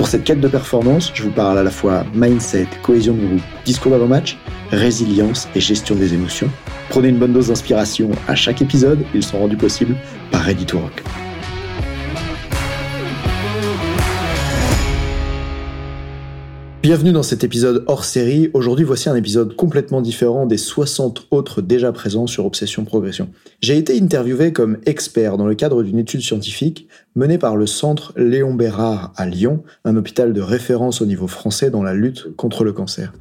Pour 0.00 0.08
cette 0.08 0.24
quête 0.24 0.40
de 0.40 0.48
performance, 0.48 1.12
je 1.12 1.24
vous 1.24 1.30
parle 1.30 1.58
à 1.58 1.62
la 1.62 1.70
fois 1.70 2.06
mindset, 2.14 2.66
cohésion 2.82 3.12
de 3.12 3.26
groupe, 3.26 3.42
discours 3.66 3.92
d'avant-match, 3.92 4.38
résilience 4.70 5.46
et 5.54 5.60
gestion 5.60 5.94
des 5.94 6.14
émotions. 6.14 6.48
Prenez 6.88 7.08
une 7.08 7.18
bonne 7.18 7.34
dose 7.34 7.48
d'inspiration 7.48 8.08
à 8.26 8.34
chaque 8.34 8.62
épisode, 8.62 9.04
ils 9.12 9.22
sont 9.22 9.38
rendus 9.38 9.58
possibles 9.58 9.94
par 10.30 10.40
Ready 10.40 10.64
Rock. 10.72 11.02
Bienvenue 16.82 17.12
dans 17.12 17.22
cet 17.22 17.44
épisode 17.44 17.84
hors 17.88 18.06
série. 18.06 18.48
Aujourd'hui, 18.54 18.86
voici 18.86 19.10
un 19.10 19.14
épisode 19.14 19.54
complètement 19.54 20.00
différent 20.00 20.46
des 20.46 20.56
60 20.56 21.26
autres 21.30 21.60
déjà 21.60 21.92
présents 21.92 22.26
sur 22.26 22.46
Obsession 22.46 22.86
Progression. 22.86 23.28
J'ai 23.60 23.76
été 23.76 24.00
interviewé 24.00 24.54
comme 24.54 24.78
expert 24.86 25.36
dans 25.36 25.46
le 25.46 25.54
cadre 25.54 25.82
d'une 25.82 25.98
étude 25.98 26.22
scientifique 26.22 26.88
menée 27.14 27.36
par 27.36 27.56
le 27.56 27.66
centre 27.66 28.14
Léon 28.16 28.54
Bérard 28.54 29.12
à 29.16 29.26
Lyon, 29.26 29.62
un 29.84 29.94
hôpital 29.94 30.32
de 30.32 30.40
référence 30.40 31.02
au 31.02 31.06
niveau 31.06 31.26
français 31.26 31.68
dans 31.68 31.82
la 31.82 31.92
lutte 31.92 32.34
contre 32.36 32.64
le 32.64 32.72
cancer. 32.72 33.12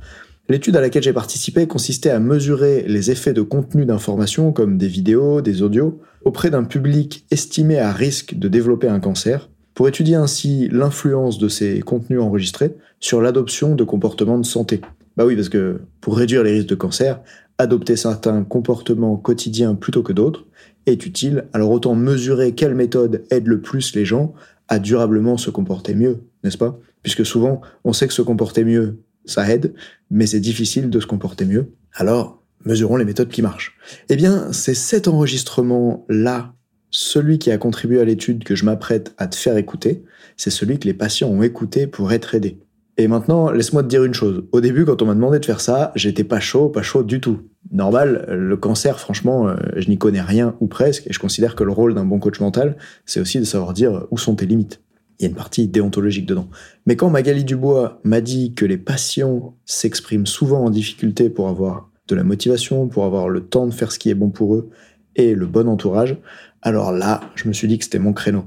L'étude 0.48 0.78
à 0.78 0.82
laquelle 0.82 1.04
j'ai 1.04 1.12
participé 1.12 1.68
consistait 1.68 2.12
à 2.12 2.20
mesurer 2.20 2.86
les 2.88 3.12
effets 3.12 3.34
de 3.34 3.42
contenu 3.42 3.86
d'information 3.86 4.54
comme 4.54 4.78
des 4.78 4.88
vidéos, 4.88 5.42
des 5.42 5.64
audios, 5.64 6.00
auprès 6.24 6.50
d'un 6.50 6.64
public 6.64 7.26
estimé 7.30 7.78
à 7.78 7.92
risque 7.92 8.36
de 8.40 8.48
développer 8.48 8.88
un 8.88 9.02
cancer, 9.02 9.50
pour 9.80 9.88
étudier 9.88 10.16
ainsi 10.16 10.68
l'influence 10.74 11.38
de 11.38 11.48
ces 11.48 11.80
contenus 11.80 12.20
enregistrés 12.20 12.76
sur 13.00 13.22
l'adoption 13.22 13.76
de 13.76 13.86
comportements 13.86 14.38
de 14.38 14.46
santé. 14.46 14.82
Bah 15.16 15.26
oui, 15.26 15.38
parce 15.38 15.48
que 15.48 15.80
pour 16.02 16.18
réduire 16.18 16.44
les 16.44 16.52
risques 16.52 16.68
de 16.68 16.76
cancer, 16.76 17.22
adopter 17.58 17.96
certains 17.96 18.44
comportements 18.44 19.16
quotidiens 19.16 19.76
plutôt 19.76 20.04
que 20.04 20.12
d'autres 20.12 20.46
est 20.86 21.06
utile, 21.06 21.46
alors 21.54 21.72
autant 21.72 21.96
mesurer 21.96 22.56
quelle 22.56 22.76
méthode 22.76 23.24
aide 23.32 23.48
le 23.48 23.62
plus 23.62 23.96
les 23.96 24.04
gens 24.04 24.34
à 24.68 24.80
durablement 24.80 25.38
se 25.38 25.50
comporter 25.50 25.96
mieux, 25.96 26.26
n'est-ce 26.44 26.58
pas? 26.58 26.78
Puisque 27.02 27.26
souvent, 27.26 27.62
on 27.86 27.94
sait 27.94 28.10
que 28.10 28.14
se 28.14 28.22
comporter 28.22 28.66
mieux, 28.66 29.00
ça 29.24 29.50
aide, 29.50 29.74
mais 30.12 30.26
c'est 30.26 30.42
difficile 30.42 30.90
de 30.90 31.00
se 31.00 31.08
comporter 31.08 31.46
mieux. 31.46 31.72
Alors, 31.94 32.44
mesurons 32.66 32.98
les 32.98 33.06
méthodes 33.06 33.30
qui 33.30 33.42
marchent. 33.42 33.78
Eh 34.10 34.18
bien, 34.18 34.52
c'est 34.52 34.74
cet 34.74 35.08
enregistrement-là 35.08 36.54
celui 36.92 37.40
qui 37.40 37.52
a 37.52 37.58
contribué 37.58 38.00
à 38.00 38.06
l'étude 38.06 38.44
que 38.44 38.56
je 38.56 38.66
m'apprête 38.66 39.14
à 39.18 39.28
te 39.28 39.36
faire 39.36 39.58
écouter, 39.58 40.04
c'est 40.38 40.50
celui 40.50 40.80
que 40.80 40.88
les 40.88 40.94
patients 40.94 41.30
ont 41.30 41.44
écouté 41.44 41.88
pour 41.88 42.12
être 42.12 42.36
aidés. 42.36 42.60
Et 42.98 43.08
maintenant, 43.08 43.50
laisse-moi 43.50 43.84
te 43.84 43.88
dire 43.88 44.04
une 44.04 44.14
chose. 44.14 44.44
Au 44.52 44.60
début, 44.60 44.84
quand 44.84 45.02
on 45.02 45.06
m'a 45.06 45.14
demandé 45.14 45.40
de 45.40 45.46
faire 45.46 45.62
ça, 45.62 45.94
j'étais 45.96 46.26
pas 46.26 46.42
chaud, 46.42 46.68
pas 46.68 46.82
chaud 46.82 47.02
du 47.02 47.22
tout. 47.22 47.40
Normal, 47.72 48.26
le 48.28 48.58
cancer, 48.58 49.00
franchement, 49.00 49.48
euh, 49.48 49.56
je 49.78 49.88
n'y 49.88 49.98
connais 49.98 50.22
rien 50.22 50.56
ou 50.60 50.68
presque, 50.68 51.08
et 51.08 51.14
je 51.14 51.20
considère 51.20 51.56
que 51.56 51.64
le 51.64 51.72
rôle 51.72 51.94
d'un 51.94 52.04
bon 52.04 52.20
coach 52.20 52.42
mental, 52.42 52.76
c'est 53.06 53.22
aussi 53.22 53.40
de 53.40 53.46
savoir 53.46 53.72
dire 53.72 54.06
où 54.12 54.18
sont 54.18 54.36
tes 54.36 54.46
limites. 54.46 54.82
Il 55.18 55.24
y 55.24 55.26
a 55.28 55.30
une 55.30 55.36
partie 55.36 55.70
déontologique 55.70 56.26
dedans. 56.26 56.50
Mais 56.86 56.98
quand 56.98 57.10
Magali 57.10 57.46
Dubois 57.46 58.02
m'a 58.04 58.20
dit 58.20 58.54
que 58.54 58.66
les 58.66 58.78
patients 58.78 59.56
s'expriment 59.66 60.28
souvent 60.28 60.66
en 60.66 60.70
difficulté 60.70 61.30
pour 61.30 61.48
avoir 61.48 61.90
de 62.10 62.16
la 62.16 62.26
motivation, 62.26 62.90
pour 62.90 63.06
avoir 63.06 63.30
le 63.30 63.46
temps 63.46 63.68
de 63.68 63.74
faire 63.74 63.94
ce 63.94 64.00
qui 64.00 64.10
est 64.10 64.14
bon 64.14 64.30
pour 64.30 64.56
eux, 64.56 64.70
et 65.16 65.36
le 65.36 65.46
bon 65.46 65.68
entourage, 65.68 66.18
alors 66.62 66.92
là, 66.92 67.22
je 67.36 67.48
me 67.48 67.54
suis 67.54 67.68
dit 67.68 67.78
que 67.78 67.86
c'était 67.86 68.00
mon 68.00 68.14
créneau. 68.14 68.46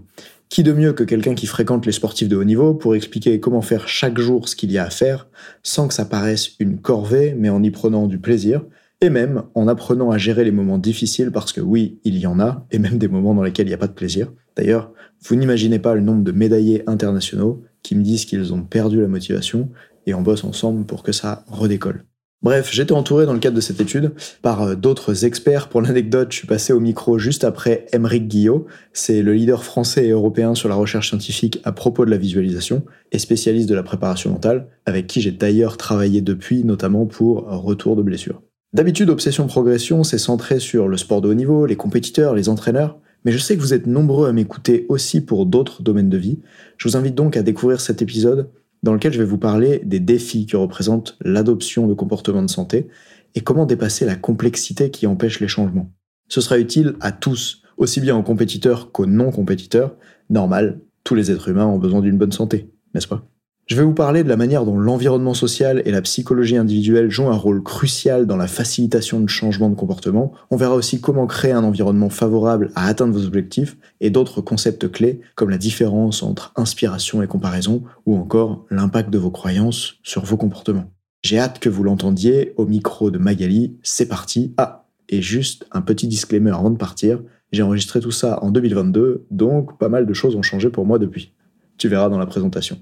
Qui 0.48 0.62
de 0.62 0.72
mieux 0.72 0.92
que 0.92 1.04
quelqu'un 1.04 1.34
qui 1.34 1.46
fréquente 1.46 1.86
les 1.86 1.92
sportifs 1.92 2.28
de 2.28 2.36
haut 2.36 2.44
niveau 2.44 2.74
pour 2.74 2.94
expliquer 2.94 3.40
comment 3.40 3.62
faire 3.62 3.88
chaque 3.88 4.18
jour 4.18 4.48
ce 4.48 4.56
qu'il 4.56 4.70
y 4.70 4.78
a 4.78 4.84
à 4.84 4.90
faire, 4.90 5.28
sans 5.62 5.88
que 5.88 5.94
ça 5.94 6.04
paraisse 6.04 6.50
une 6.58 6.78
corvée, 6.78 7.34
mais 7.38 7.48
en 7.48 7.62
y 7.62 7.70
prenant 7.70 8.06
du 8.06 8.18
plaisir, 8.18 8.62
et 9.00 9.08
même 9.08 9.44
en 9.54 9.66
apprenant 9.66 10.10
à 10.10 10.18
gérer 10.18 10.44
les 10.44 10.50
moments 10.50 10.78
difficiles, 10.78 11.30
parce 11.32 11.52
que 11.52 11.62
oui, 11.62 12.00
il 12.04 12.18
y 12.18 12.26
en 12.26 12.38
a, 12.38 12.66
et 12.70 12.78
même 12.78 12.98
des 12.98 13.08
moments 13.08 13.34
dans 13.34 13.42
lesquels 13.42 13.66
il 13.66 13.70
n'y 13.70 13.74
a 13.74 13.78
pas 13.78 13.86
de 13.86 13.92
plaisir. 13.92 14.30
D'ailleurs, 14.56 14.92
vous 15.22 15.36
n'imaginez 15.36 15.78
pas 15.78 15.94
le 15.94 16.02
nombre 16.02 16.22
de 16.22 16.32
médaillés 16.32 16.82
internationaux 16.86 17.62
qui 17.82 17.94
me 17.96 18.02
disent 18.02 18.26
qu'ils 18.26 18.52
ont 18.52 18.62
perdu 18.62 19.00
la 19.00 19.08
motivation, 19.08 19.70
et 20.06 20.14
on 20.14 20.22
bosse 20.22 20.44
ensemble 20.44 20.84
pour 20.84 21.02
que 21.02 21.12
ça 21.12 21.44
redécolle. 21.48 22.04
Bref, 22.42 22.70
j'étais 22.72 22.92
entouré 22.92 23.24
dans 23.24 23.34
le 23.34 23.38
cadre 23.38 23.54
de 23.54 23.60
cette 23.60 23.80
étude 23.80 24.12
par 24.42 24.62
euh, 24.62 24.74
d'autres 24.74 25.24
experts. 25.24 25.68
Pour 25.68 25.80
l'anecdote, 25.80 26.32
je 26.32 26.38
suis 26.38 26.46
passé 26.48 26.72
au 26.72 26.80
micro 26.80 27.16
juste 27.16 27.44
après 27.44 27.86
Émeric 27.92 28.26
Guillot. 28.26 28.66
C'est 28.92 29.22
le 29.22 29.32
leader 29.32 29.62
français 29.62 30.06
et 30.06 30.10
européen 30.10 30.56
sur 30.56 30.68
la 30.68 30.74
recherche 30.74 31.10
scientifique 31.10 31.60
à 31.62 31.70
propos 31.70 32.04
de 32.04 32.10
la 32.10 32.16
visualisation 32.16 32.82
et 33.12 33.20
spécialiste 33.20 33.68
de 33.68 33.76
la 33.76 33.84
préparation 33.84 34.30
mentale, 34.30 34.66
avec 34.86 35.06
qui 35.06 35.20
j'ai 35.20 35.30
d'ailleurs 35.30 35.76
travaillé 35.76 36.20
depuis, 36.20 36.64
notamment 36.64 37.06
pour 37.06 37.46
retour 37.48 37.94
de 37.94 38.02
blessure. 38.02 38.42
D'habitude, 38.72 39.10
Obsession 39.10 39.46
Progression 39.46 40.02
s'est 40.02 40.18
centré 40.18 40.58
sur 40.58 40.88
le 40.88 40.96
sport 40.96 41.20
de 41.20 41.28
haut 41.28 41.34
niveau, 41.34 41.66
les 41.66 41.76
compétiteurs, 41.76 42.34
les 42.34 42.48
entraîneurs, 42.48 42.98
mais 43.24 43.30
je 43.30 43.38
sais 43.38 43.54
que 43.54 43.60
vous 43.60 43.74
êtes 43.74 43.86
nombreux 43.86 44.28
à 44.28 44.32
m'écouter 44.32 44.86
aussi 44.88 45.20
pour 45.20 45.46
d'autres 45.46 45.82
domaines 45.82 46.08
de 46.08 46.18
vie. 46.18 46.40
Je 46.76 46.88
vous 46.88 46.96
invite 46.96 47.14
donc 47.14 47.36
à 47.36 47.42
découvrir 47.42 47.80
cet 47.80 48.02
épisode 48.02 48.48
dans 48.82 48.92
lequel 48.92 49.12
je 49.12 49.18
vais 49.18 49.24
vous 49.24 49.38
parler 49.38 49.80
des 49.84 50.00
défis 50.00 50.46
que 50.46 50.56
représente 50.56 51.16
l'adoption 51.20 51.86
de 51.86 51.94
comportements 51.94 52.42
de 52.42 52.50
santé 52.50 52.88
et 53.34 53.40
comment 53.40 53.66
dépasser 53.66 54.04
la 54.04 54.16
complexité 54.16 54.90
qui 54.90 55.06
empêche 55.06 55.40
les 55.40 55.48
changements. 55.48 55.90
Ce 56.28 56.40
sera 56.40 56.58
utile 56.58 56.94
à 57.00 57.12
tous, 57.12 57.62
aussi 57.76 58.00
bien 58.00 58.16
aux 58.16 58.22
compétiteurs 58.22 58.92
qu'aux 58.92 59.06
non-compétiteurs. 59.06 59.96
Normal, 60.30 60.80
tous 61.04 61.14
les 61.14 61.30
êtres 61.30 61.48
humains 61.48 61.66
ont 61.66 61.78
besoin 61.78 62.00
d'une 62.00 62.18
bonne 62.18 62.32
santé, 62.32 62.70
n'est-ce 62.94 63.08
pas? 63.08 63.26
Je 63.72 63.76
vais 63.78 63.84
vous 63.84 63.94
parler 63.94 64.22
de 64.22 64.28
la 64.28 64.36
manière 64.36 64.66
dont 64.66 64.76
l'environnement 64.78 65.32
social 65.32 65.80
et 65.86 65.90
la 65.92 66.02
psychologie 66.02 66.58
individuelle 66.58 67.10
jouent 67.10 67.30
un 67.30 67.36
rôle 67.38 67.62
crucial 67.62 68.26
dans 68.26 68.36
la 68.36 68.46
facilitation 68.46 69.18
de 69.18 69.30
changement 69.30 69.70
de 69.70 69.74
comportement. 69.74 70.34
On 70.50 70.56
verra 70.58 70.74
aussi 70.74 71.00
comment 71.00 71.26
créer 71.26 71.52
un 71.52 71.64
environnement 71.64 72.10
favorable 72.10 72.70
à 72.74 72.86
atteindre 72.86 73.14
vos 73.14 73.24
objectifs 73.24 73.78
et 74.02 74.10
d'autres 74.10 74.42
concepts 74.42 74.92
clés 74.92 75.22
comme 75.36 75.48
la 75.48 75.56
différence 75.56 76.22
entre 76.22 76.52
inspiration 76.56 77.22
et 77.22 77.26
comparaison 77.26 77.82
ou 78.04 78.14
encore 78.14 78.66
l'impact 78.70 79.08
de 79.08 79.16
vos 79.16 79.30
croyances 79.30 79.94
sur 80.02 80.22
vos 80.22 80.36
comportements. 80.36 80.92
J'ai 81.22 81.38
hâte 81.38 81.58
que 81.58 81.70
vous 81.70 81.82
l'entendiez 81.82 82.52
au 82.58 82.66
micro 82.66 83.10
de 83.10 83.16
Magali. 83.16 83.78
C'est 83.82 84.04
parti. 84.06 84.52
Ah, 84.58 84.84
et 85.08 85.22
juste 85.22 85.64
un 85.72 85.80
petit 85.80 86.08
disclaimer 86.08 86.50
avant 86.50 86.70
de 86.70 86.76
partir. 86.76 87.22
J'ai 87.52 87.62
enregistré 87.62 88.00
tout 88.00 88.10
ça 88.10 88.38
en 88.44 88.50
2022, 88.50 89.24
donc 89.30 89.78
pas 89.78 89.88
mal 89.88 90.04
de 90.04 90.12
choses 90.12 90.36
ont 90.36 90.42
changé 90.42 90.68
pour 90.68 90.84
moi 90.84 90.98
depuis. 90.98 91.32
Tu 91.78 91.88
verras 91.88 92.10
dans 92.10 92.18
la 92.18 92.26
présentation. 92.26 92.78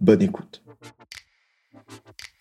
Bonne 0.00 0.22
écoute. 0.22 0.62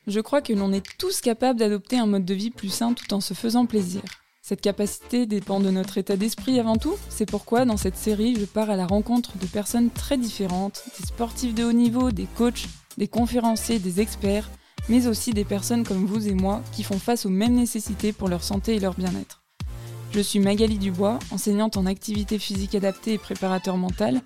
Je 0.06 0.20
crois 0.20 0.42
que 0.42 0.54
l'on 0.54 0.74
est 0.74 0.86
tous 0.98 1.22
capables 1.22 1.60
d'adopter 1.60 1.98
un 1.98 2.06
mode 2.06 2.26
de 2.26 2.34
vie 2.34 2.52
plus 2.52 2.70
sain 2.70 2.94
tout 2.94 3.14
en 3.14 3.22
se 3.22 3.34
faisant 3.34 3.66
plaisir. 3.66 4.02
Cette 4.42 4.60
capacité 4.60 5.26
dépend 5.26 5.62
de 5.62 5.70
notre 5.70 5.98
état 5.98 6.18
d'esprit 6.18 6.60
avant 6.60 6.76
tout, 6.76 6.98
c'est 7.08 7.26
pourquoi 7.26 7.64
dans 7.64 7.78
cette 7.78 7.96
série 7.96 8.36
je 8.38 8.44
pars 8.44 8.70
à 8.70 8.76
la 8.76 8.86
rencontre 8.86 9.38
de 9.38 9.46
personnes 9.46 9.90
très 9.90 10.18
différentes, 10.18 10.84
des 11.00 11.08
sportifs 11.08 11.56
de 11.56 11.64
haut 11.64 11.72
niveau, 11.72 12.12
des 12.12 12.28
coachs, 12.38 12.68
des 12.98 13.08
conférenciers, 13.08 13.80
des 13.80 14.02
experts, 14.02 14.50
mais 14.90 15.08
aussi 15.08 15.32
des 15.32 15.46
personnes 15.46 15.86
comme 15.86 16.06
vous 16.06 16.28
et 16.28 16.34
moi 16.34 16.62
qui 16.74 16.84
font 16.84 17.00
face 17.00 17.26
aux 17.26 17.30
mêmes 17.30 17.56
nécessités 17.56 18.12
pour 18.12 18.28
leur 18.28 18.44
santé 18.44 18.76
et 18.76 18.80
leur 18.82 18.96
bien-être. 18.96 19.44
Je 20.12 20.20
suis 20.20 20.40
Magali 20.40 20.78
Dubois, 20.78 21.20
enseignante 21.32 21.78
en 21.78 21.86
activité 21.86 22.38
physique 22.38 22.76
adaptée 22.76 23.14
et 23.14 23.18
préparateur 23.18 23.78
mental, 23.78 24.22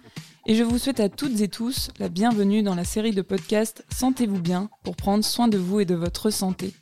et 0.47 0.55
je 0.55 0.63
vous 0.63 0.77
souhaite 0.77 1.01
à 1.01 1.09
toutes 1.09 1.41
et 1.41 1.49
tous 1.49 1.89
la 1.99 2.07
bienvenue 2.07 2.63
dans 2.63 2.73
la 2.73 2.85
série 2.85 3.11
de 3.11 3.21
podcasts 3.21 3.83
Sentez-vous 3.93 4.39
bien 4.39 4.69
pour 4.83 4.95
prendre 4.95 5.23
soin 5.23 5.49
de 5.49 5.57
vous 5.57 5.81
et 5.81 5.85
de 5.85 5.93
votre 5.93 6.29
santé. 6.29 6.73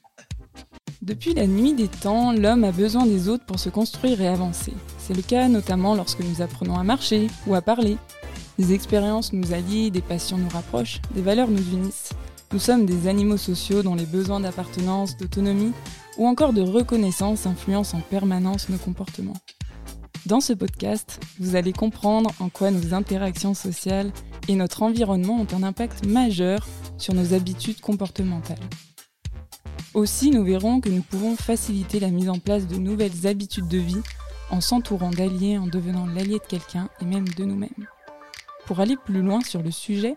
Depuis 1.02 1.34
la 1.34 1.48
nuit 1.48 1.74
des 1.74 1.88
temps, 1.88 2.32
l'homme 2.32 2.64
a 2.64 2.72
besoin 2.72 3.08
des 3.08 3.28
autres 3.28 3.46
pour 3.46 3.60
se 3.60 3.70
construire 3.70 4.22
et 4.22 4.28
avancer. 4.28 4.74
C'est 5.00 5.16
le 5.16 5.24
cas 5.24 5.48
notamment 5.48 5.96
lorsque 5.96 6.20
nous 6.20 6.44
apprenons 6.44 6.78
à 6.78 6.84
marcher 6.84 7.28
ou 7.48 7.56
à 7.56 7.62
parler. 7.62 7.98
Des 8.60 8.72
expériences 8.72 9.34
nous 9.34 9.52
allient, 9.52 9.90
des 9.90 10.02
passions 10.02 10.38
nous 10.38 10.50
rapprochent, 10.50 11.02
des 11.16 11.22
valeurs 11.22 11.50
nous 11.50 11.74
unissent. 11.74 12.12
Nous 12.54 12.60
sommes 12.60 12.86
des 12.86 13.08
animaux 13.08 13.38
sociaux 13.38 13.82
dont 13.82 13.96
les 13.96 14.06
besoins 14.06 14.40
d'appartenance, 14.40 15.18
d'autonomie 15.18 15.74
ou 16.18 16.28
encore 16.28 16.54
de 16.54 16.62
reconnaissance 16.62 17.48
influencent 17.48 17.98
en 17.98 18.02
permanence 18.02 18.70
nos 18.70 18.78
comportements. 18.78 19.34
Dans 20.26 20.40
ce 20.40 20.54
podcast, 20.54 21.20
vous 21.40 21.56
allez 21.56 21.72
comprendre 21.72 22.32
en 22.40 22.50
quoi 22.50 22.72
nos 22.72 22.96
interactions 22.96 23.54
sociales 23.54 24.12
et 24.48 24.56
notre 24.56 24.82
environnement 24.82 25.40
ont 25.40 25.56
un 25.56 25.62
impact 25.62 26.04
majeur 26.08 26.66
sur 26.98 27.14
nos 27.14 27.36
habitudes 27.36 27.80
comportementales. 27.80 28.58
Aussi, 29.94 30.32
nous 30.32 30.44
verrons 30.44 30.82
que 30.82 30.90
nous 30.90 31.04
pouvons 31.04 31.36
faciliter 31.36 32.00
la 32.00 32.10
mise 32.10 32.30
en 32.30 32.40
place 32.40 32.66
de 32.66 32.78
nouvelles 32.78 33.28
habitudes 33.28 33.68
de 33.68 33.78
vie 33.78 34.02
en 34.50 34.62
s'entourant 34.62 35.12
d'alliés, 35.12 35.60
en 35.60 35.68
devenant 35.68 36.08
l'allié 36.08 36.40
de 36.40 36.48
quelqu'un 36.48 36.90
et 37.02 37.06
même 37.06 37.28
de 37.28 37.46
nous-mêmes. 37.46 37.88
Pour 38.66 38.80
aller 38.80 38.98
plus 38.98 39.22
loin 39.22 39.42
sur 39.42 39.62
le 39.62 39.72
sujet, 39.72 40.16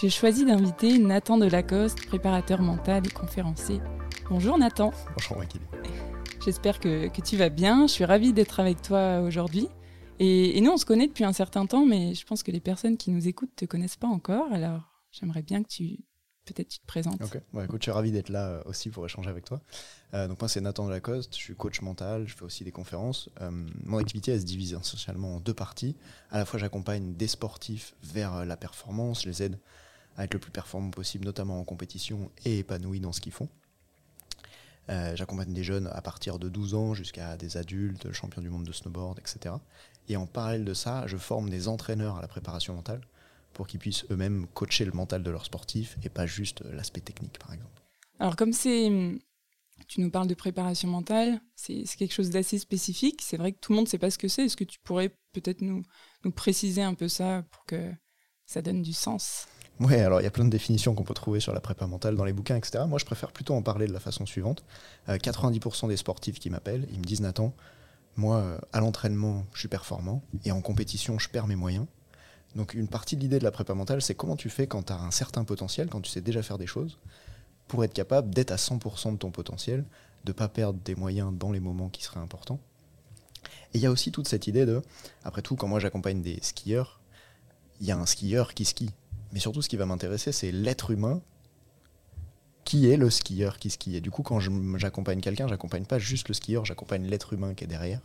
j'ai 0.00 0.08
choisi 0.10 0.46
d'inviter 0.46 0.98
Nathan 0.98 1.36
Delacoste, 1.36 2.06
préparateur 2.06 2.62
mental 2.62 3.06
et 3.06 3.10
conférencier. 3.10 3.80
Bonjour 4.30 4.56
Nathan. 4.56 4.90
Bonjour 5.14 5.36
Wakili. 5.36 5.64
J'espère 6.42 6.80
que, 6.80 7.20
tu 7.20 7.36
vas 7.36 7.50
bien. 7.50 7.86
Je 7.86 7.92
suis 7.92 8.04
ravie 8.04 8.32
d'être 8.32 8.60
avec 8.60 8.80
toi 8.80 9.20
aujourd'hui. 9.20 9.68
Et, 10.18 10.58
nous, 10.62 10.70
on 10.70 10.78
se 10.78 10.86
connaît 10.86 11.06
depuis 11.06 11.24
un 11.24 11.34
certain 11.34 11.66
temps, 11.66 11.84
mais 11.84 12.14
je 12.14 12.24
pense 12.24 12.42
que 12.42 12.50
les 12.50 12.60
personnes 12.60 12.96
qui 12.96 13.10
nous 13.10 13.28
écoutent 13.28 13.50
ne 13.50 13.66
te 13.66 13.70
connaissent 13.70 13.98
pas 13.98 14.06
encore. 14.06 14.50
Alors, 14.50 14.82
j'aimerais 15.10 15.42
bien 15.42 15.62
que 15.62 15.68
tu 15.68 15.98
peut-être 16.46 16.68
tu 16.68 16.78
te 16.80 16.86
présentes. 16.86 17.20
Ok, 17.22 17.38
écoute, 17.62 17.80
je 17.80 17.84
suis 17.84 17.92
ravi 17.92 18.10
d'être 18.10 18.30
là 18.30 18.48
euh, 18.48 18.62
aussi 18.64 18.88
pour 18.88 19.04
échanger 19.04 19.28
avec 19.28 19.44
toi. 19.44 19.60
Euh, 20.14 20.26
donc 20.26 20.40
moi, 20.40 20.48
c'est 20.48 20.62
Nathan 20.62 20.86
Delacoste, 20.86 21.34
je 21.36 21.38
suis 21.38 21.54
coach 21.54 21.82
mental, 21.82 22.26
je 22.26 22.34
fais 22.34 22.42
aussi 22.42 22.64
des 22.64 22.72
conférences. 22.72 23.28
Euh, 23.42 23.50
mon 23.84 23.98
activité, 23.98 24.32
elle 24.32 24.40
se 24.40 24.46
divise 24.46 24.72
essentiellement 24.72 25.36
en 25.36 25.40
deux 25.40 25.54
parties. 25.54 25.94
À 26.30 26.38
la 26.38 26.46
fois, 26.46 26.58
j'accompagne 26.58 27.14
des 27.14 27.28
sportifs 27.28 27.94
vers 28.02 28.46
la 28.46 28.56
performance, 28.56 29.22
je 29.22 29.28
les 29.28 29.42
aide 29.42 29.58
à 30.16 30.24
être 30.24 30.34
le 30.34 30.40
plus 30.40 30.50
performant 30.50 30.90
possible, 30.90 31.24
notamment 31.26 31.60
en 31.60 31.64
compétition 31.64 32.30
et 32.44 32.58
épanoui 32.58 32.98
dans 32.98 33.12
ce 33.12 33.20
qu'ils 33.20 33.32
font. 33.32 33.48
Euh, 34.90 35.14
j'accompagne 35.14 35.52
des 35.52 35.62
jeunes 35.62 35.88
à 35.92 36.02
partir 36.02 36.38
de 36.38 36.48
12 36.48 36.74
ans 36.74 36.94
jusqu'à 36.94 37.36
des 37.36 37.56
adultes, 37.56 38.12
champions 38.12 38.42
du 38.42 38.50
monde 38.50 38.64
de 38.64 38.72
snowboard, 38.72 39.18
etc. 39.20 39.54
Et 40.08 40.16
en 40.16 40.26
parallèle 40.26 40.64
de 40.64 40.74
ça, 40.74 41.06
je 41.06 41.16
forme 41.16 41.48
des 41.48 41.68
entraîneurs 41.68 42.16
à 42.16 42.20
la 42.20 42.28
préparation 42.28 42.74
mentale 42.74 43.00
pour 43.52 43.68
qu'ils 43.68 43.78
puissent 43.78 44.04
eux-mêmes 44.10 44.46
coacher 44.52 44.84
le 44.84 44.92
mental 44.92 45.22
de 45.22 45.30
leurs 45.30 45.44
sportifs 45.44 45.96
et 46.02 46.08
pas 46.08 46.26
juste 46.26 46.62
l'aspect 46.72 47.00
technique, 47.00 47.38
par 47.38 47.52
exemple. 47.52 47.82
Alors 48.18 48.34
comme 48.34 48.52
c'est, 48.52 48.90
tu 49.86 50.00
nous 50.00 50.10
parles 50.10 50.26
de 50.26 50.34
préparation 50.34 50.88
mentale, 50.88 51.40
c'est 51.54 51.84
quelque 51.96 52.12
chose 52.14 52.30
d'assez 52.30 52.58
spécifique. 52.58 53.22
C'est 53.22 53.36
vrai 53.36 53.52
que 53.52 53.58
tout 53.60 53.72
le 53.72 53.76
monde 53.76 53.86
ne 53.86 53.90
sait 53.90 53.98
pas 53.98 54.10
ce 54.10 54.18
que 54.18 54.28
c'est. 54.28 54.46
Est-ce 54.46 54.56
que 54.56 54.64
tu 54.64 54.80
pourrais 54.80 55.10
peut-être 55.32 55.60
nous, 55.60 55.82
nous 56.24 56.32
préciser 56.32 56.82
un 56.82 56.94
peu 56.94 57.08
ça 57.08 57.44
pour 57.50 57.64
que 57.64 57.92
ça 58.44 58.60
donne 58.60 58.82
du 58.82 58.92
sens? 58.92 59.46
Ouais, 59.80 60.00
alors 60.00 60.20
il 60.20 60.24
y 60.24 60.26
a 60.26 60.30
plein 60.30 60.44
de 60.44 60.50
définitions 60.50 60.94
qu'on 60.94 61.04
peut 61.04 61.14
trouver 61.14 61.40
sur 61.40 61.54
la 61.54 61.60
prépa 61.60 61.86
mentale 61.86 62.14
dans 62.14 62.24
les 62.24 62.34
bouquins, 62.34 62.56
etc. 62.56 62.84
Moi, 62.86 62.98
je 62.98 63.06
préfère 63.06 63.32
plutôt 63.32 63.54
en 63.54 63.62
parler 63.62 63.86
de 63.86 63.92
la 63.92 64.00
façon 64.00 64.26
suivante. 64.26 64.62
90% 65.08 65.86
euh, 65.86 65.88
des 65.88 65.96
sportifs 65.96 66.38
qui 66.38 66.50
m'appellent, 66.50 66.86
ils 66.92 66.98
me 66.98 67.04
disent 67.04 67.22
Nathan, 67.22 67.54
moi, 68.16 68.36
euh, 68.36 68.58
à 68.74 68.80
l'entraînement, 68.80 69.46
je 69.54 69.60
suis 69.60 69.68
performant, 69.68 70.22
et 70.44 70.52
en 70.52 70.60
compétition, 70.60 71.18
je 71.18 71.30
perds 71.30 71.46
mes 71.46 71.56
moyens. 71.56 71.86
Donc 72.56 72.74
une 72.74 72.88
partie 72.88 73.16
de 73.16 73.22
l'idée 73.22 73.38
de 73.38 73.44
la 73.44 73.52
prépa 73.52 73.72
mentale, 73.72 74.02
c'est 74.02 74.14
comment 74.14 74.36
tu 74.36 74.50
fais 74.50 74.66
quand 74.66 74.84
tu 74.84 74.92
as 74.92 74.98
un 74.98 75.10
certain 75.10 75.44
potentiel, 75.44 75.88
quand 75.88 76.00
tu 76.02 76.10
sais 76.10 76.20
déjà 76.20 76.42
faire 76.42 76.58
des 76.58 76.66
choses, 76.66 76.98
pour 77.66 77.82
être 77.82 77.94
capable 77.94 78.34
d'être 78.34 78.50
à 78.50 78.56
100% 78.56 79.12
de 79.12 79.16
ton 79.16 79.30
potentiel, 79.30 79.84
de 80.24 80.30
ne 80.30 80.34
pas 80.34 80.48
perdre 80.48 80.78
des 80.84 80.94
moyens 80.94 81.32
dans 81.32 81.52
les 81.52 81.60
moments 81.60 81.88
qui 81.88 82.02
seraient 82.02 82.20
importants. 82.20 82.58
Et 83.72 83.78
il 83.78 83.80
y 83.80 83.86
a 83.86 83.90
aussi 83.90 84.12
toute 84.12 84.28
cette 84.28 84.46
idée 84.46 84.66
de, 84.66 84.82
après 85.24 85.40
tout, 85.40 85.56
quand 85.56 85.68
moi 85.68 85.80
j'accompagne 85.80 86.20
des 86.20 86.38
skieurs, 86.42 87.00
il 87.80 87.86
y 87.86 87.92
a 87.92 87.96
un 87.96 88.04
skieur 88.04 88.52
qui 88.52 88.66
skie. 88.66 88.90
Mais 89.32 89.40
surtout, 89.40 89.62
ce 89.62 89.68
qui 89.68 89.76
va 89.76 89.86
m'intéresser, 89.86 90.32
c'est 90.32 90.52
l'être 90.52 90.90
humain 90.90 91.20
qui 92.64 92.88
est 92.90 92.96
le 92.96 93.10
skieur 93.10 93.58
qui 93.58 93.70
skie. 93.70 93.96
Et 93.96 94.00
du 94.00 94.10
coup, 94.10 94.22
quand 94.22 94.38
j'accompagne 94.76 95.20
quelqu'un, 95.20 95.48
j'accompagne 95.48 95.84
pas 95.84 95.98
juste 95.98 96.28
le 96.28 96.34
skieur, 96.34 96.64
j'accompagne 96.64 97.06
l'être 97.06 97.32
humain 97.32 97.54
qui 97.54 97.64
est 97.64 97.66
derrière. 97.66 98.00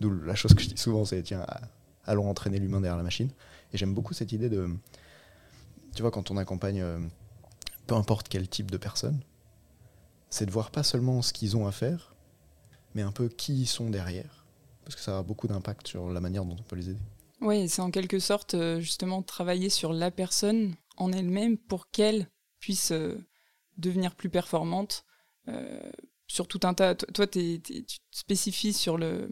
D'où 0.00 0.10
la 0.10 0.34
chose 0.34 0.54
que 0.54 0.62
je 0.62 0.68
dis 0.68 0.78
souvent, 0.78 1.04
c'est 1.04 1.22
tiens, 1.22 1.46
allons 2.04 2.28
entraîner 2.28 2.58
l'humain 2.58 2.80
derrière 2.80 2.96
la 2.96 3.02
machine. 3.02 3.30
Et 3.72 3.78
j'aime 3.78 3.94
beaucoup 3.94 4.14
cette 4.14 4.32
idée 4.32 4.48
de. 4.48 4.68
Tu 5.94 6.02
vois, 6.02 6.10
quand 6.10 6.30
on 6.30 6.36
accompagne 6.36 6.82
euh, 6.82 6.98
peu 7.86 7.94
importe 7.94 8.28
quel 8.28 8.48
type 8.48 8.70
de 8.70 8.76
personne, 8.76 9.20
c'est 10.30 10.46
de 10.46 10.50
voir 10.50 10.70
pas 10.70 10.82
seulement 10.82 11.22
ce 11.22 11.32
qu'ils 11.32 11.56
ont 11.56 11.66
à 11.66 11.72
faire, 11.72 12.14
mais 12.94 13.02
un 13.02 13.12
peu 13.12 13.28
qui 13.28 13.62
ils 13.62 13.66
sont 13.66 13.90
derrière. 13.90 14.44
Parce 14.84 14.96
que 14.96 15.02
ça 15.02 15.18
a 15.18 15.22
beaucoup 15.22 15.46
d'impact 15.46 15.86
sur 15.86 16.10
la 16.10 16.20
manière 16.20 16.44
dont 16.44 16.56
on 16.58 16.62
peut 16.62 16.76
les 16.76 16.90
aider. 16.90 17.00
Oui, 17.42 17.68
c'est 17.68 17.82
en 17.82 17.90
quelque 17.90 18.20
sorte 18.20 18.54
euh, 18.54 18.78
justement 18.78 19.20
travailler 19.20 19.68
sur 19.68 19.92
la 19.92 20.12
personne 20.12 20.76
en 20.96 21.12
elle-même 21.12 21.58
pour 21.58 21.90
qu'elle 21.90 22.30
puisse 22.60 22.92
euh, 22.92 23.18
devenir 23.78 24.14
plus 24.14 24.30
performante 24.30 25.04
euh, 25.48 25.90
sur 26.28 26.46
tout 26.46 26.60
un 26.62 26.72
tas. 26.72 26.94
Toi, 26.94 27.26
tu 27.26 27.60
te 27.60 27.82
spécifies 28.12 28.72
sur 28.72 28.96
le, 28.96 29.28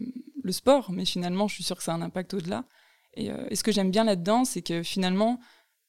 sport, 0.49 0.91
mais 0.91 1.05
finalement, 1.05 1.47
je 1.47 1.55
suis 1.55 1.63
sûre 1.63 1.77
que 1.77 1.83
ça 1.83 1.93
a 1.93 1.95
un 1.95 2.01
impact 2.01 2.33
au-delà. 2.33 2.65
Et, 3.13 3.29
ce 3.55 3.63
que 3.63 3.71
j'aime 3.71 3.91
bien 3.91 4.03
là-dedans, 4.03 4.43
c'est 4.43 4.61
que 4.61 4.83
finalement, 4.83 5.39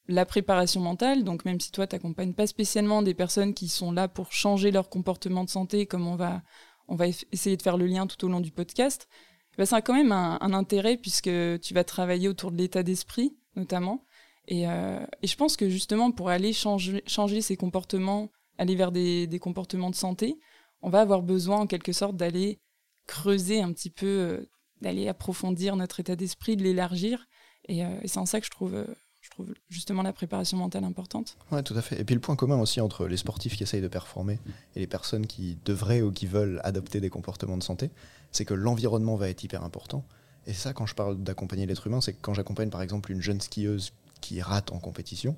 la 0.07 0.25
préparation 0.25 0.79
mentale, 0.79 1.23
donc 1.23 1.43
même 1.43 1.59
si 1.59 1.71
toi, 1.71 1.87
tu 1.87 1.95
n'accompagnes 1.95 2.33
pas 2.33 2.47
spécialement 2.47 3.01
des 3.01 3.13
personnes 3.13 3.53
qui 3.53 3.67
sont 3.67 3.91
là 3.91 4.07
pour 4.07 4.31
changer 4.31 4.71
leur 4.71 4.89
comportement 4.89 5.43
de 5.43 5.49
santé, 5.49 5.85
comme 5.87 6.07
on 6.07 6.15
va, 6.15 6.41
on 6.87 6.95
va 6.95 7.07
essayer 7.07 7.57
de 7.57 7.61
faire 7.61 7.77
le 7.77 7.87
lien 7.87 8.07
tout 8.07 8.25
au 8.25 8.29
long 8.29 8.39
du 8.39 8.51
podcast, 8.51 9.09
bah, 9.57 9.65
ça 9.65 9.77
a 9.77 9.81
quand 9.81 9.93
même 9.93 10.11
un, 10.11 10.53
intérêt 10.53 10.97
puisque 10.97 11.29
tu 11.61 11.73
vas 11.73 11.83
travailler 11.83 12.27
autour 12.27 12.51
de 12.51 12.57
l'état 12.57 12.83
d'esprit, 12.83 13.35
notamment. 13.55 14.05
Euh, 14.51 15.05
et, 15.21 15.27
je 15.27 15.35
pense 15.35 15.55
que 15.55 15.69
justement, 15.69 16.11
pour 16.11 16.29
aller 16.29 16.53
changer, 16.53 17.41
ses 17.41 17.57
comportements, 17.57 18.29
aller 18.57 18.75
vers 18.75 18.91
des, 18.91 19.39
comportements 19.39 19.89
de 19.89 19.95
santé, 19.95 20.39
on 20.81 20.89
va 20.89 21.01
avoir 21.01 21.21
besoin 21.21 21.59
en 21.59 21.67
quelque 21.67 21.93
sorte 21.93 22.17
d'aller 22.17 22.59
creuser 23.07 23.61
un 23.61 23.71
petit 23.71 23.89
peu, 23.89 24.07
euh, 24.07 24.49
d'aller 24.81 25.07
approfondir 25.07 25.75
notre 25.75 25.99
état 25.99 26.15
d'esprit, 26.15 26.57
de 26.57 26.63
l'élargir. 26.63 27.27
Et, 27.67 27.85
euh, 27.85 27.95
c'est 28.05 28.19
en 28.19 28.25
ça 28.25 28.39
que 28.39 28.45
je 28.45 28.51
trouve 28.51 28.85
je 29.23 29.29
trouve 29.29 29.53
justement 29.69 30.03
la 30.03 30.11
préparation 30.11 30.57
mentale 30.57 30.83
importante. 30.83 31.37
Oui, 31.51 31.63
tout 31.63 31.75
à 31.75 31.81
fait. 31.81 31.99
Et 31.99 32.03
puis 32.03 32.13
le 32.13 32.19
point 32.19 32.35
commun 32.35 32.59
aussi 32.59 32.81
entre 32.81 33.07
les 33.07 33.15
sportifs 33.15 33.55
qui 33.55 33.63
essayent 33.63 33.81
de 33.81 33.87
performer 33.87 34.37
et 34.75 34.81
les 34.81 34.87
personnes 34.87 35.25
qui 35.25 35.57
devraient 35.63 36.01
ou 36.01 36.11
qui 36.11 36.27
veulent 36.27 36.59
adopter 36.65 36.99
des 36.99 37.09
comportements 37.09 37.57
de 37.57 37.63
santé, 37.63 37.89
c'est 38.31 38.43
que 38.43 38.53
l'environnement 38.53 39.15
va 39.15 39.29
être 39.29 39.41
hyper 39.41 39.63
important. 39.63 40.03
Et 40.45 40.53
ça, 40.53 40.73
quand 40.73 40.85
je 40.85 40.93
parle 40.93 41.23
d'accompagner 41.23 41.65
l'être 41.65 41.87
humain, 41.87 42.01
c'est 42.01 42.11
que 42.11 42.17
quand 42.21 42.33
j'accompagne 42.33 42.69
par 42.69 42.81
exemple 42.81 43.13
une 43.13 43.21
jeune 43.21 43.39
skieuse 43.39 43.93
qui 44.19 44.41
rate 44.41 44.73
en 44.73 44.79
compétition, 44.79 45.37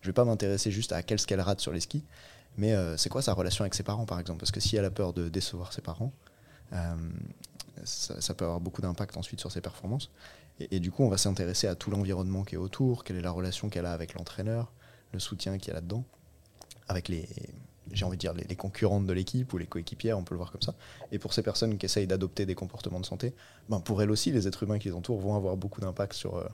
je 0.00 0.08
vais 0.08 0.14
pas 0.14 0.24
m'intéresser 0.24 0.70
juste 0.70 0.92
à 0.92 1.02
quel 1.02 1.20
qu'elle 1.20 1.42
rate 1.42 1.60
sur 1.60 1.72
les 1.72 1.80
skis, 1.80 2.04
mais 2.56 2.72
euh, 2.72 2.96
c'est 2.96 3.10
quoi 3.10 3.20
sa 3.20 3.34
relation 3.34 3.64
avec 3.64 3.74
ses 3.74 3.82
parents 3.82 4.06
par 4.06 4.18
exemple? 4.18 4.40
Parce 4.40 4.52
que 4.52 4.60
si 4.60 4.76
elle 4.76 4.84
a 4.86 4.90
peur 4.90 5.12
de 5.12 5.28
décevoir 5.28 5.74
ses 5.74 5.82
parents, 5.82 6.12
euh, 6.72 6.94
ça, 7.84 8.34
peut 8.34 8.46
avoir 8.46 8.60
beaucoup 8.60 8.80
d'impact 8.80 9.18
ensuite 9.18 9.40
sur 9.40 9.52
ses 9.52 9.60
performances. 9.60 10.10
Et, 10.58 10.80
du 10.80 10.90
coup, 10.90 11.02
on 11.02 11.08
va 11.08 11.18
s'intéresser 11.18 11.66
à 11.66 11.74
tout 11.74 11.90
l'environnement 11.90 12.42
qui 12.42 12.54
est 12.54 12.58
autour, 12.58 13.04
quelle 13.04 13.16
est 13.16 13.22
la 13.22 13.30
relation 13.30 13.68
qu'elle 13.68 13.84
a 13.84 13.92
avec 13.92 14.14
l'entraîneur, 14.14 14.72
le 15.12 15.18
soutien 15.18 15.58
qu'il 15.58 15.68
y 15.68 15.70
a 15.72 15.74
là-dedans, 15.74 16.04
avec 16.88 17.08
les, 17.08 17.28
concurrentes 18.56 19.06
de 19.06 19.12
l'équipe 19.12 19.52
ou 19.52 19.58
les 19.58 19.66
coéquipières, 19.66 20.18
on 20.18 20.24
peut 20.24 20.34
le 20.34 20.38
voir 20.38 20.50
comme 20.50 20.62
ça. 20.62 20.74
Et 21.12 21.18
pour 21.18 21.34
ces 21.34 21.42
personnes 21.42 21.76
qui 21.76 21.84
essayent 21.84 22.06
d'adopter 22.06 22.46
des 22.46 22.54
comportements 22.54 23.00
de 23.00 23.06
santé, 23.06 23.34
ben 23.68 23.80
pour 23.80 24.00
elles 24.00 24.10
aussi, 24.10 24.32
les 24.32 24.48
êtres 24.48 24.62
humains 24.62 24.78
qui 24.78 24.88
les 24.88 24.94
entourent 24.94 25.20
vont 25.20 25.36
avoir 25.36 25.58
beaucoup 25.58 25.80
d'impact 25.80 26.14
sur, 26.14 26.36
euh, 26.36 26.48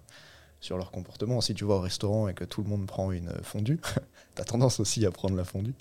leur 0.70 0.90
comportement. 0.90 1.40
Si 1.40 1.54
tu 1.54 1.64
vas 1.64 1.74
au 1.74 1.80
restaurant 1.80 2.28
et 2.28 2.34
que 2.34 2.44
tout 2.44 2.62
le 2.62 2.68
monde 2.68 2.86
prend 2.86 3.12
une 3.12 3.32
fondue, 3.42 3.80
tu 4.34 4.42
as 4.42 4.44
tendance 4.44 4.80
aussi 4.80 5.06
à 5.06 5.12
prendre 5.12 5.36
la 5.36 5.44
fondue. 5.44 5.74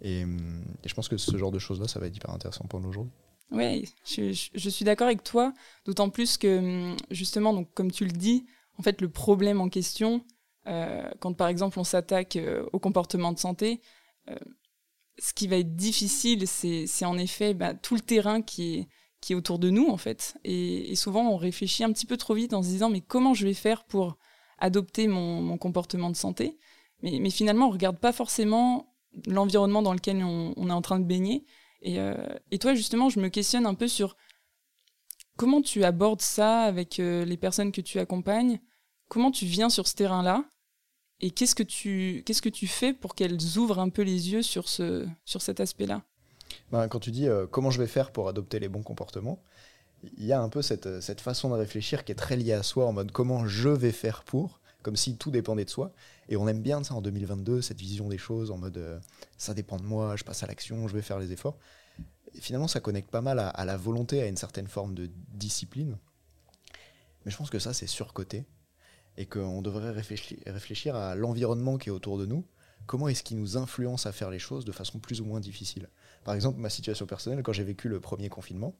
Et, 0.00 0.24
hum, 0.24 0.64
et, 0.82 0.88
je 0.88 0.94
pense 0.94 1.08
que 1.08 1.16
ce 1.16 1.36
genre 1.36 1.52
de 1.52 1.60
choses-là, 1.60 1.86
ça 1.86 2.00
va 2.00 2.06
être 2.06 2.16
hyper 2.16 2.30
intéressant 2.30 2.64
pour 2.64 2.80
nous 2.80 2.88
aujourd'hui. 2.88 3.12
Oui, 3.52 3.84
je, 4.04 4.68
suis 4.68 4.84
d'accord 4.84 5.06
avec 5.06 5.22
toi, 5.22 5.52
d'autant 5.84 6.08
plus 6.08 6.38
que 6.38 6.58
hum, 6.58 6.96
justement, 7.10 7.52
donc 7.52 7.72
comme 7.74 7.90
tu 7.90 8.04
le 8.04 8.12
dis, 8.12 8.46
en 8.78 8.82
fait, 8.82 9.00
le 9.00 9.08
problème 9.08 9.60
en 9.60 9.68
question, 9.68 10.24
euh, 10.66 11.08
quand 11.20 11.34
par 11.34 11.48
exemple 11.48 11.78
on 11.78 11.84
s'attaque 11.84 12.36
euh, 12.36 12.64
au 12.72 12.78
comportement 12.78 13.32
de 13.32 13.38
santé, 13.38 13.80
euh, 14.30 14.36
ce 15.18 15.34
qui 15.34 15.46
va 15.46 15.56
être 15.56 15.76
difficile, 15.76 16.48
c'est 16.48 17.04
en 17.04 17.18
effet 17.18 17.54
bah, 17.54 17.74
tout 17.74 17.94
le 17.94 18.00
terrain 18.00 18.42
qui 18.42 18.88
est, 19.28 19.34
autour 19.34 19.58
de 19.58 19.70
nous, 19.70 19.88
en 19.88 19.96
fait. 19.96 20.36
Et, 20.44 20.94
souvent, 20.96 21.30
on 21.30 21.36
réfléchit 21.36 21.84
un 21.84 21.92
petit 21.92 22.06
peu 22.06 22.16
trop 22.16 22.34
vite 22.34 22.52
en 22.54 22.62
se 22.62 22.68
disant, 22.68 22.90
mais 22.90 23.00
comment 23.00 23.34
je 23.34 23.46
vais 23.46 23.54
faire 23.54 23.84
pour 23.84 24.18
adopter 24.58 25.06
mon, 25.06 25.56
comportement 25.58 26.10
de 26.10 26.16
santé? 26.16 26.58
Mais, 27.02 27.30
finalement, 27.30 27.66
on 27.66 27.68
ne 27.68 27.74
regarde 27.74 27.98
pas 27.98 28.12
forcément 28.12 28.94
l'environnement 29.26 29.82
dans 29.82 29.92
lequel 29.92 30.24
on, 30.24 30.68
est 30.68 30.72
en 30.72 30.82
train 30.82 30.98
de 30.98 31.04
baigner. 31.04 31.44
Euh, 31.86 32.34
et, 32.50 32.58
toi, 32.58 32.74
justement, 32.74 33.08
je 33.08 33.20
me 33.20 33.28
questionne 33.28 33.66
un 33.66 33.74
peu 33.74 33.88
sur 33.88 34.16
comment 35.36 35.62
tu 35.62 35.84
abordes 35.84 36.22
ça 36.22 36.62
avec 36.62 37.00
euh, 37.00 37.24
les 37.24 37.36
personnes 37.36 37.72
que 37.72 37.80
tu 37.80 37.98
accompagnes, 37.98 38.60
comment 39.08 39.30
tu 39.30 39.46
viens 39.46 39.68
sur 39.68 39.88
ce 39.88 39.94
terrain-là, 39.94 40.44
et 41.20 41.30
qu'est-ce 41.30 41.54
que 41.54 41.62
tu 41.62 42.22
qu'est-ce 42.26 42.42
que 42.42 42.48
tu 42.48 42.66
fais 42.66 42.92
pour 42.92 43.14
qu'elles 43.14 43.58
ouvrent 43.58 43.78
un 43.78 43.88
peu 43.88 44.02
les 44.02 44.30
yeux 44.32 44.42
sur 44.42 44.68
ce 44.68 45.06
sur 45.24 45.40
cet 45.40 45.60
aspect-là? 45.60 46.02
Ben, 46.70 46.88
Quand 46.88 46.98
tu 46.98 47.10
dis 47.10 47.28
euh, 47.28 47.46
comment 47.46 47.70
je 47.70 47.80
vais 47.80 47.86
faire 47.86 48.10
pour 48.10 48.28
adopter 48.28 48.58
les 48.58 48.68
bons 48.68 48.82
comportements, 48.82 49.40
il 50.18 50.24
y 50.24 50.32
a 50.32 50.40
un 50.40 50.48
peu 50.48 50.62
cette, 50.62 51.00
cette 51.00 51.20
façon 51.20 51.48
de 51.50 51.54
réfléchir 51.54 52.04
qui 52.04 52.12
est 52.12 52.16
très 52.16 52.36
liée 52.36 52.52
à 52.52 52.64
soi, 52.64 52.86
en 52.86 52.92
mode 52.92 53.12
comment 53.12 53.46
je 53.46 53.68
vais 53.68 53.92
faire 53.92 54.24
pour, 54.24 54.60
comme 54.82 54.96
si 54.96 55.16
tout 55.16 55.30
dépendait 55.30 55.64
de 55.64 55.70
soi. 55.70 55.92
Et 56.28 56.36
on 56.36 56.46
aime 56.48 56.60
bien 56.60 56.82
ça 56.84 56.94
en 56.94 57.02
2022, 57.02 57.62
cette 57.62 57.80
vision 57.80 58.08
des 58.08 58.18
choses, 58.18 58.50
en 58.50 58.58
mode 58.58 59.00
ça 59.38 59.54
dépend 59.54 59.76
de 59.76 59.84
moi, 59.84 60.16
je 60.16 60.24
passe 60.24 60.42
à 60.42 60.46
l'action, 60.46 60.88
je 60.88 60.94
vais 60.94 61.02
faire 61.02 61.18
les 61.18 61.32
efforts 61.32 61.56
finalement, 62.40 62.68
ça 62.68 62.80
connecte 62.80 63.10
pas 63.10 63.20
mal 63.20 63.38
à, 63.38 63.64
la 63.64 63.76
volonté, 63.76 64.22
à 64.22 64.26
une 64.26 64.36
certaine 64.36 64.66
forme 64.66 64.94
de 64.94 65.10
discipline. 65.28 65.98
Mais 67.24 67.30
je 67.30 67.36
pense 67.36 67.50
que 67.50 67.58
ça, 67.58 67.74
c'est 67.74 67.86
surcoté. 67.86 68.44
Et 69.16 69.26
qu'on 69.26 69.60
devrait 69.60 69.90
réfléchir, 69.90 70.38
réfléchir 70.46 70.96
à 70.96 71.14
l'environnement 71.14 71.76
qui 71.76 71.90
est 71.90 71.92
autour 71.92 72.18
de 72.18 72.24
nous. 72.24 72.46
Comment 72.86 73.08
est-ce 73.08 73.22
qu'il 73.22 73.38
nous 73.38 73.56
influence 73.56 74.06
à 74.06 74.12
faire 74.12 74.30
les 74.30 74.38
choses 74.38 74.64
de 74.64 74.72
façon 74.72 74.98
plus 74.98 75.20
ou 75.20 75.24
moins 75.24 75.38
difficile? 75.38 75.88
Par 76.24 76.34
exemple, 76.34 76.58
ma 76.58 76.70
situation 76.70 77.06
personnelle, 77.06 77.42
quand 77.42 77.52
j'ai 77.52 77.62
vécu 77.62 77.88
le 77.88 78.00
premier 78.00 78.28
confinement, 78.28 78.74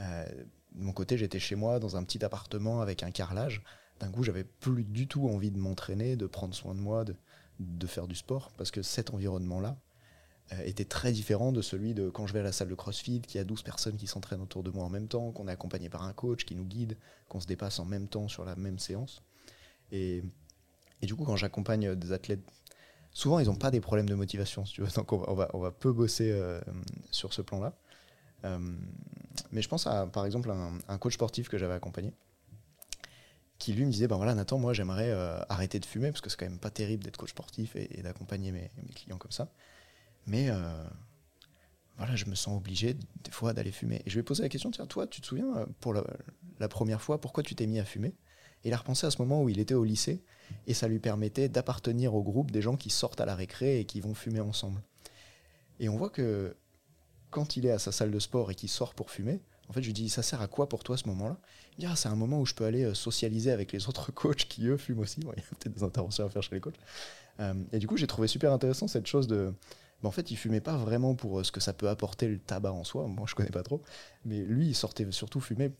euh, 0.00 0.24
de 0.72 0.82
mon 0.82 0.92
côté, 0.92 1.16
j'étais 1.16 1.38
chez 1.38 1.54
moi 1.54 1.78
dans 1.78 1.96
un 1.96 2.02
petit 2.02 2.24
appartement 2.24 2.80
avec 2.80 3.02
un 3.02 3.10
carrelage. 3.10 3.62
D'un 4.02 4.10
coup, 4.10 4.24
j'avais 4.24 4.42
plus 4.42 4.82
du 4.82 5.06
tout 5.06 5.28
envie 5.28 5.52
de 5.52 5.58
m'entraîner, 5.58 6.16
de 6.16 6.26
prendre 6.26 6.52
soin 6.56 6.74
de 6.74 6.80
moi, 6.80 7.04
de, 7.04 7.14
de 7.60 7.86
faire 7.86 8.08
du 8.08 8.16
sport 8.16 8.50
parce 8.56 8.72
que 8.72 8.82
cet 8.82 9.14
environnement-là 9.14 9.76
euh, 10.52 10.62
était 10.64 10.84
très 10.84 11.12
différent 11.12 11.52
de 11.52 11.62
celui 11.62 11.94
de 11.94 12.10
quand 12.10 12.26
je 12.26 12.32
vais 12.32 12.40
à 12.40 12.42
la 12.42 12.50
salle 12.50 12.66
de 12.66 12.74
CrossFit, 12.74 13.20
qu'il 13.20 13.38
y 13.38 13.40
a 13.40 13.44
12 13.44 13.62
personnes 13.62 13.96
qui 13.96 14.08
s'entraînent 14.08 14.40
autour 14.40 14.64
de 14.64 14.72
moi 14.72 14.84
en 14.84 14.88
même 14.88 15.06
temps, 15.06 15.30
qu'on 15.30 15.46
est 15.46 15.52
accompagné 15.52 15.88
par 15.88 16.02
un 16.02 16.12
coach 16.14 16.44
qui 16.44 16.56
nous 16.56 16.64
guide, 16.64 16.98
qu'on 17.28 17.38
se 17.38 17.46
dépasse 17.46 17.78
en 17.78 17.84
même 17.84 18.08
temps 18.08 18.26
sur 18.26 18.44
la 18.44 18.56
même 18.56 18.80
séance. 18.80 19.22
Et, 19.92 20.24
et 21.00 21.06
du 21.06 21.14
coup, 21.14 21.24
quand 21.24 21.36
j'accompagne 21.36 21.94
des 21.94 22.10
athlètes, 22.10 22.42
souvent 23.12 23.38
ils 23.38 23.46
n'ont 23.46 23.54
pas 23.54 23.70
des 23.70 23.80
problèmes 23.80 24.08
de 24.08 24.16
motivation, 24.16 24.64
tu 24.64 24.80
veux, 24.80 24.88
donc 24.96 25.12
on 25.12 25.34
va, 25.34 25.48
on 25.54 25.60
va, 25.60 25.70
peu 25.70 25.92
bosser 25.92 26.32
euh, 26.32 26.60
sur 27.12 27.32
ce 27.32 27.40
plan-là. 27.40 27.78
Euh, 28.46 28.58
mais 29.52 29.62
je 29.62 29.68
pense 29.68 29.86
à, 29.86 30.08
par 30.08 30.26
exemple, 30.26 30.52
un 30.88 30.98
coach 30.98 31.14
sportif 31.14 31.48
que 31.48 31.56
j'avais 31.56 31.74
accompagné 31.74 32.12
qui 33.62 33.72
lui 33.72 33.84
me 33.84 33.90
disait 33.92 34.08
ben 34.08 34.16
voilà 34.16 34.34
Nathan 34.34 34.58
moi 34.58 34.72
j'aimerais 34.72 35.12
arrêter 35.48 35.78
de 35.78 35.86
fumer 35.86 36.10
parce 36.10 36.20
que 36.20 36.28
c'est 36.28 36.36
quand 36.36 36.48
même 36.48 36.58
pas 36.58 36.70
terrible 36.70 37.04
d'être 37.04 37.16
coach 37.16 37.30
sportif 37.30 37.76
et, 37.76 38.02
d'accompagner 38.02 38.50
mes, 38.50 38.70
clients 38.94 39.18
comme 39.18 39.30
ça 39.30 39.48
mais 40.26 40.48
euh, 40.50 40.84
voilà, 41.96 42.16
je 42.16 42.26
me 42.26 42.34
sens 42.34 42.56
obligé 42.56 42.94
des 42.94 43.30
fois 43.30 43.52
d'aller 43.52 43.72
fumer. 43.72 44.02
Et 44.04 44.10
je 44.10 44.14
lui 44.14 44.20
ai 44.20 44.22
posé 44.22 44.42
la 44.42 44.48
question, 44.48 44.70
tiens, 44.70 44.86
toi, 44.86 45.06
tu 45.06 45.20
te 45.20 45.26
souviens, 45.26 45.56
euh, 45.56 45.66
pour 45.80 45.94
la, 45.94 46.68
première 46.68 47.02
fois, 47.02 47.20
pourquoi 47.20 47.42
tu 47.42 47.54
t'es 47.54 47.66
mis 47.66 47.78
à 47.78 47.84
fumer? 47.84 48.14
Et 48.64 48.68
il 48.68 48.74
a 48.74 48.76
repensé 48.76 49.06
à 49.06 49.10
ce 49.10 49.20
moment 49.20 49.42
où 49.42 49.48
il 49.48 49.58
était 49.58 49.74
au 49.74 49.84
lycée, 49.84 50.22
et 50.66 50.74
ça 50.74 50.88
lui 50.88 51.00
permettait 51.00 51.48
d'appartenir 51.48 52.14
au 52.14 52.22
groupe 52.22 52.50
des 52.50 52.62
gens 52.62 52.76
qui 52.76 52.90
sortent 52.90 53.20
à 53.20 53.26
la 53.26 53.34
récré 53.34 53.80
et 53.80 53.84
qui 53.84 54.00
vont 54.00 54.14
fumer 54.14 54.40
ensemble. 54.40 54.82
Et 55.80 55.88
on 55.88 55.96
voit 55.96 56.10
que 56.10 56.56
quand 57.30 57.56
il 57.56 57.66
est 57.66 57.70
à 57.70 57.78
sa 57.78 57.90
salle 57.90 58.10
de 58.10 58.18
sport 58.18 58.50
et 58.50 58.54
qu'il 58.54 58.68
sort 58.68 58.94
pour 58.94 59.10
fumer, 59.10 59.40
en 59.68 59.72
fait, 59.72 59.82
je 59.82 59.86
lui 59.86 59.94
dis, 59.94 60.08
ça 60.08 60.22
sert 60.22 60.40
à 60.40 60.48
quoi 60.48 60.68
pour 60.68 60.84
toi 60.84 60.96
ce 60.96 61.06
moment-là? 61.08 61.38
Il 61.78 61.80
dit, 61.80 61.86
ah, 61.86 61.96
c'est 61.96 62.08
un 62.08 62.16
moment 62.16 62.40
où 62.40 62.46
je 62.46 62.54
peux 62.54 62.64
aller 62.64 62.84
euh, 62.84 62.94
socialiser 62.94 63.50
avec 63.50 63.72
les 63.72 63.88
autres 63.88 64.12
coachs 64.12 64.44
qui, 64.48 64.66
eux, 64.66 64.76
fument 64.76 65.00
aussi. 65.00 65.20
il 65.20 65.26
y 65.26 65.30
a 65.30 65.32
peut-être 65.32 65.74
des 65.74 65.82
interventions 65.82 66.26
à 66.26 66.30
faire 66.30 66.42
chez 66.42 66.54
les 66.54 66.60
coachs. 66.60 66.78
et 67.72 67.78
du 67.78 67.86
coup, 67.86 67.96
j'ai 67.96 68.06
trouvé 68.06 68.28
super 68.28 68.52
intéressant 68.52 68.88
cette 68.88 69.06
chose 69.06 69.26
de, 69.26 69.52
en 70.08 70.10
fait, 70.10 70.30
il 70.30 70.36
fumait 70.36 70.60
pas 70.60 70.76
vraiment 70.76 71.14
pour 71.14 71.40
euh, 71.40 71.44
ce 71.44 71.52
que 71.52 71.60
ça 71.60 71.72
peut 71.72 71.88
apporter 71.88 72.28
le 72.28 72.38
tabac 72.38 72.72
en 72.72 72.84
soi. 72.84 73.06
Moi, 73.06 73.26
je 73.28 73.34
connais 73.34 73.50
pas 73.50 73.62
trop. 73.62 73.82
Mais 74.24 74.40
lui, 74.40 74.68
il 74.68 74.74
sortait 74.74 75.10
surtout 75.10 75.40
fumer 75.40 75.72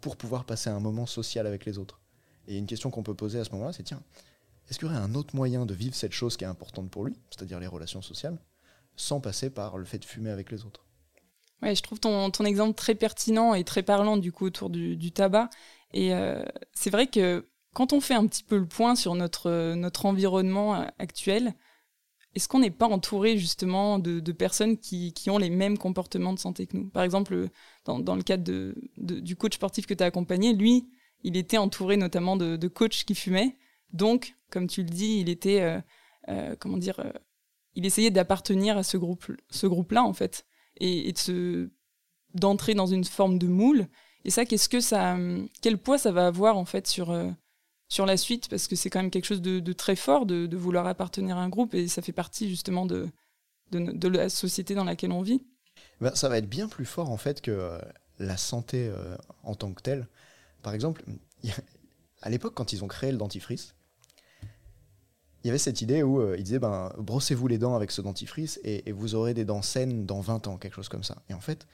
pour 0.00 0.16
pouvoir 0.16 0.44
passer 0.44 0.70
un 0.70 0.80
moment 0.80 1.06
social 1.06 1.46
avec 1.46 1.64
les 1.64 1.78
autres. 1.78 2.00
Et 2.46 2.58
une 2.58 2.66
question 2.66 2.90
qu'on 2.90 3.02
peut 3.02 3.14
poser 3.14 3.40
à 3.40 3.44
ce 3.44 3.50
moment-là, 3.52 3.72
c'est 3.72 3.82
tiens, 3.82 4.02
est-ce 4.68 4.78
qu'il 4.78 4.88
y 4.88 4.90
aurait 4.90 5.00
un 5.00 5.14
autre 5.14 5.34
moyen 5.34 5.66
de 5.66 5.74
vivre 5.74 5.94
cette 5.94 6.12
chose 6.12 6.36
qui 6.36 6.44
est 6.44 6.48
importante 6.48 6.90
pour 6.90 7.04
lui, 7.04 7.14
c'est-à-dire 7.30 7.58
les 7.58 7.66
relations 7.66 8.02
sociales, 8.02 8.38
sans 8.96 9.20
passer 9.20 9.50
par 9.50 9.76
le 9.78 9.84
fait 9.84 9.98
de 9.98 10.04
fumer 10.04 10.30
avec 10.30 10.50
les 10.50 10.64
autres? 10.64 10.83
Ouais, 11.62 11.74
je 11.74 11.82
trouve 11.82 12.00
ton, 12.00 12.30
ton, 12.30 12.44
exemple 12.44 12.74
très 12.74 12.94
pertinent 12.94 13.54
et 13.54 13.64
très 13.64 13.82
parlant 13.82 14.16
du 14.16 14.32
coup 14.32 14.46
autour 14.46 14.70
du, 14.70 15.12
tabac. 15.12 15.48
Et 15.92 16.12
euh, 16.12 16.44
c'est 16.72 16.90
vrai 16.90 17.06
que 17.06 17.48
quand 17.72 17.92
on 17.92 18.00
fait 18.00 18.14
un 18.14 18.26
petit 18.26 18.42
peu 18.42 18.58
le 18.58 18.66
point 18.66 18.96
sur 18.96 19.14
notre, 19.14 19.74
notre 19.74 20.06
environnement 20.06 20.74
euh, 20.74 20.84
actuel, 20.98 21.54
est-ce 22.34 22.48
qu'on 22.48 22.58
n'est 22.58 22.70
pas 22.70 22.86
entouré 22.86 23.38
justement 23.38 23.98
de, 23.98 24.32
personnes 24.32 24.76
qui, 24.76 25.14
ont 25.28 25.38
les 25.38 25.50
mêmes 25.50 25.78
comportements 25.78 26.32
de 26.32 26.38
santé 26.38 26.66
que 26.66 26.76
nous? 26.76 26.88
Par 26.88 27.04
exemple, 27.04 27.48
dans, 27.84 28.16
le 28.16 28.22
cadre 28.22 28.42
de, 28.42 28.74
du 28.96 29.36
coach 29.36 29.54
sportif 29.54 29.86
que 29.86 29.94
tu 29.94 30.02
as 30.02 30.06
accompagné, 30.06 30.52
lui, 30.52 30.88
il 31.22 31.36
était 31.36 31.58
entouré 31.58 31.96
notamment 31.96 32.36
de, 32.36 32.68
coachs 32.68 33.04
qui 33.04 33.14
fumaient. 33.14 33.56
Donc, 33.92 34.34
comme 34.50 34.66
tu 34.66 34.82
le 34.82 34.88
dis, 34.88 35.18
il 35.20 35.28
était, 35.28 35.60
euh, 35.60 35.80
euh, 36.28 36.56
comment 36.58 36.76
dire, 36.76 36.98
euh, 36.98 37.12
il 37.74 37.86
essayait 37.86 38.10
d'appartenir 38.10 38.76
à 38.76 38.82
ce 38.82 38.96
groupe, 38.96 39.24
ce 39.50 39.66
groupe-là 39.66 40.02
en 40.02 40.12
fait, 40.12 40.44
et, 40.80 41.12
d'entrer 42.34 42.74
dans 42.74 42.86
une 42.86 43.04
forme 43.04 43.38
de 43.38 43.46
moule. 43.46 43.86
Et 44.24 44.30
ça, 44.30 44.44
qu'est-ce 44.44 44.68
que 44.68 44.80
ça, 44.80 45.16
quel 45.60 45.78
poids 45.78 45.98
ça 45.98 46.10
va 46.10 46.26
avoir 46.26 46.56
en 46.56 46.64
fait 46.64 46.86
sur 46.86 47.14
sur 47.88 48.06
la 48.06 48.16
suite, 48.16 48.48
parce 48.48 48.66
que 48.66 48.76
c'est 48.76 48.90
quand 48.90 49.00
même 49.00 49.10
quelque 49.10 49.26
chose 49.26 49.42
de, 49.42 49.72
très 49.72 49.94
fort 49.94 50.26
de, 50.26 50.56
vouloir 50.56 50.86
appartenir 50.86 51.36
à 51.36 51.42
un 51.42 51.48
groupe, 51.48 51.74
et 51.74 51.86
ça 51.86 52.02
fait 52.02 52.12
partie 52.12 52.48
justement 52.48 52.86
de, 52.86 53.08
de, 53.70 54.08
la 54.08 54.28
société 54.28 54.74
dans 54.74 54.84
laquelle 54.84 55.12
on 55.12 55.22
vit. 55.22 55.42
Ben, 56.00 56.14
ça 56.14 56.28
va 56.28 56.38
être 56.38 56.48
bien 56.48 56.68
plus 56.68 56.86
fort 56.86 57.10
en 57.10 57.16
fait 57.16 57.40
que 57.40 57.50
euh, 57.50 57.78
la 58.18 58.36
santé 58.36 58.88
euh, 58.88 59.16
en 59.42 59.54
tant 59.54 59.72
que 59.72 59.82
telle. 59.82 60.08
Par 60.62 60.74
exemple, 60.74 61.04
à 62.22 62.30
l'époque, 62.30 62.54
quand 62.54 62.72
ils 62.72 62.82
ont 62.84 62.88
créé 62.88 63.12
le 63.12 63.18
dentifrice, 63.18 63.74
il 65.44 65.48
y 65.48 65.50
avait 65.50 65.58
cette 65.58 65.82
idée 65.82 66.02
où 66.02 66.20
euh, 66.20 66.36
ils 66.38 66.42
disaient 66.42 66.58
ben, 66.58 66.90
brossez-vous 66.98 67.46
les 67.48 67.58
dents 67.58 67.76
avec 67.76 67.90
ce 67.90 68.00
dentifrice 68.00 68.58
et, 68.64 68.90
vous 68.92 69.14
aurez 69.14 69.34
des 69.34 69.44
dents 69.44 69.60
saines 69.60 70.06
dans 70.06 70.20
20 70.20 70.48
ans, 70.48 70.56
quelque 70.56 70.74
chose 70.74 70.88
comme 70.88 71.04
ça. 71.04 71.22
Et 71.28 71.34
en 71.34 71.40
fait, 71.40 71.66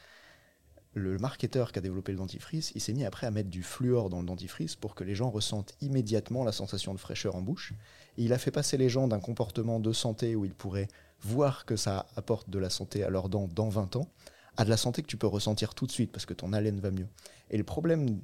le 0.95 1.19
marketeur 1.19 1.71
qui 1.71 1.79
a 1.79 1.83
développé 1.83 2.11
le 2.11 2.19
dentifrice, 2.19 2.73
il 2.75 2.81
s'est 2.81 2.93
mis 2.93 3.05
après 3.05 3.29
à 3.29 3.31
mettre 3.31 3.49
du 3.49 3.63
fluor 3.63 4.11
dans 4.11 4.19
le 4.19 4.27
dentifrice 4.27 4.75
pour 4.75 4.97
que 4.97 5.05
les 5.05 5.15
gens 5.15 5.31
ressentent 5.31 5.73
immédiatement 5.81 6.43
la 6.43 6.51
sensation 6.51 6.93
de 6.93 6.99
fraîcheur 6.99 7.37
en 7.37 7.43
bouche. 7.43 7.73
Et 8.19 8.25
il 8.25 8.33
a 8.33 8.39
fait 8.39 8.51
passer 8.51 8.77
les 8.77 8.89
gens 8.89 9.07
d'un 9.07 9.21
comportement 9.21 9.79
de 9.79 9.93
santé 9.93 10.35
où 10.35 10.45
ils 10.45 10.55
pourraient 10.55 10.89
voir 11.21 11.65
que 11.65 11.77
ça 11.77 12.07
apporte 12.17 12.51
de 12.51 12.59
la 12.59 12.71
santé 12.71 13.05
à 13.05 13.11
leurs 13.11 13.29
dents 13.29 13.49
dans 13.55 13.69
20 13.69 13.95
ans, 13.95 14.09
à 14.57 14.65
de 14.65 14.71
la 14.71 14.77
santé 14.77 15.01
que 15.01 15.07
tu 15.07 15.17
peux 15.17 15.29
ressentir 15.29 15.77
tout 15.77 15.87
de 15.87 15.93
suite 15.93 16.11
parce 16.11 16.27
que 16.27 16.35
ton 16.35 16.53
haleine 16.53 16.81
va 16.81 16.91
mieux. 16.91 17.07
Et 17.51 17.57
le 17.57 17.65
problème 17.65 18.21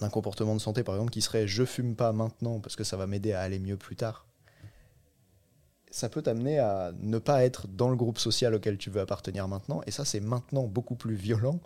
d'un 0.00 0.08
comportement 0.08 0.54
de 0.54 0.60
santé, 0.60 0.82
par 0.82 0.94
exemple, 0.94 1.12
qui 1.12 1.22
serait 1.22 1.46
je 1.46 1.64
fume 1.64 1.94
pas 1.94 2.12
maintenant 2.12 2.60
parce 2.60 2.76
que 2.76 2.84
ça 2.84 2.96
va 2.96 3.06
m'aider 3.06 3.32
à 3.32 3.40
aller 3.40 3.58
mieux 3.58 3.76
plus 3.76 3.96
tard, 3.96 4.26
ça 5.90 6.08
peut 6.08 6.22
t'amener 6.22 6.58
à 6.58 6.92
ne 7.00 7.18
pas 7.18 7.44
être 7.44 7.66
dans 7.68 7.88
le 7.88 7.96
groupe 7.96 8.18
social 8.18 8.54
auquel 8.54 8.78
tu 8.78 8.90
veux 8.90 9.00
appartenir 9.00 9.48
maintenant. 9.48 9.82
Et 9.86 9.90
ça, 9.90 10.04
c'est 10.04 10.20
maintenant 10.20 10.64
beaucoup 10.64 10.94
plus 10.94 11.14
violent 11.14 11.60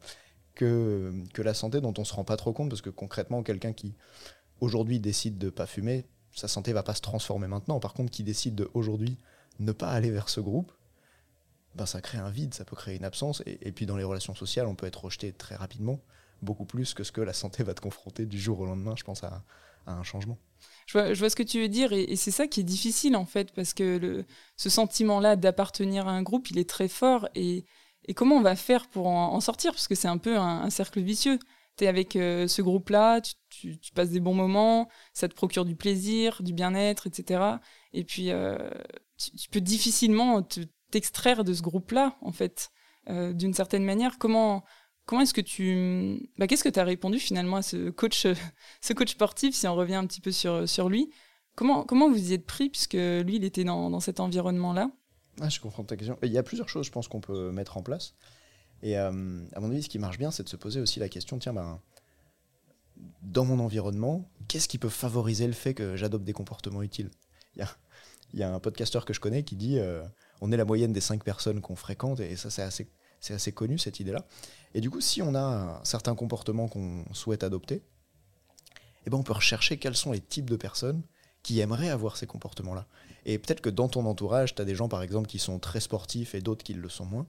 que, 0.55 1.13
que 1.35 1.43
la 1.43 1.55
santé 1.55 1.81
dont 1.81 1.95
on 1.99 2.05
se 2.05 2.15
rend 2.15 2.25
pas 2.25 2.37
trop 2.37 2.53
compte, 2.53 2.71
parce 2.71 2.83
que 2.83 2.91
concrètement, 2.91 3.43
quelqu'un 3.43 3.73
qui 3.73 3.95
aujourd'hui 4.61 5.01
décide 5.01 5.39
de 5.39 5.51
pas 5.51 5.67
fumer, 5.67 6.07
sa 6.35 6.49
santé 6.49 6.73
va 6.73 6.83
pas 6.83 6.95
se 6.95 7.01
transformer 7.01 7.47
maintenant. 7.47 7.81
Par 7.81 7.95
contre, 7.95 8.11
qui 8.11 8.25
décide 8.25 8.55
de 8.55 8.71
aujourd'hui 8.75 9.19
ne 9.59 9.73
pas 9.73 9.91
aller 9.91 10.11
vers 10.11 10.29
ce 10.29 10.41
groupe, 10.41 10.73
ben 11.75 11.87
ça 11.87 12.01
crée 12.01 12.19
un 12.19 12.31
vide, 12.31 12.55
ça 12.55 12.65
peut 12.65 12.77
créer 12.77 12.97
une 12.97 13.05
absence. 13.05 13.43
Et, 13.47 13.73
puis 13.73 13.87
dans 13.87 13.97
les 13.97 14.05
relations 14.05 14.35
sociales, 14.35 14.67
on 14.67 14.75
peut 14.75 14.87
être 14.87 15.05
rejeté 15.05 15.33
très 15.33 15.55
rapidement, 15.55 16.01
beaucoup 16.43 16.65
plus 16.65 16.95
que 16.95 17.05
ce 17.05 17.13
que 17.13 17.21
la 17.21 17.33
santé 17.33 17.63
va 17.63 17.75
te 17.75 17.81
confronter 17.81 18.27
du 18.27 18.39
jour 18.39 18.61
au 18.61 18.67
lendemain, 18.67 18.95
je 18.97 19.05
pense, 19.05 19.25
à, 19.25 19.43
un 19.87 20.03
changement. 20.03 20.39
Je 20.87 21.19
vois, 21.19 21.31
ce 21.31 21.37
que 21.37 21.43
tu 21.43 21.61
veux 21.61 21.69
dire 21.69 21.93
et, 21.93 22.17
c'est 22.17 22.31
ça 22.31 22.47
qui 22.47 22.61
est 22.61 22.65
difficile 22.65 23.17
en 23.17 23.27
fait 23.27 23.53
parce 23.53 23.75
que 23.75 24.25
ce 24.57 24.71
sentiment-là 24.71 25.37
d'appartenir 25.37 26.09
à 26.09 26.13
un 26.13 26.23
groupe, 26.23 26.51
il 26.51 26.59
est 26.59 26.69
très 26.69 26.89
fort 26.89 27.29
et, 27.35 27.67
comment 28.17 28.37
on 28.37 28.43
va 28.43 28.57
faire 28.57 28.89
pour 28.89 29.07
en, 29.07 29.41
sortir? 29.41 29.73
Parce 29.73 29.89
que 29.89 29.95
c'est 29.95 30.09
un 30.09 30.19
peu 30.19 30.39
un, 30.39 30.71
cercle 30.71 31.01
vicieux. 31.01 31.39
Tu 31.77 31.85
es 31.85 31.87
avec 31.87 32.17
euh, 32.17 32.47
ce 32.47 32.63
groupe-là, 32.63 33.21
tu, 33.21 33.79
tu, 33.79 33.93
passes 33.93 34.11
des 34.11 34.21
bons 34.21 34.35
moments, 34.35 34.89
ça 35.13 35.29
te 35.29 35.35
procure 35.35 35.65
du 35.65 35.75
plaisir, 35.75 36.41
du 36.43 36.53
bien-être, 36.53 37.09
etc. 37.09 37.57
Et 37.93 38.05
puis 38.05 38.31
euh, 38.31 38.71
tu, 39.19 39.49
peux 39.51 39.61
difficilement 39.61 40.47
t'extraire 40.91 41.45
de 41.45 41.53
ce 41.53 41.63
groupe-là 41.63 42.17
en 42.21 42.33
fait 42.33 42.71
euh, 43.11 43.33
d'une 43.33 43.53
certaine 43.53 43.85
manière. 43.85 44.19
Comment 44.19 44.65
Comment 45.07 45.23
est-ce 45.23 45.35
que 45.35 45.41
tu... 45.41 46.29
Bah, 46.39 46.47
Qu'est-ce 46.47 46.65
que 46.65 46.69
tu 46.69 46.81
as 46.81 46.85
répondu 46.85 47.19
finalement 47.19 47.57
à 47.57 47.63
ce 47.63 47.91
coach, 47.91 48.27
ce 48.81 48.93
coach 48.93 49.11
sportif, 49.13 49.55
si 49.55 49.67
on 49.67 49.75
revient 49.75 49.97
un 49.97 50.07
petit 50.07 50.21
peu 50.21 50.33
sur, 50.33 50.89
lui? 50.89 51.11
Comment, 51.57 51.85
comment 51.85 52.09
vous 52.09 52.31
y 52.31 52.33
êtes 52.33 52.47
pris, 52.47 52.71
puisque 52.71 52.95
lui, 52.95 53.37
il 53.37 53.45
était 53.45 53.65
dans, 53.65 53.91
dans 53.91 54.01
cet 54.01 54.19
environnement-là? 54.21 54.91
Ah, 55.41 55.49
Je 55.49 55.61
comprends 55.61 55.85
ta 55.85 55.97
question. 55.97 56.19
Il 56.23 56.33
y 56.33 56.39
a 56.39 56.43
plusieurs 56.43 56.69
choses, 56.69 56.87
je 56.87 56.93
pense, 56.93 57.09
qu'on 57.09 57.21
peut 57.21 57.51
mettre 57.53 57.77
en 57.77 57.83
place. 57.83 58.15
Et 58.83 58.99
euh, 58.99 59.11
à 59.53 59.61
mon 59.61 59.71
avis, 59.71 59.83
ce 59.83 59.89
qui 59.89 59.99
marche 59.99 60.19
bien, 60.19 60.31
c'est 60.31 60.43
de 60.43 60.49
se 60.49 60.57
poser 60.57 60.81
aussi 60.81 61.01
la 61.01 61.09
question, 61.09 61.39
tiens, 61.39 61.53
ben, 61.53 61.81
dans 63.23 63.45
mon 63.45 63.59
environnement, 63.61 64.29
qu'est-ce 64.49 64.69
qui 64.69 64.79
peut 64.79 64.89
favoriser 64.89 65.47
le 65.47 65.53
fait 65.53 65.75
que 65.75 65.97
j'adopte 65.97 66.25
des 66.25 66.33
comportements 66.33 66.83
utiles? 66.83 67.11
Il 67.57 67.61
y, 67.61 67.63
a, 67.63 67.69
y 68.35 68.43
a 68.43 68.53
un 68.53 68.61
podcasteur 68.61 69.05
que 69.05 69.13
je 69.13 69.21
connais 69.21 69.43
qui 69.43 69.57
dit, 69.57 69.79
euh, 69.79 70.03
on 70.41 70.53
est 70.53 70.57
la 70.57 70.65
moyenne 70.65 70.93
des 70.93 71.01
cinq 71.01 71.25
personnes 71.25 71.61
qu'on 71.61 71.77
fréquente, 71.77 72.21
et 72.21 72.37
ça, 72.37 72.51
c'est 72.51 72.63
assez 72.63 72.89
c'est 73.25 73.35
assez 73.35 73.53
connu 73.53 73.79
cette 73.79 74.01
idée-là. 74.01 74.27
Et 74.75 74.81
du 74.81 74.91
coup, 74.91 75.01
si 75.01 75.23
on 75.23 75.35
a 75.35 75.81
certains 75.83 76.15
comportements 76.15 76.69
qu'on 76.69 77.05
souhaite 77.13 77.43
adopter, 77.43 77.83
eh 79.07 79.11
ben 79.11 79.17
on 79.17 79.23
peut 79.23 79.33
rechercher 79.33 79.79
quels 79.79 79.97
sont 79.97 80.13
les 80.13 80.21
types 80.21 80.51
de 80.51 80.57
personnes 80.57 81.03
qui 81.43 81.61
aimeraient 81.61 81.89
avoir 81.89 82.19
ces 82.19 82.27
comportements-là. 82.27 82.87
Et 83.25 83.39
peut-être 83.39 83.63
que 83.63 83.71
dans 83.71 83.89
ton 83.89 84.05
entourage, 84.05 84.55
tu 84.55 84.61
as 84.61 84.67
des 84.67 84.75
gens 84.75 84.89
par 84.89 85.03
exemple 85.03 85.27
qui 85.27 85.39
sont 85.39 85.59
très 85.59 85.81
sportifs 85.81 86.35
et 86.35 86.41
d'autres 86.41 86.65
qui 86.65 86.75
le 86.75 86.89
sont 86.91 87.07
moins. 87.07 87.27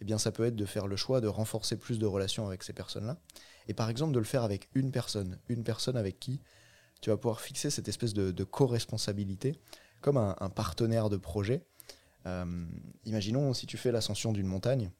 Eh 0.00 0.04
bien, 0.04 0.18
ça 0.18 0.30
peut 0.30 0.44
être 0.44 0.56
de 0.56 0.66
faire 0.66 0.86
le 0.86 0.96
choix 0.96 1.22
de 1.22 1.28
renforcer 1.28 1.78
plus 1.78 1.98
de 1.98 2.06
relations 2.06 2.46
avec 2.46 2.62
ces 2.62 2.74
personnes-là. 2.74 3.16
Et 3.68 3.72
par 3.72 3.88
exemple, 3.88 4.12
de 4.12 4.18
le 4.18 4.24
faire 4.24 4.42
avec 4.42 4.68
une 4.74 4.90
personne. 4.90 5.38
Une 5.48 5.64
personne 5.64 5.96
avec 5.96 6.20
qui 6.20 6.40
tu 7.00 7.08
vas 7.08 7.16
pouvoir 7.16 7.40
fixer 7.40 7.70
cette 7.70 7.88
espèce 7.88 8.12
de, 8.12 8.44
co-responsabilité, 8.44 9.58
comme 10.02 10.18
un, 10.18 10.50
partenaire 10.50 11.08
de 11.08 11.16
projet. 11.16 11.64
Euh, 12.26 12.66
imaginons 13.04 13.54
si 13.54 13.66
tu 13.66 13.76
fais 13.76 13.92
l'ascension 13.92 14.32
d'une 14.32 14.46
montagne, 14.46 14.90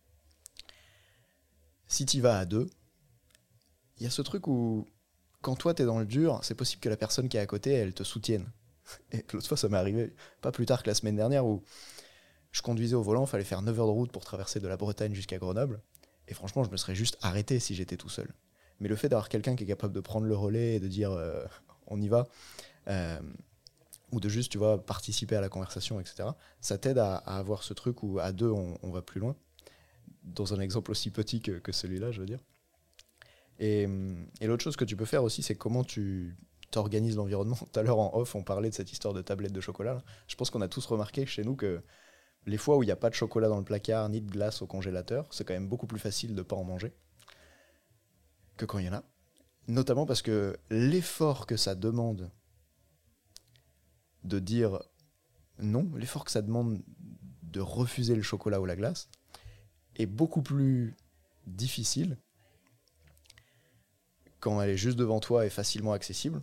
si 1.95 2.07
tu 2.07 2.21
vas 2.21 2.39
à 2.39 2.45
deux, 2.45 2.69
il 3.99 4.05
y 4.05 4.07
a 4.07 4.11
ce 4.11 4.23
truc 4.23 4.49
où 4.49 4.89
quand 5.43 5.55
toi 5.55 5.75
tu 5.75 5.83
es 5.83 5.87
dans 5.87 5.99
le 5.99 6.07
dur, 6.07 6.41
c'est 6.43 6.55
possible 6.55 6.81
que 6.81 6.89
la 6.89 6.97
personne 6.97 7.29
qui 7.29 7.37
est 7.37 7.41
à 7.41 7.47
côté, 7.47 7.73
elle 7.73 7.95
te 7.95 8.03
soutienne. 8.03 8.51
Et 9.13 9.25
l'autre 9.33 9.47
fois, 9.47 9.57
ça 9.57 9.69
m'est 9.69 9.77
arrivé 9.77 10.13
pas 10.41 10.51
plus 10.51 10.67
tard 10.67 10.83
que 10.83 10.89
la 10.89 10.95
semaine 10.95 11.17
dernière 11.17 11.47
où 11.47 11.63
je 12.51 12.63
conduisais 12.63 12.95
au 12.95 13.03
volant, 13.03 13.27
fallait 13.27 13.45
faire 13.45 13.63
9 13.63 13.81
heures 13.81 13.87
de 13.87 13.93
route 13.93 14.13
pour 14.13 14.25
traverser 14.25 14.61
de 14.61 14.69
la 14.69 14.77
Bretagne 14.77 15.13
jusqu'à 15.13 15.39
Grenoble. 15.39 15.81
Et 16.29 16.35
franchement, 16.35 16.65
je 16.65 16.71
me 16.71 16.77
serais 16.77 16.95
juste 16.95 17.19
arrêté 17.21 17.59
si 17.59 17.75
j'étais 17.75 17.97
tout 17.97 18.09
seul. 18.09 18.33
Mais 18.81 18.89
le 18.89 18.97
fait 18.97 19.09
d'avoir 19.09 19.29
quelqu'un 19.29 19.57
qui 19.57 19.65
est 19.65 19.67
capable 19.67 19.93
de 19.93 20.01
prendre 20.01 20.27
le 20.27 20.37
relais 20.37 20.77
et 20.77 20.81
de 20.81 20.89
dire 20.89 21.11
euh, 21.13 21.45
on 21.89 22.01
y 22.01 22.09
va, 22.09 22.27
euh, 22.89 23.19
ou 24.13 24.21
de 24.21 24.29
juste, 24.29 24.53
tu 24.53 24.59
vois, 24.59 24.85
participer 24.85 25.35
à 25.37 25.41
la 25.41 25.49
conversation, 25.49 26.01
etc. 26.01 26.29
Ça 26.61 26.79
t'aide 26.79 26.99
à, 26.99 27.17
avoir 27.17 27.63
ce 27.63 27.75
truc 27.75 28.03
où 28.03 28.21
à 28.21 28.33
deux, 28.33 28.51
on, 28.51 28.91
va 28.91 29.03
plus 29.03 29.21
loin. 29.21 29.35
Dans 30.25 30.55
un 30.55 30.61
exemple 30.61 30.91
aussi 30.91 31.11
petit 31.11 31.41
que, 31.41 31.73
celui-là, 31.73 32.11
je 32.11 32.21
veux 32.21 32.27
dire. 32.27 32.41
Et, 33.59 33.87
et 34.41 34.47
l'autre 34.47 34.65
chose 34.65 34.77
que 34.77 34.85
tu 34.85 34.97
peux 34.97 35.05
faire 35.05 35.23
aussi, 35.23 35.43
c'est 35.43 35.55
comment 35.55 35.85
tu 35.85 36.37
t'organises 36.71 37.17
l'environnement. 37.17 37.57
Tout 37.73 37.79
à 37.79 37.83
l'heure, 37.83 37.99
en 37.99 38.17
off, 38.17 38.35
on 38.35 38.43
parlait 38.43 38.71
de 38.71 38.75
cette 38.75 38.93
histoire 38.93 39.15
de 39.15 39.23
tablette 39.23 39.53
de 39.53 39.61
chocolat. 39.61 40.03
Je 40.27 40.35
pense 40.35 40.51
qu'on 40.51 40.61
a 40.61 40.69
tous 40.69 40.85
remarqué 40.87 41.25
chez 41.27 41.45
nous 41.45 41.57
que 41.57 41.83
les 42.47 42.59
fois 42.59 42.77
où 42.77 42.83
il 42.83 42.87
n'y 42.87 42.93
a 42.93 42.97
pas 42.97 43.11
de 43.11 43.15
chocolat 43.15 43.49
dans 43.49 43.59
le 43.59 43.65
placard, 43.65 44.09
ni 44.09 44.21
de 44.21 44.31
glace 44.31 44.61
au 44.61 44.67
congélateur, 44.67 45.27
c'est 45.31 45.45
quand 45.45 45.55
même 45.55 45.69
beaucoup 45.69 45.87
plus 45.87 45.99
facile 45.99 46.31
de 46.31 46.39
ne 46.39 46.43
pas 46.43 46.57
en 46.57 46.65
manger 46.65 46.93
que 48.57 48.65
quand 48.65 48.79
il 48.79 48.87
y 48.87 48.89
en 48.89 48.95
a. 48.95 49.05
Notamment 49.67 50.05
parce 50.05 50.23
que 50.23 50.57
l'effort 50.71 51.47
que 51.47 51.57
ça 51.57 51.75
demande 51.75 52.31
de 54.25 54.39
dire 54.39 54.83
non, 55.59 55.91
l'effort 55.97 56.25
que 56.25 56.31
ça 56.31 56.43
demande 56.43 56.83
de 57.43 57.61
refuser 57.61 58.15
le 58.15 58.23
chocolat 58.23 58.61
ou 58.61 58.67
la 58.67 58.77
glace 58.77 59.09
est 59.97 60.07
beaucoup 60.07 60.43
plus 60.43 60.97
difficile 61.47 62.19
quand 64.41 64.61
elle 64.61 64.71
est 64.71 64.77
juste 64.77 64.99
devant 64.99 65.21
toi 65.21 65.47
et 65.47 65.51
facilement 65.51 65.93
accessible 65.93 66.43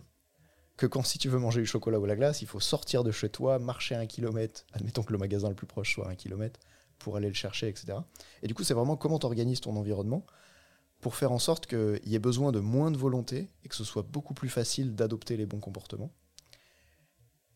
que 0.76 0.86
quand 0.86 1.02
si 1.02 1.18
tu 1.18 1.28
veux 1.28 1.38
manger 1.38 1.60
du 1.60 1.66
chocolat 1.66 2.00
ou 2.00 2.06
la 2.06 2.16
glace, 2.16 2.42
il 2.42 2.48
faut 2.48 2.60
sortir 2.60 3.04
de 3.04 3.12
chez 3.12 3.28
toi, 3.28 3.58
marcher 3.58 3.94
un 3.94 4.06
kilomètre, 4.06 4.64
admettons 4.72 5.02
que 5.02 5.12
le 5.12 5.18
magasin 5.18 5.48
le 5.48 5.54
plus 5.54 5.66
proche 5.66 5.94
soit 5.94 6.08
un 6.08 6.16
kilomètre, 6.16 6.58
pour 6.98 7.16
aller 7.16 7.28
le 7.28 7.34
chercher, 7.34 7.68
etc. 7.68 7.98
Et 8.42 8.48
du 8.48 8.54
coup, 8.54 8.64
c'est 8.64 8.74
vraiment 8.74 8.96
comment 8.96 9.18
tu 9.18 9.26
organises 9.26 9.60
ton 9.60 9.76
environnement 9.76 10.24
pour 11.00 11.16
faire 11.16 11.32
en 11.32 11.38
sorte 11.38 11.66
qu'il 11.66 12.00
y 12.06 12.14
ait 12.14 12.20
besoin 12.20 12.52
de 12.52 12.60
moins 12.60 12.90
de 12.90 12.96
volonté 12.96 13.48
et 13.64 13.68
que 13.68 13.74
ce 13.74 13.84
soit 13.84 14.02
beaucoup 14.02 14.34
plus 14.34 14.48
facile 14.48 14.94
d'adopter 14.94 15.36
les 15.36 15.46
bons 15.46 15.60
comportements. 15.60 16.12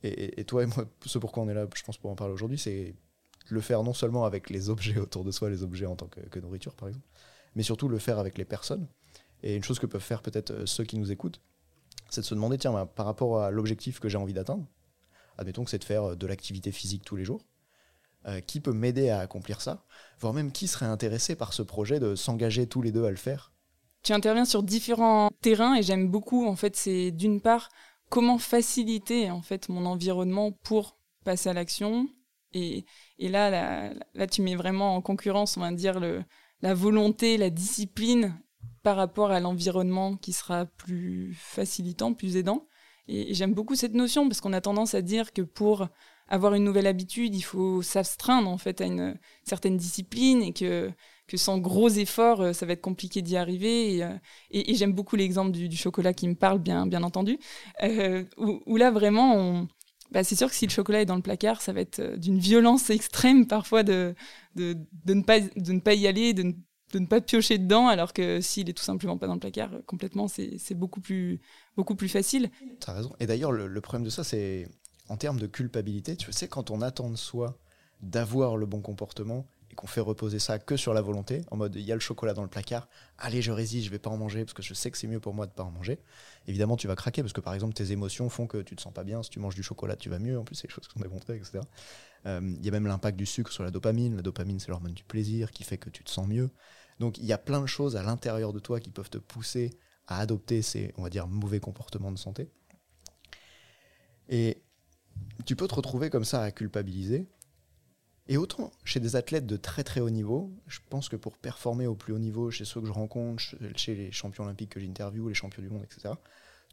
Et, 0.03 0.45
toi 0.45 0.63
et 0.63 0.67
moi, 0.67 0.85
ce 1.05 1.19
pourquoi 1.19 1.43
on 1.43 1.49
est 1.49 1.55
là, 1.55 1.67
je 1.75 1.83
pense, 1.83 1.97
pour 1.97 2.11
en 2.11 2.15
parler 2.15 2.33
aujourd'hui, 2.33 2.59
c'est 2.59 2.95
le 3.49 3.61
faire 3.61 3.83
non 3.83 3.95
seulement 3.95 4.25
avec 4.25 4.51
les 4.51 4.71
objets 4.71 4.99
autour 4.99 5.25
de 5.25 5.31
soi, 5.31 5.51
les 5.51 5.63
objets 5.63 5.87
en 5.87 5.97
tant 5.97 6.09
que, 6.09 6.39
nourriture 6.39 6.75
par 6.75 6.89
exemple, 6.89 7.07
mais 7.55 7.63
surtout 7.63 7.89
le 7.89 7.99
faire 7.99 8.19
avec 8.19 8.39
les 8.39 8.45
personnes. 8.45 8.87
Et 9.43 9.55
une 9.55 9.65
chose 9.65 9.79
que 9.79 9.87
peuvent 9.87 10.01
faire 10.01 10.23
peut-être 10.23 10.51
euh, 10.51 10.67
ceux 10.67 10.85
qui 10.85 10.99
nous 10.99 11.13
écoutent, 11.13 11.41
c'est 12.09 12.23
de 12.23 12.27
se 12.27 12.35
demander, 12.35 12.59
tiens, 12.59 12.73
bah, 12.73 12.87
par 12.87 13.07
rapport 13.07 13.41
à 13.41 13.51
l'objectif 13.51 14.01
que 14.01 14.09
j'ai 14.09 14.19
envie 14.19 14.33
d'atteindre, 14.33 14.67
admettons 15.37 15.65
que 15.65 15.71
c'est 15.71 15.79
de 15.79 15.85
faire 15.85 16.05
euh, 16.05 16.17
de 16.17 16.27
l'activité 16.27 16.73
physique 16.73 17.05
tous 17.05 17.17
les 17.17 17.25
jours, 17.25 17.43
euh, 18.27 18.41
qui 18.41 18.61
peut 18.61 18.73
m'aider 18.73 19.11
à 19.11 19.21
accomplir 19.21 19.61
ça, 19.61 19.85
voire 20.19 20.33
même 20.33 20.53
qui 20.53 20.67
serait 20.67 20.87
intéressé 20.87 21.37
par 21.37 21.53
ce 21.53 21.63
projet 21.63 22.01
de 22.01 22.15
s'engager 22.15 22.67
tous 22.67 22.83
les 22.83 22.93
deux 22.93 23.05
à 23.05 23.11
le 23.11 23.17
faire? 23.17 23.53
Tu 24.03 24.13
interviens 24.13 24.45
sur 24.45 24.63
différents 24.63 25.31
terrains 25.43 25.75
et 25.75 25.83
j'aime 25.83 26.09
beaucoup, 26.09 26.47
en 26.47 26.57
fait, 26.57 26.77
c'est 26.77 27.11
d'une 27.11 27.41
part 27.41 27.69
comment 28.09 28.39
faciliter 28.39 29.31
en 29.31 29.43
fait 29.43 29.69
mon 29.69 29.85
environnement 29.87 30.53
pour 30.53 30.97
passer 31.25 31.49
à 31.49 31.53
l'action. 31.53 32.09
Et, 32.53 32.87
là, 33.19 33.51
là, 33.51 33.93
là, 34.15 34.27
tu 34.27 34.43
mets 34.43 34.57
vraiment 34.57 34.97
en 34.97 35.03
concurrence, 35.03 35.57
on 35.57 35.61
va 35.61 35.73
dire, 35.73 36.01
le, 36.01 36.23
la 36.63 36.75
volonté, 36.75 37.37
la 37.37 37.51
discipline 37.51 38.39
par 38.83 38.97
rapport 38.97 39.31
à 39.31 39.41
l'environnement 39.41 40.17
qui 40.17 40.33
sera 40.33 40.67
plus 40.67 41.35
facilitant, 41.39 42.15
plus 42.15 42.37
aidant. 42.37 42.67
Et, 43.09 43.35
j'aime 43.35 43.53
beaucoup 43.53 43.75
cette 43.75 43.95
notion 43.95 44.29
parce 44.29 44.41
qu'on 44.41 44.53
a 44.53 44.61
tendance 44.61 44.95
à 44.95 45.03
dire 45.03 45.33
que 45.33 45.43
pour 45.43 45.89
avoir 46.29 46.55
une 46.55 46.65
nouvelle 46.65 46.87
habitude, 46.87 47.35
il 47.35 47.43
faut 47.43 47.83
s'astreindre 47.83 48.49
en 48.49 48.59
fait 48.59 48.81
à 48.81 48.87
une 48.87 49.17
certaine 49.45 49.77
discipline 49.77 50.43
et 50.43 50.53
que, 50.53 50.91
que 51.29 51.37
sans 51.37 51.59
gros 51.59 51.89
efforts, 51.89 52.41
euh, 52.41 52.53
ça 52.53 52.67
va 52.67 52.73
être 52.73 52.81
compliqué 52.81 53.23
d'y 53.23 53.37
arriver. 53.37 53.97
Et, 53.97 54.05
euh, 54.05 54.17
j'aime 54.53 54.93
beaucoup 54.93 55.17
l'exemple 55.17 55.51
du, 55.53 55.77
chocolat 55.77 56.13
qui 56.13 56.29
me 56.29 56.35
parle, 56.35 56.59
bien, 56.59 56.87
bien 56.87 57.03
entendu, 57.03 57.39
euh, 57.83 58.25
où, 58.39 58.77
là 58.77 58.91
vraiment, 58.91 59.67
bah, 60.13 60.25
c'est 60.25 60.37
sûr 60.37 60.49
que 60.49 60.55
si 60.55 60.67
le 60.67 60.71
chocolat 60.71 61.03
est 61.03 61.07
dans 61.07 61.17
le 61.17 61.23
placard, 61.23 61.61
ça 61.61 61.73
va 61.73 61.81
être 61.81 62.17
d'une 62.17 62.39
violence 62.39 62.91
extrême 62.91 63.47
parfois 63.47 63.83
de, 63.83 64.15
de, 64.55 64.77
de, 65.05 65.15
ne 65.15 65.23
pas, 65.23 65.41
de 65.41 65.73
ne 65.73 65.81
pas 65.81 65.95
y 65.95 66.07
aller, 66.07 66.33
de 66.33 66.43
ne 66.45 66.53
de 66.93 66.99
ne 66.99 67.07
pas 67.07 67.21
piocher 67.21 67.59
dedans, 67.59 67.89
alors 67.89 68.13
que 68.13 68.41
s'il 68.41 68.71
est 68.71 68.73
tout 68.73 68.83
simplement 68.83 69.19
pas 69.19 69.27
dans 69.27 69.35
le 69.35 69.41
placard, 69.41 69.71
complètement, 69.87 70.29
c'est 70.29 70.75
beaucoup 70.75 71.01
plus, 71.01 71.41
beaucoup 71.77 71.97
plus 71.97 72.09
facile. 72.09 72.51
Tu 72.81 72.91
as 72.91 72.93
raison. 72.93 73.15
Et 73.19 73.27
d'ailleurs, 73.27 73.53
le, 73.53 73.81
problème 73.81 74.05
de 74.05 74.11
ça, 74.11 74.25
c'est 74.25 74.69
en 75.09 75.17
termes 75.17 75.39
de 75.39 75.47
culpabilité, 75.47 76.17
tu 76.17 76.33
sais, 76.33 76.49
quand 76.49 76.71
on 76.71 76.83
attend 76.83 77.11
de 77.11 77.17
soi 77.17 77.59
d'avoir 78.03 78.57
le 78.57 78.67
bon 78.67 78.81
comportement 78.81 79.47
qu'on 79.77 79.87
fait 79.87 80.01
reposer 80.01 80.39
ça 80.39 80.59
que 80.59 80.77
sur 80.77 80.93
la 80.95 81.01
volonté, 81.01 81.43
en 81.51 81.57
mode 81.57 81.77
il 81.77 81.83
y 81.83 81.93
a 81.93 81.95
le 81.95 82.01
chocolat 82.01 82.35
dans 82.35 82.43
le 82.43 82.49
placard, 82.49 82.89
allez, 83.19 83.43
je 83.43 83.53
résiste, 83.53 83.87
je 83.87 83.91
vais 83.91 83.99
pas 83.99 84.11
en 84.11 84.17
manger 84.17 84.45
parce 84.45 84.55
que 84.55 84.63
je 84.63 84.75
sais 84.75 84.91
que 84.91 84.99
c'est 84.99 85.07
mieux 85.07 85.21
pour 85.21 85.35
moi 85.35 85.47
de 85.47 85.53
pas 85.53 85.63
en 85.63 85.71
manger. 85.71 86.01
Évidemment, 86.49 86.77
tu 86.77 86.89
vas 86.89 86.97
craquer 86.97 87.23
parce 87.23 87.33
que 87.33 87.41
par 87.41 87.55
exemple, 87.55 87.75
tes 87.75 87.93
émotions 87.93 88.29
font 88.29 88.47
que 88.47 88.59
tu 88.59 88.75
te 88.75 88.83
sens 88.83 88.93
pas 88.93 89.05
bien. 89.05 89.23
Si 89.23 89.31
tu 89.31 89.39
manges 89.39 89.55
du 89.55 89.63
chocolat, 89.63 89.95
tu 89.97 90.09
vas 90.09 90.19
mieux. 90.19 90.39
En 90.39 90.45
plus, 90.45 90.57
c'est 90.57 90.67
des 90.67 90.75
choses 90.75 90.89
qu'on 90.89 91.01
a 91.01 91.05
démontrées, 91.05 91.37
etc. 91.37 91.61
Euh, 92.27 92.41
il 92.59 92.65
y 92.65 92.69
a 92.69 92.73
même 92.73 92.87
l'impact 92.87 93.17
du 93.17 93.27
sucre 93.27 93.53
sur 93.53 93.63
la 93.63 93.71
dopamine. 93.71 94.17
La 94.17 94.23
dopamine, 94.23 94.59
c'est 94.59 94.69
l'hormone 94.69 94.95
du 94.95 95.05
plaisir 95.05 95.51
qui 95.53 95.63
fait 95.63 95.79
que 95.79 95.91
tu 95.91 96.03
te 96.03 96.11
sens 96.11 96.27
mieux. 96.27 96.51
Donc 96.99 97.19
il 97.19 97.25
y 97.27 97.33
a 97.33 97.39
plein 97.39 97.61
de 97.61 97.67
choses 97.67 97.97
à 97.97 98.03
l'intérieur 98.03 98.53
de 98.53 98.59
toi 98.59 98.81
qui 98.81 98.91
peuvent 98.91 99.11
te 99.11 99.19
pousser 99.19 99.79
à 100.07 100.21
adopter 100.21 100.63
ces, 100.63 100.93
on 100.97 101.03
va 101.03 101.11
dire, 101.11 101.27
mauvais 101.27 101.61
comportements 101.61 102.13
de 102.13 102.19
santé. 102.19 102.49
Et 104.29 104.63
tu 105.45 105.57
peux 105.57 105.69
te 105.69 105.75
retrouver 105.75 106.11
comme 106.11 106.25
ça 106.25 106.43
à 106.43 106.51
culpabiliser. 106.51 107.29
Et 108.29 108.37
autant 108.37 108.73
chez 108.85 108.99
des 108.99 109.15
athlètes 109.15 109.47
de 109.47 109.57
très 109.57 109.85
très 109.85 110.01
haut 110.01 110.11
niveau, 110.11 110.53
je 110.67 110.81
pense 110.91 111.09
que 111.09 111.17
pour 111.17 111.37
performer 111.37 111.87
au 111.87 111.95
plus 111.95 112.13
haut 112.13 112.19
niveau, 112.19 112.51
chez 112.51 112.65
ceux 112.65 112.81
que 112.81 112.87
je 112.87 112.93
rencontre, 112.93 113.43
chez 113.77 113.95
les 113.95 114.11
champions 114.11 114.45
olympiques 114.45 114.71
que 114.71 114.81
j'interviewe, 114.81 115.29
les 115.29 115.35
champions 115.35 115.63
du 115.63 115.71
monde, 115.71 115.85
etc., 115.85 116.15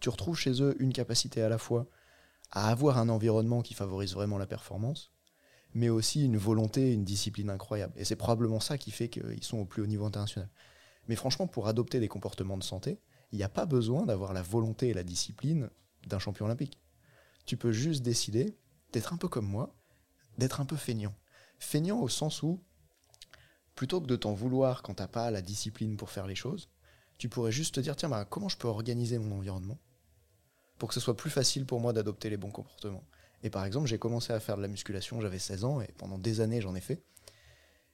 tu 0.02 0.10
retrouves 0.10 0.38
chez 0.38 0.62
eux 0.62 0.76
une 0.80 0.92
capacité 0.92 1.42
à 1.42 1.50
la 1.50 1.58
fois 1.58 1.88
à 2.52 2.70
avoir 2.70 2.98
un 2.98 3.10
environnement 3.10 3.62
qui 3.62 3.74
favorise 3.74 4.14
vraiment 4.14 4.38
la 4.38 4.48
performance, 4.48 5.12
mais 5.74 5.90
aussi 5.90 6.26
une 6.26 6.38
volonté, 6.38 6.92
une 6.92 7.04
discipline 7.04 7.50
incroyable. 7.50 7.94
Et 7.98 8.06
c'est 8.06 8.16
probablement 8.16 8.60
ça 8.60 8.78
qui 8.78 8.92
fait 8.92 9.10
qu'ils 9.10 9.44
sont 9.44 9.60
au 9.60 9.66
plus 9.66 9.82
haut 9.82 9.88
niveau 9.88 10.06
international. 10.06 10.50
Mais 11.08 11.16
franchement, 11.16 11.48
pour 11.48 11.68
adopter 11.68 12.00
des 12.00 12.08
comportements 12.08 12.58
de 12.58 12.64
santé, 12.64 13.00
il 13.32 13.38
n'y 13.38 13.44
a 13.44 13.50
pas 13.50 13.66
besoin 13.66 14.06
d'avoir 14.06 14.34
la 14.34 14.42
volonté 14.42 14.90
et 14.90 14.94
la 14.94 15.04
discipline 15.04 15.70
d'un 16.08 16.20
champion 16.20 16.46
olympique. 16.46 16.80
Tu 17.46 17.58
peux 17.58 17.72
juste 17.72 18.04
décider 18.04 18.56
d'être 18.92 19.14
un 19.14 19.18
peu 19.18 19.28
comme 19.28 19.48
moi, 19.48 19.76
d'être 20.38 20.62
un 20.62 20.66
peu 20.66 20.76
feignant. 20.76 21.14
Feignant 21.64 22.02
au 22.02 22.10
sens 22.10 22.44
où, 22.44 22.62
plutôt 23.74 24.02
que 24.02 24.06
de 24.06 24.16
t'en 24.16 24.34
vouloir 24.34 24.84
quand 24.84 24.96
t'as 24.96 25.08
pas 25.08 25.32
la 25.32 25.42
discipline 25.42 25.96
pour 25.98 26.12
faire 26.12 26.28
les 26.28 26.36
choses, 26.36 26.70
tu 27.18 27.30
pourrais 27.30 27.54
juste 27.54 27.76
te 27.76 27.80
dire, 27.80 27.96
tiens, 27.96 28.10
bah, 28.10 28.26
comment 28.26 28.50
je 28.50 28.58
peux 28.58 28.68
organiser 28.68 29.18
mon 29.18 29.38
environnement 29.38 29.80
pour 30.78 30.90
que 30.90 30.94
ce 30.94 31.00
soit 31.00 31.16
plus 31.16 31.30
facile 31.30 31.66
pour 31.66 31.80
moi 31.80 31.94
d'adopter 31.94 32.30
les 32.30 32.38
bons 32.38 32.52
comportements? 32.52 33.04
Et 33.44 33.50
par 33.50 33.64
exemple, 33.66 33.88
j'ai 33.88 33.98
commencé 33.98 34.34
à 34.34 34.40
faire 34.40 34.58
de 34.58 34.62
la 34.62 34.68
musculation, 34.68 35.22
j'avais 35.22 35.40
16 35.40 35.64
ans, 35.64 35.82
et 35.82 35.88
pendant 35.98 36.18
des 36.18 36.42
années, 36.42 36.62
j'en 36.62 36.76
ai 36.76 36.82
fait. 36.82 37.02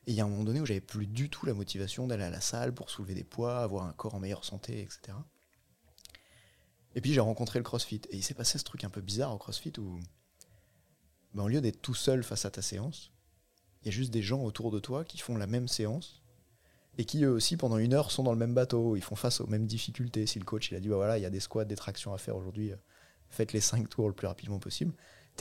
Et 0.08 0.12
il 0.12 0.16
y 0.16 0.20
a 0.20 0.26
un 0.26 0.28
moment 0.28 0.44
donné 0.44 0.60
où 0.60 0.66
j'avais 0.66 0.82
plus 0.82 1.06
du 1.06 1.30
tout 1.30 1.46
la 1.46 1.54
motivation 1.54 2.08
d'aller 2.08 2.24
à 2.24 2.32
la 2.32 2.42
salle 2.42 2.74
pour 2.74 2.90
soulever 2.90 3.14
des 3.14 3.24
poids, 3.24 3.60
avoir 3.60 3.86
un 3.86 3.94
corps 3.94 4.16
en 4.16 4.20
meilleure 4.20 4.46
santé, 4.46 4.82
etc. 4.82 5.16
Et 6.96 7.02
puis 7.02 7.14
j'ai 7.14 7.20
rencontré 7.20 7.60
le 7.60 7.64
CrossFit. 7.64 8.02
Et 8.10 8.18
il 8.18 8.24
s'est 8.24 8.34
passé 8.34 8.58
ce 8.58 8.64
truc 8.64 8.84
un 8.84 8.90
peu 8.90 9.02
bizarre 9.02 9.34
au 9.34 9.38
CrossFit 9.38 9.74
où, 9.78 10.00
ben, 11.36 11.44
au 11.44 11.48
lieu 11.48 11.62
d'être 11.62 11.82
tout 11.82 11.94
seul 11.94 12.24
face 12.24 12.46
à 12.46 12.52
ta 12.52 12.64
séance, 12.64 13.12
il 13.82 13.86
y 13.86 13.90
a 13.90 13.92
juste 13.92 14.12
des 14.12 14.22
gens 14.22 14.44
autour 14.44 14.72
de 14.72 14.80
toi 14.80 15.04
qui 15.04 15.18
font 15.18 15.38
la 15.38 15.48
même 15.48 15.68
séance 15.68 16.22
et 16.98 17.06
qui 17.06 17.24
eux 17.24 17.32
aussi 17.32 17.58
pendant 17.58 17.78
une 17.78 17.94
heure 17.94 18.12
sont 18.12 18.24
dans 18.24 18.34
le 18.34 18.38
même 18.38 18.54
bateau, 18.54 18.96
ils 18.96 19.04
font 19.04 19.16
face 19.16 19.40
aux 19.42 19.48
mêmes 19.48 19.68
difficultés. 19.68 20.26
Si 20.26 20.40
le 20.40 20.46
coach 20.46 20.72
il 20.72 20.76
a 20.76 20.80
dit 20.80 20.90
bah 20.90 20.96
voilà, 20.96 21.18
il 21.18 21.22
y 21.22 21.26
a 21.26 21.30
des 21.30 21.40
squats, 21.40 21.66
des 21.66 21.76
tractions 21.76 22.14
à 22.14 22.18
faire 22.18 22.36
aujourd'hui, 22.36 22.72
euh, 22.72 22.78
faites 23.30 23.54
les 23.54 23.62
5 23.62 23.88
tours 23.90 24.08
le 24.08 24.14
plus 24.14 24.28
rapidement 24.28 24.60
possible 24.60 24.94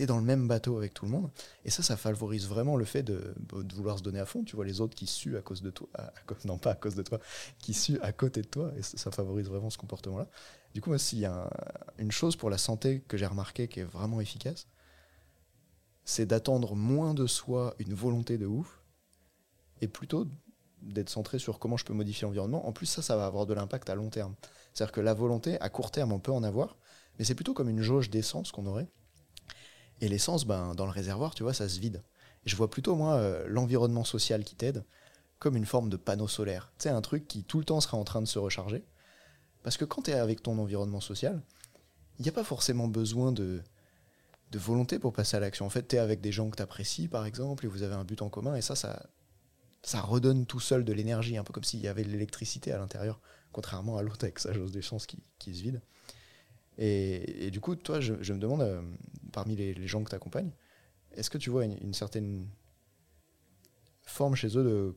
dans 0.06 0.18
le 0.18 0.24
même 0.24 0.46
bateau 0.46 0.76
avec 0.76 0.94
tout 0.94 1.04
le 1.04 1.10
monde. 1.10 1.30
Et 1.64 1.70
ça, 1.70 1.82
ça 1.82 1.96
favorise 1.96 2.46
vraiment 2.46 2.76
le 2.76 2.84
fait 2.84 3.02
de, 3.02 3.34
vouloir 3.74 3.98
se 3.98 4.02
donner 4.02 4.20
à 4.20 4.26
fond. 4.26 4.44
Tu 4.44 4.56
vois 4.56 4.64
les 4.64 4.80
autres 4.80 4.94
qui 4.94 5.06
suent 5.06 5.36
à 5.36 5.42
cause 5.42 5.62
de 5.62 5.70
toi, 5.70 5.88
non 6.44 6.58
pas 6.58 6.72
à 6.72 6.74
cause 6.74 6.94
de 6.94 7.02
toi, 7.02 7.18
qui 7.58 7.74
suent 7.74 8.00
à 8.02 8.12
côté 8.12 8.42
de 8.42 8.48
toi. 8.48 8.72
Et 8.76 8.82
ça, 8.82 9.10
favorise 9.10 9.48
vraiment 9.48 9.70
ce 9.70 9.78
comportement-là. 9.78 10.28
Du 10.74 10.80
coup, 10.80 10.96
s'il 10.98 11.20
y 11.20 11.26
a 11.26 11.50
une 11.98 12.12
chose 12.12 12.36
pour 12.36 12.50
la 12.50 12.58
santé 12.58 13.02
que 13.08 13.16
j'ai 13.16 13.26
remarqué 13.26 13.68
qui 13.68 13.80
est 13.80 13.84
vraiment 13.84 14.20
efficace, 14.20 14.68
c'est 16.08 16.24
d'attendre 16.24 16.74
moins 16.74 17.12
de 17.12 17.26
soi 17.26 17.74
une 17.78 17.92
volonté 17.92 18.38
de 18.38 18.46
ouf 18.46 18.82
et 19.82 19.88
plutôt 19.88 20.26
d'être 20.80 21.10
centré 21.10 21.38
sur 21.38 21.58
comment 21.58 21.76
je 21.76 21.84
peux 21.84 21.92
modifier 21.92 22.24
l'environnement. 22.24 22.66
En 22.66 22.72
plus, 22.72 22.86
ça, 22.86 23.02
ça 23.02 23.14
va 23.14 23.26
avoir 23.26 23.44
de 23.44 23.52
l'impact 23.52 23.90
à 23.90 23.94
long 23.94 24.08
terme. 24.08 24.34
C'est-à-dire 24.72 24.92
que 24.92 25.02
la 25.02 25.12
volonté, 25.12 25.60
à 25.60 25.68
court 25.68 25.90
terme, 25.90 26.12
on 26.12 26.18
peut 26.18 26.32
en 26.32 26.42
avoir, 26.44 26.78
mais 27.18 27.26
c'est 27.26 27.34
plutôt 27.34 27.52
comme 27.52 27.68
une 27.68 27.82
jauge 27.82 28.08
d'essence 28.08 28.52
qu'on 28.52 28.64
aurait 28.64 28.88
et 30.00 30.08
l'essence, 30.08 30.46
ben, 30.46 30.74
dans 30.74 30.86
le 30.86 30.92
réservoir, 30.92 31.34
tu 31.34 31.42
vois, 31.42 31.52
ça 31.52 31.68
se 31.68 31.78
vide. 31.78 32.02
Et 32.46 32.48
je 32.48 32.56
vois 32.56 32.70
plutôt, 32.70 32.96
moi, 32.96 33.16
euh, 33.16 33.44
l'environnement 33.46 34.04
social 34.04 34.44
qui 34.44 34.56
t'aide 34.56 34.86
comme 35.38 35.56
une 35.56 35.66
forme 35.66 35.90
de 35.90 35.98
panneau 35.98 36.26
solaire. 36.26 36.72
Tu 36.78 36.84
sais, 36.84 36.88
un 36.88 37.02
truc 37.02 37.28
qui 37.28 37.44
tout 37.44 37.58
le 37.58 37.66
temps 37.66 37.82
sera 37.82 37.98
en 37.98 38.04
train 38.04 38.22
de 38.22 38.26
se 38.26 38.38
recharger. 38.38 38.82
Parce 39.62 39.76
que 39.76 39.84
quand 39.84 40.02
tu 40.02 40.12
es 40.12 40.14
avec 40.14 40.42
ton 40.42 40.58
environnement 40.58 41.02
social, 41.02 41.42
il 42.18 42.22
n'y 42.22 42.30
a 42.30 42.32
pas 42.32 42.44
forcément 42.44 42.88
besoin 42.88 43.30
de, 43.30 43.62
de 44.50 44.58
volonté 44.58 44.98
pour 44.98 45.12
passer 45.12 45.36
à 45.36 45.40
l'action. 45.40 45.66
En 45.66 45.70
fait, 45.70 45.88
tu 45.88 45.96
es 45.96 45.98
avec 45.98 46.20
des 46.20 46.32
gens 46.32 46.48
que 46.50 46.56
tu 46.56 46.62
apprécies, 46.62 47.08
par 47.08 47.26
exemple, 47.26 47.64
et 47.66 47.68
vous 47.68 47.82
avez 47.82 47.94
un 47.94 48.04
but 48.04 48.22
en 48.22 48.28
commun, 48.28 48.54
et 48.54 48.62
ça, 48.62 48.74
ça, 48.74 49.06
ça 49.82 50.00
redonne 50.00 50.46
tout 50.46 50.60
seul 50.60 50.84
de 50.84 50.92
l'énergie, 50.92 51.36
un 51.36 51.44
peu 51.44 51.52
comme 51.52 51.64
s'il 51.64 51.80
y 51.80 51.88
avait 51.88 52.04
de 52.04 52.08
l'électricité 52.08 52.72
à 52.72 52.78
l'intérieur, 52.78 53.20
contrairement 53.52 53.98
à 53.98 54.02
l'autre 54.02 54.24
avec 54.24 54.38
sa 54.38 54.52
jauge 54.52 54.72
qui, 55.06 55.18
qui 55.38 55.54
se 55.54 55.62
vide. 55.62 55.80
Et, 56.78 57.50
du 57.50 57.60
coup, 57.60 57.74
toi, 57.74 58.00
je, 58.00 58.12
me 58.12 58.38
demande, 58.38 58.62
euh, 58.62 58.80
parmi 59.32 59.56
les, 59.56 59.86
gens 59.88 60.02
que 60.04 60.10
tu 60.10 60.14
accompagnes, 60.14 60.52
est-ce 61.12 61.28
que 61.28 61.38
tu 61.38 61.50
vois 61.50 61.64
une, 61.64 61.92
certaine 61.92 62.46
forme 64.02 64.36
chez 64.36 64.56
eux 64.56 64.62
de 64.62 64.96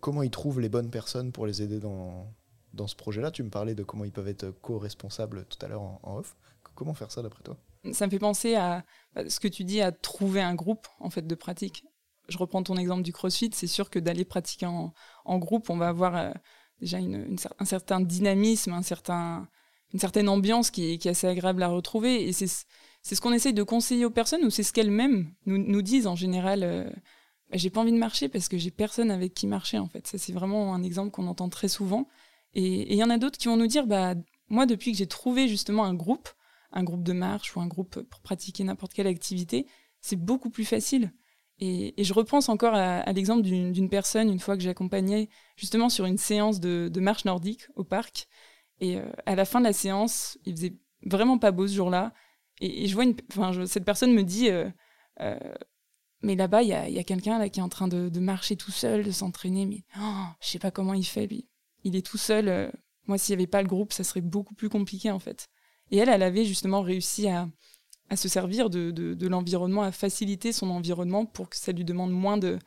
comment 0.00 0.22
ils 0.22 0.30
trouvent 0.30 0.60
les 0.60 0.68
bonnes 0.68 0.90
personnes 0.90 1.30
pour 1.30 1.46
les 1.46 1.62
aider 1.62 1.78
dans, 1.78 2.26
dans 2.74 2.88
ce 2.88 2.96
projet-là? 2.96 3.30
Tu 3.30 3.44
me 3.44 3.50
parlais 3.50 3.76
de 3.76 3.84
comment 3.84 4.04
ils 4.04 4.10
peuvent 4.10 4.26
être 4.26 4.50
co-responsables 4.50 5.44
tout 5.46 5.64
à 5.64 5.68
l'heure 5.68 5.82
en, 5.82 6.00
off. 6.18 6.36
Comment 6.74 6.94
faire 6.94 7.12
ça 7.12 7.22
d'après 7.22 7.44
toi? 7.44 7.56
Ça 7.92 8.06
me 8.06 8.10
fait 8.10 8.18
penser 8.18 8.54
à 8.54 8.84
ce 9.28 9.40
que 9.40 9.48
tu 9.48 9.64
dis, 9.64 9.80
à 9.80 9.92
trouver 9.92 10.40
un 10.40 10.54
groupe 10.54 10.86
en 10.98 11.10
fait 11.10 11.26
de 11.26 11.34
pratique. 11.34 11.84
Je 12.28 12.38
reprends 12.38 12.62
ton 12.62 12.76
exemple 12.76 13.02
du 13.02 13.12
CrossFit. 13.12 13.50
C'est 13.52 13.66
sûr 13.66 13.90
que 13.90 13.98
d'aller 13.98 14.24
pratiquer 14.24 14.66
en, 14.66 15.38
groupe, 15.38 15.70
on 15.70 15.76
va 15.76 15.88
avoir 15.88 16.16
euh, 16.16 16.30
déjà 16.80 16.98
un 16.98 17.64
certain 17.64 18.00
dynamisme, 18.00 18.72
un 18.72 18.82
certain, 18.82 19.48
une 19.92 19.98
certaine 19.98 20.28
ambiance 20.28 20.70
qui 20.70 20.92
est, 20.92 20.98
qui 20.98 21.08
est 21.08 21.12
assez 21.12 21.26
agréable 21.26 21.62
à 21.62 21.68
retrouver. 21.68 22.28
Et 22.28 22.32
c'est 22.32 22.46
ce 22.46 23.20
qu'on 23.20 23.32
essaye 23.32 23.54
de 23.54 23.62
conseiller 23.62 24.04
aux 24.04 24.10
personnes, 24.10 24.44
ou 24.44 24.50
c'est 24.50 24.62
ce 24.62 24.72
qu'elles-mêmes 24.72 25.32
nous, 25.46 25.58
nous, 25.58 25.82
disent 25.82 26.06
en 26.06 26.16
général. 26.16 26.62
Euh, 26.62 26.90
bah, 27.50 27.56
j'ai 27.56 27.70
pas 27.70 27.80
envie 27.80 27.92
de 27.92 27.98
marcher 27.98 28.28
parce 28.28 28.48
que 28.48 28.58
j'ai 28.58 28.70
personne 28.70 29.10
avec 29.10 29.34
qui 29.34 29.46
marcher 29.46 29.78
en 29.78 29.88
fait. 29.88 30.06
Ça 30.06 30.18
c'est 30.18 30.32
vraiment 30.32 30.72
un 30.74 30.82
exemple 30.82 31.10
qu'on 31.10 31.26
entend 31.26 31.48
très 31.48 31.68
souvent. 31.68 32.06
Et 32.54 32.92
il 32.92 32.96
y 32.96 33.04
en 33.04 33.10
a 33.10 33.18
d'autres 33.18 33.38
qui 33.38 33.48
vont 33.48 33.56
nous 33.56 33.66
dire, 33.66 33.86
bah 33.86 34.14
moi 34.48 34.66
depuis 34.66 34.92
que 34.92 34.98
j'ai 34.98 35.06
trouvé 35.06 35.48
justement 35.48 35.84
un 35.84 35.94
groupe, 35.94 36.28
un 36.72 36.84
groupe 36.84 37.02
de 37.02 37.12
marche 37.12 37.56
ou 37.56 37.60
un 37.60 37.66
groupe 37.66 38.00
pour 38.02 38.20
pratiquer 38.20 38.64
n'importe 38.64 38.94
quelle 38.94 39.06
activité, 39.06 39.66
c'est 40.00 40.16
beaucoup 40.16 40.50
plus 40.50 40.64
facile. 40.64 41.12
Et, 41.60 41.92
je 42.02 42.14
repense 42.14 42.48
encore 42.48 42.74
à, 42.74 43.12
l'exemple 43.12 43.42
d'une 43.42 43.88
personne, 43.90 44.30
une 44.30 44.38
fois 44.38 44.56
que 44.56 44.62
j'accompagnais 44.62 45.28
justement 45.56 45.90
sur 45.90 46.06
une 46.06 46.16
séance 46.16 46.58
de, 46.58 46.90
marche 47.00 47.24
nordique 47.24 47.68
au 47.76 47.84
parc. 47.84 48.28
Et 48.80 48.96
euh, 48.96 49.04
à 49.26 49.34
la 49.34 49.44
fin 49.44 49.60
de 49.60 49.66
la 49.66 49.74
séance, 49.74 50.38
il 50.46 50.56
faisait 50.56 50.78
vraiment 51.04 51.38
pas 51.38 51.50
beau 51.50 51.66
ce 51.66 51.74
jour-là. 51.74 52.14
Et, 52.62 52.88
je 52.88 52.94
vois 52.94 53.04
une, 53.04 53.16
cette 53.66 53.84
personne 53.84 54.14
me 54.14 54.22
dit, 54.22 54.48
euh, 54.48 54.70
euh, 55.20 55.38
mais 56.22 56.34
là-bas, 56.34 56.62
il 56.62 56.68
y 56.68 56.98
a, 56.98 57.04
quelqu'un 57.04 57.46
qui 57.50 57.60
est 57.60 57.62
en 57.62 57.68
train 57.68 57.88
de, 57.88 58.20
marcher 58.20 58.56
tout 58.56 58.70
seul, 58.70 59.04
de 59.04 59.10
s'entraîner, 59.10 59.66
mais 59.66 59.84
oh, 60.00 60.24
je 60.40 60.48
sais 60.48 60.58
pas 60.58 60.70
comment 60.70 60.94
il 60.94 61.04
fait 61.04 61.26
lui. 61.26 61.46
Il 61.84 61.94
est 61.94 62.06
tout 62.06 62.18
seul. 62.18 62.72
moi, 63.06 63.18
s'il 63.18 63.36
n'y 63.36 63.42
avait 63.42 63.50
pas 63.50 63.60
le 63.60 63.68
groupe, 63.68 63.92
ça 63.92 64.04
serait 64.04 64.20
beaucoup 64.22 64.54
plus 64.54 64.70
compliqué 64.70 65.10
en 65.10 65.18
fait. 65.18 65.48
Et 65.90 65.98
elle, 65.98 66.08
elle 66.08 66.22
avait 66.22 66.44
justement 66.44 66.82
réussi 66.82 67.28
à, 67.28 67.48
se 68.16 68.28
servir 68.28 68.70
de, 68.70 69.26
l'environnement, 69.26 69.82
à 69.82 69.92
faciliter 69.92 70.52
son 70.52 70.70
environnement 70.70 71.26
pour 71.26 71.48
que 71.48 71.56
ça 71.56 71.72
lui 71.72 71.84
demande 71.84 72.12
moins 72.12 72.38
de, 72.38 72.58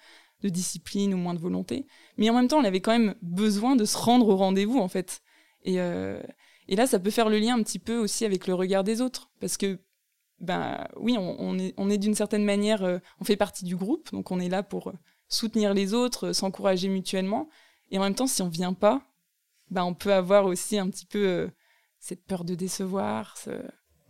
discipline 0.44 1.14
ou 1.14 1.18
moins 1.18 1.34
de 1.34 1.40
volonté. 1.40 1.88
Mais 2.18 2.30
en 2.30 2.34
même 2.34 2.50
temps, 2.50 2.60
elle 2.60 2.66
avait 2.66 2.82
quand 2.82 2.92
même 2.92 3.16
besoin 3.22 3.78
de 3.78 3.86
se 3.86 3.98
rendre 3.98 4.28
au 4.28 4.36
rendez-vous, 4.36 4.80
en 4.80 4.90
fait. 4.90 5.22
Et, 5.64 5.80
euh, 5.80 6.22
là, 6.68 6.86
ça 6.86 7.00
peut 7.00 7.12
faire 7.12 7.30
le 7.30 7.40
lien 7.40 7.58
un 7.58 7.64
petit 7.64 7.80
peu 7.80 7.98
aussi 7.98 8.26
avec 8.26 8.48
le 8.48 8.54
regard 8.54 8.84
des 8.84 9.00
autres. 9.00 9.32
Parce 9.40 9.56
que, 9.56 9.80
ben 10.42 10.86
oui, 10.98 11.16
on, 11.18 11.58
est, 11.90 11.98
d'une 11.98 12.16
certaine 12.16 12.44
manière, 12.44 12.84
euh, 12.84 12.98
on 13.22 13.24
fait 13.24 13.38
partie 13.38 13.64
du 13.64 13.78
groupe, 13.78 14.12
donc 14.12 14.32
on 14.32 14.40
est 14.42 14.50
là 14.50 14.64
pour 14.64 14.92
soutenir 15.30 15.74
les 15.74 15.94
autres, 15.94 16.34
s'encourager 16.34 16.90
mutuellement. 16.90 17.48
Et 17.92 17.98
en 17.98 18.02
même 18.02 18.16
temps, 18.16 18.28
si 18.28 18.42
on 18.42 18.50
vient 18.50 18.74
pas, 18.74 19.02
ben 19.70 19.84
on 19.84 19.94
peut 19.94 20.14
avoir 20.14 20.46
aussi 20.46 20.78
un 20.78 20.90
petit 20.90 21.06
peu 21.06 21.26
euh, 21.26 21.48
cette 22.04 22.26
peur 22.26 22.44
de 22.44 22.54
décevoir, 22.54 23.38
ce, 23.38 23.52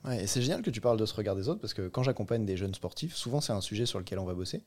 Ouais, 0.03 0.23
et 0.23 0.27
c'est 0.27 0.41
génial 0.41 0.63
que 0.63 0.71
tu 0.71 0.81
parles 0.81 0.97
de 0.97 1.05
ce 1.05 1.13
regard 1.13 1.35
des 1.35 1.47
autres 1.47 1.61
parce 1.61 1.75
que 1.75 1.87
quand 1.87 2.01
j'accompagne 2.01 2.43
des 2.43 2.57
jeunes 2.57 2.73
sportifs, 2.73 3.15
souvent 3.15 3.39
c'est 3.39 3.53
un 3.53 3.61
sujet 3.61 3.85
sur 3.85 3.99
lequel 3.99 4.17
on 4.17 4.25
va 4.25 4.33
bosser. 4.33 4.63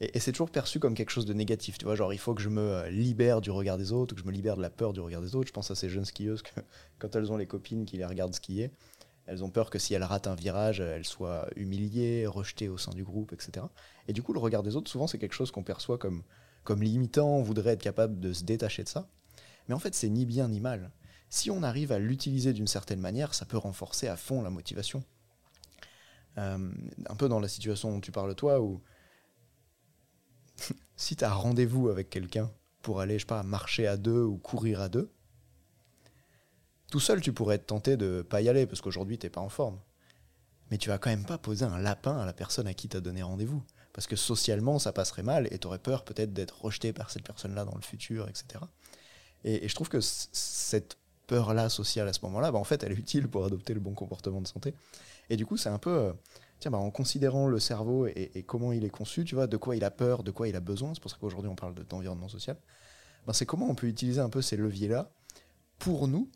Et, 0.00 0.20
c'est 0.20 0.30
toujours 0.30 0.50
perçu 0.50 0.78
comme 0.78 0.94
quelque 0.94 1.10
chose 1.10 1.26
de 1.26 1.34
négatif. 1.34 1.76
Tu 1.76 1.84
vois, 1.84 1.96
genre 1.96 2.12
il 2.14 2.18
faut 2.18 2.34
que 2.34 2.40
je 2.40 2.48
me 2.48 2.60
euh, 2.60 2.90
libère 2.90 3.40
du 3.40 3.50
regard 3.50 3.78
des 3.78 3.92
autres, 3.92 4.14
que 4.14 4.20
je 4.20 4.26
me 4.26 4.32
libère 4.32 4.56
de 4.56 4.62
la 4.62 4.70
peur 4.70 4.92
du 4.92 5.00
regard 5.00 5.20
des 5.20 5.34
autres. 5.34 5.48
Je 5.48 5.52
pense 5.52 5.70
à 5.72 5.74
ces 5.74 5.88
jeunes 5.88 6.04
skieuses 6.04 6.42
que 6.42 6.60
quand 7.00 7.14
elles 7.16 7.32
ont 7.32 7.36
les 7.36 7.46
copines 7.46 7.84
qui 7.84 7.96
les 7.96 8.04
regardent 8.04 8.34
skier, 8.34 8.70
elles 9.26 9.42
ont 9.42 9.50
peur 9.50 9.68
que 9.68 9.80
si 9.80 9.92
elles 9.94 10.04
ratent 10.04 10.28
un 10.28 10.36
virage, 10.36 10.78
elles 10.78 11.04
soient 11.04 11.48
humiliées, 11.56 12.26
rejetées 12.28 12.68
au 12.68 12.78
sein 12.78 12.92
du 12.92 13.02
groupe, 13.02 13.32
etc. 13.32 13.66
Et 14.06 14.12
du 14.12 14.22
coup, 14.22 14.32
le 14.32 14.40
regard 14.40 14.62
des 14.62 14.76
autres, 14.76 14.90
souvent 14.90 15.08
c'est 15.08 15.18
quelque 15.18 15.34
chose 15.34 15.50
qu'on 15.50 15.64
perçoit 15.64 15.98
comme, 15.98 16.22
comme 16.62 16.82
limitant, 16.82 17.28
on 17.28 17.42
voudrait 17.42 17.72
être 17.72 17.82
capable 17.82 18.20
de 18.20 18.32
se 18.32 18.44
détacher 18.44 18.84
de 18.84 18.88
ça. 18.88 19.08
Mais 19.68 19.74
en 19.74 19.78
fait, 19.80 19.94
c'est 19.94 20.08
ni 20.08 20.26
bien 20.26 20.48
ni 20.48 20.60
mal 20.60 20.90
si 21.32 21.50
on 21.50 21.62
arrive 21.62 21.92
à 21.92 21.98
l'utiliser 21.98 22.52
d'une 22.52 22.66
certaine 22.66 23.00
manière, 23.00 23.32
ça 23.32 23.46
peut 23.46 23.56
renforcer 23.56 24.06
à 24.06 24.18
fond 24.18 24.42
la 24.42 24.50
motivation. 24.50 25.02
Euh, 26.36 26.70
un 27.08 27.16
peu 27.16 27.26
dans 27.26 27.40
la 27.40 27.48
situation 27.48 27.90
dont 27.90 28.02
tu 28.02 28.12
parles 28.12 28.34
toi, 28.34 28.60
où 28.60 28.82
si 30.96 31.16
tu 31.16 31.24
as 31.24 31.32
rendez-vous 31.32 31.88
avec 31.88 32.10
quelqu'un 32.10 32.52
pour 32.82 33.00
aller, 33.00 33.14
je 33.14 33.20
sais 33.20 33.26
pas, 33.26 33.42
marcher 33.44 33.86
à 33.86 33.96
deux 33.96 34.22
ou 34.22 34.36
courir 34.36 34.82
à 34.82 34.90
deux, 34.90 35.10
tout 36.90 37.00
seul 37.00 37.22
tu 37.22 37.32
pourrais 37.32 37.54
être 37.54 37.66
tenté 37.66 37.96
de 37.96 38.20
pas 38.20 38.42
y 38.42 38.50
aller 38.50 38.66
parce 38.66 38.82
qu'aujourd'hui 38.82 39.16
t'es 39.16 39.30
pas 39.30 39.40
en 39.40 39.48
forme. 39.48 39.80
Mais 40.70 40.76
tu 40.76 40.90
vas 40.90 40.98
quand 40.98 41.08
même 41.08 41.24
pas 41.24 41.38
poser 41.38 41.64
un 41.64 41.78
lapin 41.78 42.18
à 42.18 42.26
la 42.26 42.34
personne 42.34 42.66
à 42.66 42.74
qui 42.74 42.90
tu 42.90 42.98
as 42.98 43.00
donné 43.00 43.22
rendez-vous. 43.22 43.62
Parce 43.94 44.06
que 44.06 44.16
socialement 44.16 44.78
ça 44.78 44.92
passerait 44.92 45.22
mal 45.22 45.48
et 45.50 45.58
tu 45.58 45.66
aurais 45.66 45.78
peur 45.78 46.04
peut-être 46.04 46.34
d'être 46.34 46.60
rejeté 46.60 46.92
par 46.92 47.08
cette 47.08 47.24
personne-là 47.24 47.64
dans 47.64 47.74
le 47.74 47.80
futur, 47.80 48.28
etc. 48.28 48.62
et 49.44 49.66
je 49.66 49.74
trouve 49.74 49.88
que 49.88 50.02
cette 50.02 50.98
peur-là 51.26 51.68
sociale 51.68 52.08
à 52.08 52.12
ce 52.12 52.20
moment-là, 52.24 52.50
bah, 52.52 52.58
en 52.58 52.64
fait, 52.64 52.82
elle 52.82 52.92
est 52.92 52.96
utile 52.96 53.28
pour 53.28 53.44
adopter 53.44 53.74
le 53.74 53.80
bon 53.80 53.94
comportement 53.94 54.40
de 54.40 54.46
santé. 54.46 54.74
Et 55.30 55.36
du 55.36 55.46
coup, 55.46 55.56
c'est 55.56 55.68
un 55.68 55.78
peu, 55.78 55.90
euh, 55.90 56.12
tiens, 56.58 56.70
bah, 56.70 56.78
en 56.78 56.90
considérant 56.90 57.46
le 57.46 57.58
cerveau 57.58 58.06
et, 58.06 58.44
comment 58.46 58.72
il 58.72 58.84
est 58.84 58.90
conçu, 58.90 59.24
tu 59.24 59.34
vois, 59.34 59.46
de 59.46 59.56
quoi 59.56 59.76
il 59.76 59.84
a 59.84 59.90
peur, 59.90 60.22
de 60.22 60.30
quoi 60.30 60.48
il 60.48 60.56
a 60.56 60.60
besoin, 60.60 60.94
c'est 60.94 61.00
pour 61.00 61.10
ça 61.10 61.16
qu'aujourd'hui 61.20 61.50
on 61.50 61.54
parle 61.54 61.74
d'environnement 61.88 62.28
social, 62.28 62.56
bah, 63.26 63.32
c'est 63.32 63.46
comment 63.46 63.68
on 63.68 63.74
peut 63.74 63.86
utiliser 63.86 64.20
un 64.20 64.30
peu 64.30 64.42
ces 64.42 64.56
leviers-là 64.56 65.10
pour 65.78 66.08
nous, 66.08 66.28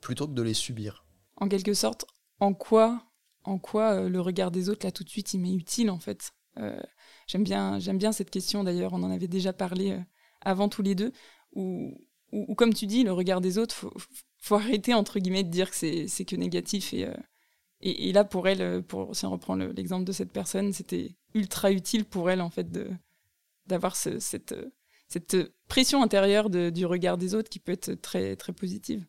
plutôt 0.00 0.26
que 0.26 0.32
de 0.32 0.42
les 0.42 0.54
subir. 0.54 1.04
En 1.36 1.48
quelque 1.48 1.74
sorte, 1.74 2.04
en 2.40 2.54
quoi, 2.54 3.02
en 3.44 3.58
quoi 3.58 3.92
euh, 3.92 4.08
le 4.08 4.20
regard 4.20 4.50
des 4.50 4.68
autres, 4.68 4.86
là, 4.86 4.92
tout 4.92 5.04
de 5.04 5.08
suite, 5.08 5.34
il 5.34 5.40
m'est 5.40 5.54
utile, 5.54 5.90
en 5.90 5.98
fait? 5.98 6.32
Euh, 6.58 6.80
J'aime 7.26 7.44
bien, 7.44 7.78
bien 7.78 8.12
cette 8.12 8.30
question, 8.30 8.62
d'ailleurs, 8.62 8.92
on 8.92 9.02
en 9.02 9.10
avait 9.10 9.28
déjà 9.28 9.52
parlé 9.52 9.98
avant 10.42 10.68
tous 10.68 10.82
les 10.82 10.94
deux, 10.94 11.12
où 11.54 11.96
ou, 12.32 12.54
comme 12.54 12.74
tu 12.74 12.86
dis, 12.86 13.04
le 13.04 13.12
regard 13.12 13.40
des 13.40 13.58
autres, 13.58 13.74
faut, 13.74 13.92
faut 14.38 14.56
arrêter 14.56 14.94
entre 14.94 15.18
guillemets 15.18 15.44
de 15.44 15.50
dire 15.50 15.70
que 15.70 15.76
c'est 15.76 16.24
que 16.24 16.36
négatif. 16.36 16.92
Et, 16.94 17.06
euh, 17.06 17.14
et, 17.80 18.12
là, 18.12 18.24
pour 18.24 18.48
elle, 18.48 18.82
pour, 18.82 19.14
si 19.14 19.24
on 19.26 19.30
reprend 19.30 19.56
l'exemple 19.56 20.04
de 20.04 20.12
cette 20.12 20.32
personne, 20.32 20.72
c'était 20.72 21.14
ultra 21.34 21.70
utile 21.72 22.04
pour 22.04 22.30
elle 22.30 22.40
en 22.40 22.50
fait 22.50 22.68
d'avoir 23.66 23.96
ce, 23.96 24.18
cette, 24.18 24.54
cette 25.08 25.36
pression 25.68 26.02
intérieure 26.02 26.48
du 26.48 26.86
regard 26.86 27.18
des 27.18 27.34
autres 27.34 27.48
qui 27.48 27.58
peut 27.58 27.72
être 27.72 27.94
très 27.94 28.36
très 28.36 28.52
positive. 28.52 29.04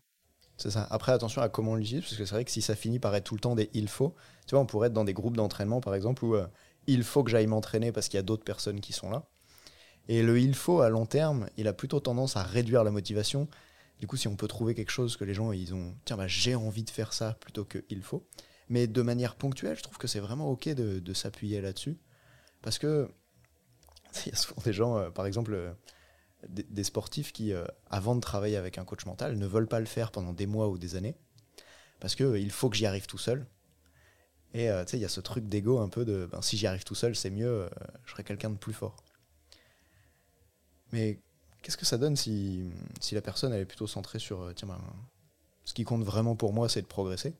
C'est 0.57 0.71
ça. 0.71 0.87
Après, 0.89 1.11
attention 1.11 1.41
à 1.41 1.49
comment 1.49 1.71
on 1.71 1.75
l'utilise, 1.75 2.03
parce 2.03 2.15
que 2.15 2.25
c'est 2.25 2.35
vrai 2.35 2.45
que 2.45 2.51
si 2.51 2.61
ça 2.61 2.75
finit 2.75 2.99
par 2.99 3.15
être 3.15 3.23
tout 3.23 3.35
le 3.35 3.39
temps 3.39 3.55
des 3.55 3.69
il 3.73 3.87
faut, 3.87 4.13
tu 4.47 4.55
vois, 4.55 4.59
on 4.59 4.65
pourrait 4.65 4.87
être 4.87 4.93
dans 4.93 5.03
des 5.03 5.13
groupes 5.13 5.35
d'entraînement, 5.35 5.81
par 5.81 5.95
exemple, 5.95 6.23
où 6.25 6.35
euh, 6.35 6.47
il 6.87 7.03
faut 7.03 7.23
que 7.23 7.31
j'aille 7.31 7.47
m'entraîner 7.47 7.91
parce 7.91 8.07
qu'il 8.07 8.17
y 8.17 8.19
a 8.19 8.23
d'autres 8.23 8.43
personnes 8.43 8.79
qui 8.79 8.93
sont 8.93 9.09
là. 9.09 9.25
Et 10.07 10.21
le 10.21 10.39
il 10.39 10.53
faut 10.53 10.81
à 10.81 10.89
long 10.89 11.05
terme, 11.05 11.47
il 11.57 11.67
a 11.67 11.73
plutôt 11.73 11.99
tendance 11.99 12.35
à 12.35 12.43
réduire 12.43 12.83
la 12.83 12.91
motivation. 12.91 13.47
Du 13.99 14.07
coup, 14.07 14.17
si 14.17 14.27
on 14.27 14.35
peut 14.35 14.47
trouver 14.47 14.75
quelque 14.75 14.91
chose 14.91 15.15
que 15.15 15.23
les 15.23 15.33
gens 15.33 15.51
ils 15.51 15.73
ont, 15.73 15.95
tiens, 16.05 16.17
bah, 16.17 16.27
j'ai 16.27 16.55
envie 16.55 16.83
de 16.83 16.89
faire 16.89 17.13
ça 17.13 17.37
plutôt 17.39 17.63
que 17.63 17.83
il 17.89 18.01
faut. 18.01 18.25
Mais 18.69 18.87
de 18.87 19.01
manière 19.01 19.35
ponctuelle, 19.35 19.77
je 19.77 19.83
trouve 19.83 19.97
que 19.97 20.07
c'est 20.07 20.19
vraiment 20.19 20.49
ok 20.49 20.69
de, 20.69 21.13
s'appuyer 21.13 21.61
là-dessus. 21.61 21.97
Parce 22.61 22.79
que 22.79 23.09
il 24.25 24.29
y 24.29 24.33
a 24.33 24.35
souvent 24.35 24.61
des 24.63 24.73
gens, 24.73 24.97
euh, 24.97 25.09
par 25.09 25.25
exemple, 25.25 25.53
euh, 25.53 25.71
des, 26.49 26.83
sportifs 26.83 27.31
qui, 27.31 27.53
euh, 27.53 27.65
avant 27.89 28.15
de 28.15 28.21
travailler 28.21 28.57
avec 28.57 28.77
un 28.77 28.85
coach 28.85 29.05
mental, 29.05 29.37
ne 29.37 29.47
veulent 29.47 29.67
pas 29.67 29.79
le 29.79 29.85
faire 29.85 30.11
pendant 30.11 30.33
des 30.33 30.47
mois 30.47 30.69
ou 30.69 30.77
des 30.77 30.95
années. 30.95 31.15
Parce 31.99 32.15
que 32.15 32.37
il 32.37 32.51
faut 32.51 32.69
que 32.69 32.75
j'y 32.75 32.85
arrive 32.85 33.05
tout 33.05 33.17
seul. 33.17 33.45
Et 34.53 34.69
tu 34.85 34.97
il 34.97 35.01
y 35.01 35.05
a 35.05 35.09
ce 35.09 35.19
truc 35.19 35.47
d'ego 35.47 35.79
un 35.79 35.89
peu 35.89 36.05
de 36.05 36.27
ben, 36.31 36.41
si 36.43 36.57
j'y 36.57 36.67
arrive 36.67 36.83
tout 36.83 36.93
seul, 36.93 37.15
c'est 37.15 37.31
mieux, 37.31 37.67
je 38.05 38.11
serai 38.11 38.23
quelqu'un 38.23 38.51
de 38.51 38.57
plus 38.57 38.73
fort. 38.73 38.97
Mais 40.93 41.19
qu'est-ce 41.63 41.75
que 41.75 41.85
ça 41.85 41.97
donne 41.97 42.15
si, 42.15 42.69
si 43.01 43.15
la 43.15 43.21
personne 43.21 43.51
elle 43.51 43.61
est 43.61 43.65
plutôt 43.65 43.87
centrée 43.87 44.19
sur 44.19 44.41
euh, 44.41 44.53
tiens, 44.53 44.67
ben, 44.67 44.79
ce 45.65 45.73
qui 45.73 45.83
compte 45.83 46.03
vraiment 46.03 46.35
pour 46.35 46.53
moi, 46.53 46.69
c'est 46.69 46.83
de 46.83 46.87
progresser. 46.87 47.33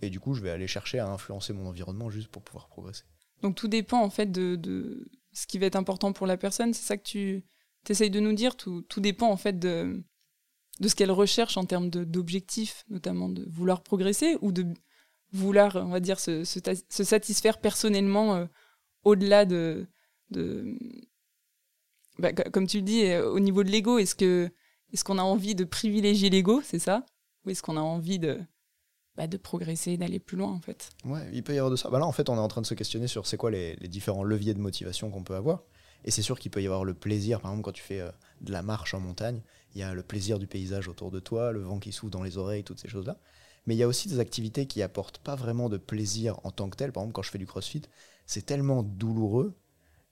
Et 0.00 0.10
du 0.10 0.20
coup, 0.20 0.34
je 0.34 0.42
vais 0.42 0.50
aller 0.50 0.68
chercher 0.68 1.00
à 1.00 1.08
influencer 1.08 1.52
mon 1.52 1.66
environnement 1.66 2.08
juste 2.08 2.28
pour 2.28 2.42
pouvoir 2.42 2.68
progresser. 2.68 3.02
Donc 3.42 3.56
tout 3.56 3.66
dépend 3.66 4.00
en 4.00 4.10
fait 4.10 4.30
de, 4.30 4.54
de 4.54 5.10
ce 5.32 5.48
qui 5.48 5.58
va 5.58 5.66
être 5.66 5.76
important 5.76 6.12
pour 6.12 6.28
la 6.28 6.36
personne. 6.36 6.72
C'est 6.72 6.86
ça 6.86 6.96
que 6.96 7.02
tu 7.02 7.44
essayes 7.88 8.10
de 8.10 8.20
nous 8.20 8.32
dire? 8.32 8.56
Tout, 8.56 8.82
tout 8.82 9.00
dépend 9.00 9.28
en 9.28 9.36
fait 9.36 9.58
de, 9.58 10.00
de 10.78 10.88
ce 10.88 10.94
qu'elle 10.94 11.10
recherche 11.10 11.56
en 11.56 11.64
termes 11.64 11.90
d'objectifs, 11.90 12.84
notamment 12.88 13.28
de 13.28 13.44
vouloir 13.48 13.82
progresser 13.82 14.38
ou 14.40 14.52
de 14.52 14.66
vouloir, 15.32 15.74
on 15.76 15.88
va 15.88 15.98
dire, 15.98 16.20
se, 16.20 16.44
se, 16.44 17.04
satisfaire 17.04 17.58
personnellement 17.58 18.36
euh, 18.36 18.46
au-delà 19.02 19.46
de, 19.46 19.88
de, 20.30 20.78
bah, 22.18 22.32
comme 22.32 22.66
tu 22.66 22.78
le 22.78 22.82
dis, 22.82 23.04
euh, 23.04 23.30
au 23.30 23.40
niveau 23.40 23.62
de 23.64 23.70
l'ego, 23.70 23.98
est-ce 23.98 24.14
que 24.14 24.50
est-ce 24.92 25.04
qu'on 25.04 25.18
a 25.18 25.22
envie 25.22 25.54
de 25.54 25.64
privilégier 25.64 26.28
l'ego, 26.28 26.60
c'est 26.62 26.78
ça? 26.78 27.06
Ou 27.44 27.50
est-ce 27.50 27.62
qu'on 27.62 27.76
a 27.76 27.80
envie 27.80 28.18
de, 28.18 28.40
bah, 29.16 29.26
de 29.26 29.36
progresser, 29.36 29.96
d'aller 29.96 30.18
plus 30.18 30.36
loin 30.36 30.50
en 30.50 30.60
fait? 30.60 30.90
Ouais, 31.04 31.28
il 31.32 31.42
peut 31.42 31.54
y 31.54 31.58
avoir 31.58 31.70
de 31.70 31.76
ça. 31.76 31.88
Bah 31.88 31.98
là, 31.98 32.06
en 32.06 32.12
fait, 32.12 32.28
on 32.28 32.36
est 32.36 32.40
en 32.40 32.48
train 32.48 32.60
de 32.60 32.66
se 32.66 32.74
questionner 32.74 33.06
sur 33.06 33.26
c'est 33.26 33.38
quoi 33.38 33.50
les, 33.50 33.76
différents 33.88 34.24
leviers 34.24 34.54
de 34.54 34.60
motivation 34.60 35.10
qu'on 35.10 35.24
peut 35.24 35.34
avoir. 35.34 35.62
Et 36.04 36.10
c'est 36.10 36.22
sûr 36.22 36.38
qu'il 36.38 36.50
peut 36.50 36.62
y 36.62 36.66
avoir 36.66 36.84
le 36.84 36.94
plaisir, 36.94 37.40
par 37.40 37.52
exemple, 37.52 37.64
quand 37.64 37.72
tu 37.72 37.82
fais 37.82 38.00
euh, 38.00 38.10
de 38.40 38.52
la 38.52 38.62
marche 38.62 38.92
en 38.92 39.00
montagne, 39.00 39.40
il 39.74 39.80
y 39.80 39.84
a 39.84 39.94
le 39.94 40.02
plaisir 40.02 40.38
du 40.38 40.46
paysage 40.46 40.88
autour 40.88 41.10
de 41.10 41.20
toi, 41.20 41.52
le 41.52 41.60
vent 41.60 41.78
qui 41.78 41.92
souffle 41.92 42.12
dans 42.12 42.22
les 42.22 42.36
oreilles, 42.36 42.64
toutes 42.64 42.80
ces 42.80 42.88
choses-là. 42.88 43.16
Mais 43.66 43.74
il 43.74 43.78
y 43.78 43.82
a 43.82 43.88
aussi 43.88 44.08
des 44.08 44.18
activités 44.18 44.66
qui 44.66 44.82
apportent 44.82 45.18
pas 45.18 45.36
vraiment 45.36 45.68
de 45.68 45.76
plaisir 45.76 46.38
en 46.44 46.50
tant 46.50 46.68
que 46.68 46.76
tel. 46.76 46.92
Par 46.92 47.02
exemple, 47.02 47.14
quand 47.14 47.22
je 47.22 47.30
fais 47.30 47.38
du 47.38 47.46
crossfit, 47.46 47.82
c'est 48.26 48.44
tellement 48.44 48.82
douloureux 48.82 49.54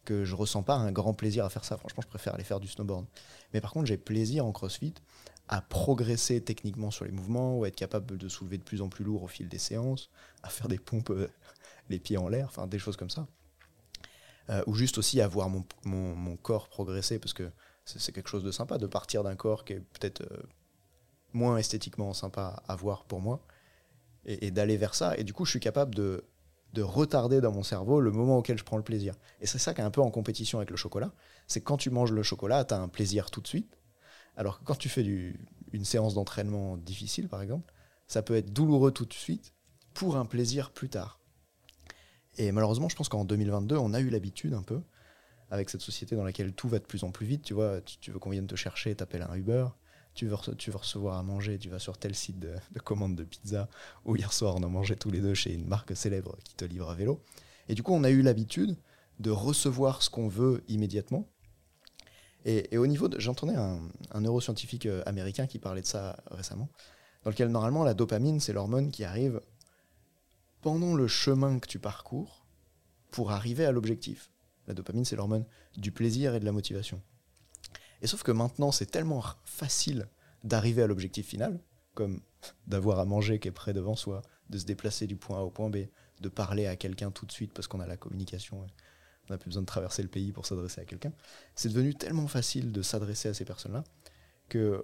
que 0.05 0.25
je 0.25 0.35
ressens 0.35 0.63
pas 0.63 0.75
un 0.75 0.93
grand 0.93 1.15
plaisir 1.15 1.45
à 1.45 1.51
faire 1.51 1.65
ça. 1.65 1.77
Franchement, 1.77 2.03
je 2.03 2.09
préfère 2.09 2.35
aller 2.35 2.45
faire 2.45 2.61
du 2.61 2.69
snowboard. 2.69 3.07
Mais 3.53 3.61
par 3.61 3.73
contre, 3.73 3.87
j'ai 3.87 3.97
plaisir 3.97 4.47
en 4.47 4.53
crossfit 4.53 4.95
à 5.51 5.61
progresser 5.63 6.41
techniquement 6.41 6.93
sur 6.93 7.05
les 7.05 7.11
mouvements, 7.11 7.59
ou 7.59 7.65
à 7.65 7.69
être 7.69 7.77
capable 7.77 8.17
de 8.17 8.29
soulever 8.29 8.57
de 8.57 8.63
plus 8.63 8.83
en 8.83 8.89
plus 8.89 9.05
lourd 9.05 9.25
au 9.25 9.27
fil 9.27 9.49
des 9.49 9.59
séances, 9.59 10.09
à 10.45 10.49
faire 10.49 10.69
des 10.69 10.79
pompes 10.79 11.11
euh, 11.11 11.29
les 11.89 11.99
pieds 11.99 12.17
en 12.17 12.29
l'air, 12.29 12.47
enfin 12.47 12.69
des 12.69 12.79
choses 12.79 12.97
comme 12.97 13.11
ça. 13.11 13.27
Euh, 14.49 14.63
ou 14.67 14.75
juste 14.75 14.97
aussi 14.97 15.21
à 15.21 15.27
voir 15.27 15.49
mon, 15.49 15.65
mon, 15.85 16.37
corps 16.37 16.69
progresser, 16.69 17.19
parce 17.19 17.33
que 17.33 17.51
c'est 17.85 18.13
quelque 18.13 18.29
chose 18.29 18.45
de 18.45 18.53
sympa 18.53 18.79
de 18.79 18.87
partir 18.87 19.25
d'un 19.25 19.35
corps 19.35 19.65
qui 19.65 19.73
est 19.73 19.81
peut-être 19.81 20.23
euh, 20.23 20.43
moins 21.33 21.57
esthétiquement 21.57 22.15
sympa 22.15 22.63
à 22.69 22.77
voir 22.77 23.05
pour 23.05 23.21
moi, 23.21 23.45
et, 24.25 24.53
d'aller 24.53 24.77
vers 24.77 24.95
ça. 24.95 25.17
Et 25.19 25.25
du 25.25 25.33
coup, 25.33 25.45
je 25.45 25.51
suis 25.51 25.61
capable 25.61 25.97
de, 25.97 26.25
de 26.73 26.83
retarder 26.83 27.41
dans 27.41 27.53
mon 27.53 27.63
cerveau 27.63 28.01
le 28.01 28.13
moment 28.13 28.39
auquel 28.39 28.59
je 28.59 28.65
prends 28.65 28.77
le 28.77 28.83
plaisir. 28.83 29.15
Et 29.41 29.47
c'est 29.47 29.59
ça 29.59 29.75
qui 29.75 29.81
est 29.81 29.85
un 29.85 29.91
peu 29.91 30.01
en 30.01 30.11
compétition 30.11 30.59
avec 30.59 30.71
le 30.71 30.77
chocolat, 30.77 31.13
c'est 31.47 31.61
quand 31.61 31.77
tu 31.77 31.91
manges 31.91 32.13
le 32.13 32.23
chocolat, 32.23 32.65
tu 32.65 32.75
as 32.75 32.79
un 32.79 32.89
plaisir 32.89 33.31
tout 33.31 33.41
de 33.41 33.49
suite, 33.49 33.79
alors 34.37 34.61
que 34.61 34.65
quand 34.65 34.77
tu 34.77 34.89
fais 34.89 35.03
du, 35.03 35.41
une 35.73 35.85
séance 35.85 36.15
d'entraînement 36.15 36.77
difficile, 36.77 37.29
par 37.29 37.43
exemple, 37.43 37.73
ça 38.07 38.23
peut 38.23 38.37
être 38.37 38.53
douloureux 38.53 38.93
tout 38.93 39.05
de 39.05 39.13
suite 39.13 39.55
pour 39.95 40.17
un 40.17 40.25
plaisir 40.25 40.71
plus 40.71 40.89
tard. 40.89 41.21
Et 42.39 42.53
malheureusement, 42.53 42.89
je 42.89 42.97
pense 42.97 43.09
qu'en 43.09 43.25
2022, 43.25 43.77
on 43.77 43.93
a 43.93 44.01
eu 44.01 44.09
l'habitude 44.09 44.55
un 44.55 44.63
peu, 44.63 44.81
avec 45.51 45.69
cette 45.69 45.81
société 45.81 46.17
dans 46.17 46.25
laquelle 46.25 46.53
tout 46.53 46.69
va 46.69 46.79
de 46.79 46.85
plus 46.85 47.05
en 47.05 47.11
plus 47.11 47.27
vite. 47.27 47.43
Tu 47.43 47.55
vois, 47.55 47.81
tu, 47.81 48.11
veux 48.11 48.19
qu'on 48.19 48.31
vienne 48.31 48.47
te 48.47 48.57
chercher, 48.57 48.95
t'appelles 48.95 49.27
un 49.29 49.35
Uber, 49.35 49.67
tu 50.15 50.27
veux, 50.27 50.35
recevoir 50.35 51.19
à 51.19 51.23
manger, 51.23 51.59
tu 51.59 51.69
vas 51.69 51.79
sur 51.79 51.97
tel 51.97 52.15
site 52.15 52.39
de, 52.39 52.55
commande 52.85 53.17
de 53.17 53.25
pizza, 53.25 53.69
où 54.05 54.17
hier 54.17 54.33
soir 54.33 54.57
on 54.57 54.63
a 54.63 54.69
mangé 54.69 54.97
tous 54.97 55.11
les 55.11 55.21
deux 55.21 55.35
chez 55.35 55.53
une 55.53 55.67
marque 55.67 55.97
célèbre 55.97 56.37
qui 56.45 56.55
te 56.55 56.65
livre 56.65 56.91
à 56.91 56.95
vélo. 56.95 57.21
Et 57.69 57.75
du 57.75 57.83
coup, 57.83 57.93
on 57.93 58.05
a 58.05 58.11
eu 58.11 58.23
l'habitude 58.23 58.77
de 59.19 59.31
recevoir 59.31 60.03
ce 60.03 60.11
qu'on 60.11 60.29
veut 60.29 60.63
immédiatement. 60.69 61.29
Et, 62.45 62.77
au 62.79 62.87
niveau 62.87 63.09
de. 63.09 63.21
J'entendais 63.21 63.55
un, 63.55 63.81
un, 64.11 64.21
neuroscientifique 64.23 64.87
euh, 64.87 65.03
américain 65.05 65.47
qui 65.47 65.59
parlait 65.59 65.83
de 65.83 65.87
ça 65.87 66.23
récemment, 66.31 66.71
dans 67.23 67.31
lequel 67.31 67.49
normalement 67.49 67.85
la 67.85 67.95
dopamine, 67.95 68.41
c'est 68.41 68.55
l'hormone 68.55 68.91
qui 68.91 69.05
arrive 69.05 69.41
pendant 70.63 70.95
le 70.95 71.07
chemin 71.07 71.59
que 71.59 71.69
tu 71.69 71.79
parcours 71.79 72.47
pour 73.11 73.31
arriver 73.31 73.65
à 73.65 73.73
l'objectif. 73.73 74.31
La 74.67 74.75
dopamine, 74.75 75.05
c'est 75.05 75.17
l'hormone 75.17 75.45
du 75.77 75.93
plaisir 75.93 76.35
et 76.35 76.41
de 76.41 76.45
la 76.45 76.53
motivation. 76.53 77.03
Et 78.03 78.07
sauf 78.07 78.23
que 78.23 78.33
maintenant, 78.33 78.73
c'est 78.73 78.87
tellement 78.87 79.23
facile 79.45 80.09
d'arriver 80.45 80.83
à 80.83 80.87
l'objectif 80.87 81.27
final, 81.27 81.61
comme 81.95 82.21
d'avoir 82.67 82.99
à 82.99 83.05
manger 83.05 83.39
qui 83.39 83.49
est 83.49 83.53
près 83.53 83.73
devant 83.73 83.97
soi, 83.97 84.23
de 84.49 84.59
se 84.59 84.65
déplacer 84.65 85.07
du 85.07 85.17
point 85.17 85.39
A 85.39 85.43
au 85.43 85.51
point 85.51 85.69
B, 85.69 85.87
de 86.21 86.29
parler 86.29 86.67
à 86.67 86.77
quelqu'un 86.77 87.11
tout 87.11 87.27
de 87.27 87.33
suite 87.33 87.53
parce 87.53 87.69
qu'on 87.69 87.81
a 87.81 87.87
la 87.87 87.97
communication, 87.97 88.61
on 89.29 89.33
n'a 89.33 89.39
plus 89.39 89.49
besoin 89.49 89.63
de 89.63 89.67
traverser 89.67 90.03
le 90.03 90.09
pays 90.09 90.33
pour 90.33 90.47
s'adresser 90.47 90.81
à 90.81 90.85
quelqu'un. 90.85 91.13
C'est 91.55 91.69
devenu 91.69 91.95
tellement 91.95 92.27
facile 92.27 92.73
de 92.73 92.83
s'adresser 92.83 93.29
à 93.29 93.35
ces 93.35 93.45
personnes-là 93.45 93.85
que 94.49 94.83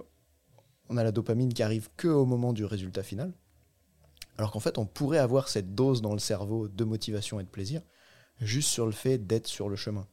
on 0.88 0.96
a 0.96 1.02
la 1.02 1.11
dopamine 1.11 1.52
qui 1.52 1.62
arrive 1.62 1.88
que 1.96 2.07
au 2.07 2.26
moment 2.26 2.52
du 2.52 2.64
résultat 2.64 3.02
final, 3.02 3.33
alors 4.38 4.52
qu'en 4.52 4.61
fait, 4.61 4.79
on 4.79 4.87
pourrait 4.87 5.18
avoir 5.18 5.48
cette 5.48 5.74
dose 5.74 6.02
dans 6.02 6.12
le 6.12 6.18
cerveau 6.18 6.68
de 6.68 6.85
motivation 6.85 7.40
et 7.40 7.44
de 7.44 7.48
plaisir 7.48 7.83
juste 8.40 8.68
sur 8.68 8.87
le 8.87 8.92
fait 8.92 9.18
d'être 9.18 9.46
sur 9.46 9.68
le 9.68 9.76
chemin. 9.76 10.07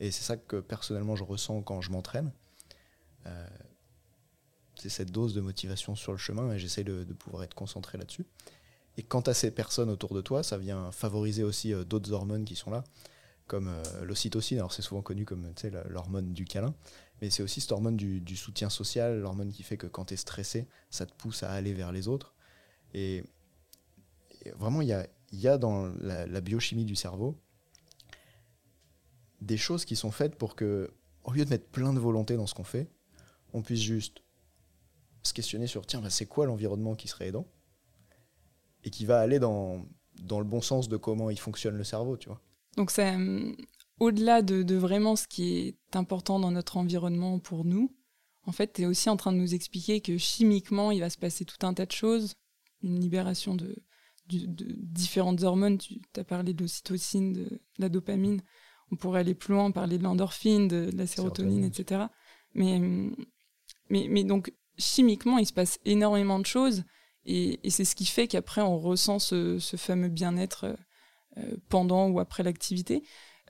Et 0.00 0.10
c'est 0.10 0.22
ça 0.22 0.36
que 0.36 0.56
personnellement 0.56 1.16
je 1.16 1.24
ressens 1.24 1.62
quand 1.62 1.80
je 1.80 1.90
m'entraîne. 1.90 2.32
Euh, 3.26 3.46
c'est 4.76 4.88
cette 4.88 5.10
dose 5.10 5.34
de 5.34 5.40
motivation 5.40 5.94
sur 5.94 6.12
le 6.12 6.18
chemin 6.18 6.52
et 6.52 6.58
j'essaie 6.58 6.84
de, 6.84 7.04
pouvoir 7.12 7.42
être 7.42 7.54
concentré 7.54 7.98
là-dessus. 7.98 8.24
Et 8.96 9.02
quant 9.02 9.20
à 9.20 9.34
ces 9.34 9.50
personnes 9.50 9.90
autour 9.90 10.14
de 10.14 10.20
toi, 10.20 10.42
ça 10.42 10.58
vient 10.58 10.90
favoriser 10.90 11.42
aussi 11.42 11.72
euh, 11.72 11.84
d'autres 11.84 12.12
hormones 12.12 12.44
qui 12.44 12.56
sont 12.56 12.70
là, 12.70 12.84
comme 13.46 13.68
euh, 13.68 14.04
l'ocytocine. 14.04 14.58
Alors 14.58 14.72
c'est 14.72 14.82
souvent 14.82 15.02
connu 15.02 15.24
comme 15.24 15.52
l'hormone 15.88 16.32
du 16.32 16.44
câlin, 16.44 16.74
mais 17.20 17.30
c'est 17.30 17.42
aussi 17.42 17.60
cette 17.60 17.72
hormone 17.72 17.96
du, 17.96 18.36
soutien 18.36 18.70
social, 18.70 19.20
l'hormone 19.20 19.52
qui 19.52 19.62
fait 19.62 19.76
que 19.76 19.86
quand 19.86 20.06
tu 20.06 20.14
es 20.14 20.16
stressé, 20.16 20.66
ça 20.88 21.06
te 21.06 21.12
pousse 21.14 21.42
à 21.42 21.50
aller 21.52 21.74
vers 21.74 21.92
les 21.92 22.08
autres. 22.08 22.34
Et 22.94 23.22
vraiment, 24.56 24.80
il 24.80 24.88
y 25.32 25.46
a, 25.48 25.58
dans 25.58 25.92
la, 26.00 26.40
biochimie 26.40 26.84
du 26.84 26.96
cerveau 26.96 27.38
des 29.40 29.56
choses 29.56 29.84
qui 29.84 29.96
sont 29.96 30.10
faites 30.10 30.36
pour 30.36 30.54
que, 30.54 30.90
au 31.24 31.32
lieu 31.32 31.44
de 31.44 31.50
mettre 31.50 31.66
plein 31.66 31.92
de 31.92 31.98
volonté 31.98 32.36
dans 32.36 32.46
ce 32.46 32.54
qu'on 32.54 32.64
fait, 32.64 32.88
on 33.52 33.62
puisse 33.62 33.80
juste 33.80 34.22
se 35.22 35.32
questionner 35.32 35.66
sur 35.66 35.86
tiens, 35.86 36.00
bah, 36.00 36.10
c'est 36.10 36.26
quoi 36.26 36.46
l'environnement 36.46 36.94
qui 36.94 37.08
serait 37.08 37.28
aidant 37.28 37.46
et 38.84 38.90
qui 38.90 39.04
va 39.04 39.20
aller 39.20 39.38
dans, 39.38 39.84
dans 40.22 40.38
le 40.38 40.46
bon 40.46 40.62
sens 40.62 40.88
de 40.88 40.96
comment 40.96 41.30
il 41.30 41.38
fonctionne 41.38 41.76
le 41.76 41.84
cerveau, 41.84 42.16
tu 42.16 42.28
vois. 42.28 42.40
Donc 42.76 42.90
c'est 42.90 43.14
euh, 43.14 43.52
au-delà 43.98 44.42
de, 44.42 44.62
de, 44.62 44.76
vraiment 44.76 45.16
ce 45.16 45.26
qui 45.26 45.58
est 45.58 45.96
important 45.96 46.38
dans 46.38 46.50
notre 46.50 46.76
environnement 46.76 47.38
pour 47.38 47.64
nous, 47.64 47.94
en 48.46 48.52
fait, 48.52 48.72
tu 48.72 48.82
es 48.82 48.86
aussi 48.86 49.08
en 49.08 49.16
train 49.16 49.32
de 49.32 49.38
nous 49.38 49.54
expliquer 49.54 50.00
que 50.00 50.16
chimiquement, 50.18 50.90
il 50.90 51.00
va 51.00 51.10
se 51.10 51.18
passer 51.18 51.44
tout 51.44 51.64
un 51.66 51.74
tas 51.74 51.86
de 51.86 51.92
choses, 51.92 52.34
une 52.82 52.98
libération 52.98 53.54
de, 53.54 53.76
de 54.28 54.74
différentes 54.78 55.42
hormones. 55.42 55.78
Tu 55.78 56.00
as 56.16 56.24
parlé 56.24 56.54
de 56.54 56.62
l'ocytocine, 56.62 57.32
de, 57.32 57.60
la 57.78 57.88
dopamine. 57.88 58.42
On 58.90 58.96
pourrait 58.96 59.20
aller 59.20 59.34
plus 59.34 59.54
loin, 59.54 59.70
parler 59.70 59.98
de 59.98 60.02
l'endorphine, 60.02 60.68
de, 60.68 60.90
la 60.94 61.06
sérotonine, 61.06 61.64
etc. 61.64 62.06
Mais, 62.54 62.80
mais, 63.90 64.24
donc, 64.24 64.52
chimiquement, 64.78 65.38
il 65.38 65.46
se 65.46 65.52
passe 65.52 65.78
énormément 65.84 66.38
de 66.38 66.46
choses. 66.46 66.84
Et, 67.26 67.60
c'est 67.68 67.84
ce 67.84 67.94
qui 67.94 68.06
fait 68.06 68.28
qu'après, 68.28 68.62
on 68.62 68.78
ressent 68.78 69.18
ce, 69.18 69.58
fameux 69.76 70.08
bien-être 70.08 70.76
euh, 71.36 71.56
pendant 71.68 72.08
ou 72.08 72.20
après 72.20 72.42
l'activité. 72.42 73.02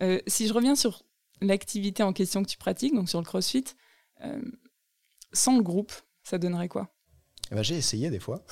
Euh, 0.02 0.20
si 0.26 0.46
je 0.48 0.52
reviens 0.52 0.74
sur 0.74 1.02
l'activité 1.40 2.02
en 2.02 2.12
question 2.12 2.42
que 2.42 2.48
tu 2.48 2.58
pratiques, 2.58 2.94
donc 2.94 3.08
sur 3.08 3.20
le 3.20 3.24
crossfit, 3.24 3.64
euh, 4.22 4.40
sans 5.32 5.56
le 5.56 5.62
groupe, 5.62 5.92
ça 6.22 6.38
donnerait 6.38 6.68
quoi? 6.68 6.94
Eh 7.50 7.54
ben, 7.54 7.62
J'ai 7.62 7.76
essayé 7.76 8.10
des 8.10 8.18
fois. 8.18 8.44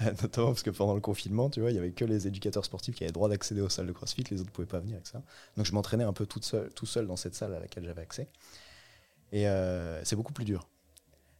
notamment 0.22 0.48
parce 0.48 0.62
que 0.62 0.70
pendant 0.70 0.94
le 0.94 1.00
confinement, 1.00 1.50
tu 1.50 1.60
vois, 1.60 1.70
il 1.70 1.76
y 1.76 1.78
avait 1.78 1.92
que 1.92 2.04
les 2.04 2.26
éducateurs 2.26 2.64
sportifs 2.64 2.94
qui 2.94 3.04
avaient 3.04 3.12
droit 3.12 3.28
d'accéder 3.28 3.60
aux 3.60 3.68
salles 3.68 3.86
de 3.86 3.92
CrossFit, 3.92 4.24
les 4.30 4.40
autres 4.40 4.50
ne 4.50 4.54
pouvaient 4.54 4.66
pas 4.66 4.80
venir 4.80 4.96
avec 4.96 5.06
ça. 5.06 5.22
Donc 5.56 5.66
je 5.66 5.72
m'entraînais 5.72 6.04
un 6.04 6.12
peu 6.12 6.26
tout 6.26 6.40
seul, 6.42 7.06
dans 7.06 7.16
cette 7.16 7.34
salle 7.34 7.54
à 7.54 7.60
laquelle 7.60 7.84
j'avais 7.84 8.02
accès. 8.02 8.28
Et 9.32 9.48
euh, 9.48 10.04
c'est 10.04 10.16
beaucoup 10.16 10.32
plus 10.32 10.44
dur. 10.44 10.68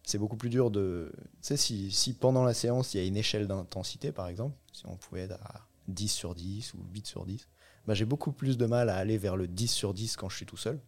C'est 0.04 0.18
beaucoup 0.18 0.36
plus 0.36 0.50
dur 0.50 0.70
de. 0.70 1.12
Tu 1.42 1.56
sais, 1.56 1.56
si, 1.56 2.16
pendant 2.18 2.44
la 2.44 2.54
séance, 2.54 2.94
il 2.94 3.00
y 3.00 3.04
a 3.04 3.06
une 3.06 3.16
échelle 3.16 3.46
d'intensité, 3.46 4.12
par 4.12 4.28
exemple, 4.28 4.56
si 4.72 4.86
on 4.86 4.96
pouvait 4.96 5.22
être 5.22 5.40
à 5.42 5.66
10 5.88 6.08
sur 6.08 6.34
10 6.34 6.74
ou 6.74 6.78
8 6.92 7.06
sur 7.06 7.24
10, 7.24 7.48
bah, 7.86 7.94
j'ai 7.94 8.04
beaucoup 8.04 8.32
plus 8.32 8.56
de 8.56 8.66
mal 8.66 8.88
à 8.88 8.96
aller 8.96 9.18
vers 9.18 9.36
le 9.36 9.46
10 9.46 9.68
sur 9.68 9.94
10 9.94 10.16
quand 10.16 10.28
je 10.28 10.36
suis 10.36 10.46
tout 10.46 10.56
seul. 10.56 10.80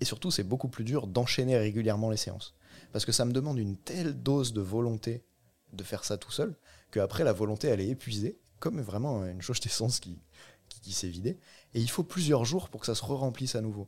Et 0.00 0.04
surtout, 0.04 0.30
c'est 0.30 0.44
beaucoup 0.44 0.68
plus 0.68 0.84
dur 0.84 1.06
d'enchaîner 1.06 1.56
régulièrement 1.56 2.10
les 2.10 2.16
séances. 2.16 2.54
Parce 2.92 3.04
que 3.04 3.12
ça 3.12 3.24
me 3.24 3.32
demande 3.32 3.58
une 3.58 3.76
telle 3.76 4.22
dose 4.22 4.52
de 4.52 4.60
volonté 4.60 5.24
de 5.72 5.84
faire 5.84 6.04
ça 6.04 6.16
tout 6.16 6.30
seul, 6.30 6.56
qu'après 6.90 7.24
la 7.24 7.32
volonté 7.32 7.68
elle 7.68 7.80
est 7.80 7.88
épuisée, 7.88 8.38
comme 8.58 8.80
vraiment 8.80 9.24
une 9.26 9.42
jauge 9.42 9.60
d'essence 9.60 10.00
qui, 10.00 10.18
qui, 10.68 10.92
s'est 10.92 11.08
vidée, 11.08 11.38
et 11.74 11.80
il 11.80 11.90
faut 11.90 12.04
plusieurs 12.04 12.44
jours 12.44 12.68
pour 12.68 12.80
que 12.80 12.86
ça 12.86 12.94
se 12.94 13.04
re-remplisse 13.04 13.54
à 13.54 13.60
nouveau. 13.60 13.86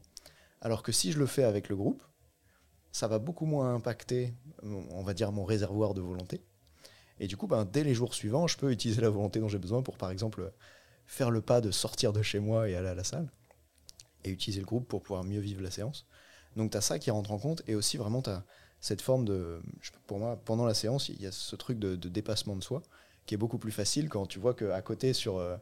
Alors 0.61 0.83
que 0.83 0.93
si 0.93 1.13
je 1.13 1.19
le 1.19 1.27
fais 1.27 1.45
avec 1.45 1.69
le 1.69 1.77
groupe, 1.77 2.03
ça 2.93 3.09
va 3.09 3.19
beaucoup 3.19 3.47
moins 3.47 3.75
impacter, 3.75 4.35
on 4.63 5.03
va 5.03 5.15
dire, 5.15 5.33
mon 5.33 5.45
réservoir 5.45 5.95
de 5.95 6.01
volonté. 6.01 6.43
Et 7.21 7.27
du 7.27 7.37
coup, 7.37 7.47
ben, 7.47 7.65
dès 7.65 7.85
les 7.85 7.95
jours 7.95 8.15
suivants, 8.15 8.47
je 8.47 8.57
peux 8.57 8.73
utiliser 8.73 9.03
la 9.03 9.11
volonté 9.11 9.41
dont 9.41 9.49
j'ai 9.49 9.59
besoin 9.59 9.83
pour, 9.83 9.99
par 9.99 10.11
exemple, 10.11 10.53
faire 11.07 11.31
le 11.31 11.41
pas 11.41 11.61
de 11.61 11.71
sortir 11.71 12.13
de 12.13 12.23
chez 12.23 12.41
moi 12.41 12.69
et 12.69 12.75
aller 12.75 12.89
à 12.89 12.95
la 12.95 13.05
salle, 13.05 13.31
et 14.25 14.31
utiliser 14.31 14.61
le 14.61 14.67
groupe 14.67 14.89
pour 14.89 15.03
pouvoir 15.03 15.25
mieux 15.25 15.41
vivre 15.41 15.63
la 15.63 15.71
séance. 15.71 16.07
Donc 16.57 16.71
tu 16.73 16.77
as 16.77 16.81
ça 16.81 16.99
qui 16.99 17.11
rentre 17.11 17.31
en 17.31 17.39
compte, 17.39 17.63
et 17.67 17.75
aussi 17.75 17.97
vraiment 17.97 18.23
tu 18.23 18.31
as 18.31 18.45
cette 18.81 19.03
forme 19.03 19.25
de. 19.25 19.61
Pour 20.07 20.19
moi, 20.19 20.41
pendant 20.45 20.65
la 20.65 20.75
séance, 20.75 21.11
il 21.11 21.21
y 21.21 21.27
a 21.27 21.33
ce 21.33 21.55
truc 21.57 21.79
de, 21.79 21.95
dépassement 21.97 22.57
de 22.57 22.63
soi 22.63 22.83
qui 23.27 23.35
est 23.35 23.39
beaucoup 23.39 23.59
plus 23.59 23.71
facile 23.71 24.09
quand 24.09 24.27
tu 24.27 24.39
vois 24.39 24.55
qu'à 24.55 24.81
côté, 24.83 25.13
sur. 25.13 25.37
Euh, 25.37 25.57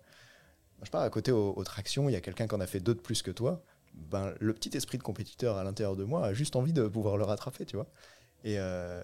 je 0.80 0.84
sais 0.84 0.90
pas, 0.90 1.02
à 1.02 1.10
côté 1.10 1.32
aux, 1.32 1.64
tractions, 1.64 2.08
il 2.08 2.12
y 2.12 2.16
a 2.16 2.20
quelqu'un 2.20 2.46
qui 2.46 2.54
en 2.54 2.60
a 2.60 2.66
fait 2.68 2.78
deux 2.78 2.94
de 2.94 3.00
plus 3.00 3.22
que 3.22 3.32
toi. 3.32 3.64
Ben, 4.10 4.34
le 4.40 4.54
petit 4.54 4.76
esprit 4.76 4.98
de 4.98 5.02
compétiteur 5.02 5.56
à 5.56 5.64
l'intérieur 5.64 5.96
de 5.96 6.04
moi 6.04 6.24
a 6.26 6.32
juste 6.32 6.56
envie 6.56 6.72
de 6.72 6.86
pouvoir 6.86 7.16
le 7.16 7.24
rattraper, 7.24 7.66
tu 7.66 7.76
vois. 7.76 7.88
Et, 8.44 8.58
euh, 8.58 9.02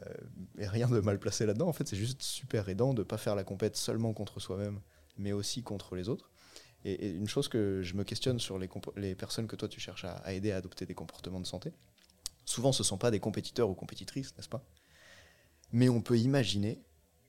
rien 0.59 0.89
de 0.89 1.01
mal 1.01 1.19
placé 1.19 1.45
là-dedans. 1.47 1.69
En 1.69 1.73
fait, 1.73 1.87
c'est 1.89 1.97
juste 1.97 2.23
super 2.23 2.69
aidant 2.69 2.95
de 2.95 3.01
ne 3.01 3.05
pas 3.05 3.19
faire 3.19 3.35
la 3.35 3.45
compète 3.45 3.77
seulement 3.77 4.13
contre 4.13 4.41
soi-même, 4.41 4.81
mais 5.19 5.33
aussi 5.33 5.63
contre 5.63 5.97
les 5.97 6.09
autres. 6.09 6.31
Et, 6.85 7.11
une 7.11 7.29
chose 7.29 7.49
que 7.49 7.83
je 7.83 7.95
me 7.95 8.05
questionne 8.05 8.39
sur 8.39 8.59
les, 8.59 8.69
les 8.97 9.15
personnes 9.15 9.47
que 9.47 9.57
toi 9.57 9.69
tu 9.69 9.81
cherches 9.81 10.05
à, 10.05 10.33
aider 10.33 10.53
à 10.53 10.57
adopter 10.57 10.87
des 10.87 10.95
comportements 10.95 11.41
de 11.41 11.47
santé, 11.47 11.73
Souvent, 12.45 12.73
ce 12.73 12.83
ne 12.83 12.87
sont 12.87 12.99
pas 12.99 13.11
des 13.11 13.21
compétiteurs 13.21 13.71
ou 13.71 13.75
compétitrices, 13.75 14.37
n'est-ce 14.37 14.49
pas? 14.49 14.63
Mais 15.73 15.89
on 15.89 16.03
peut 16.03 16.19
imaginer 16.19 16.83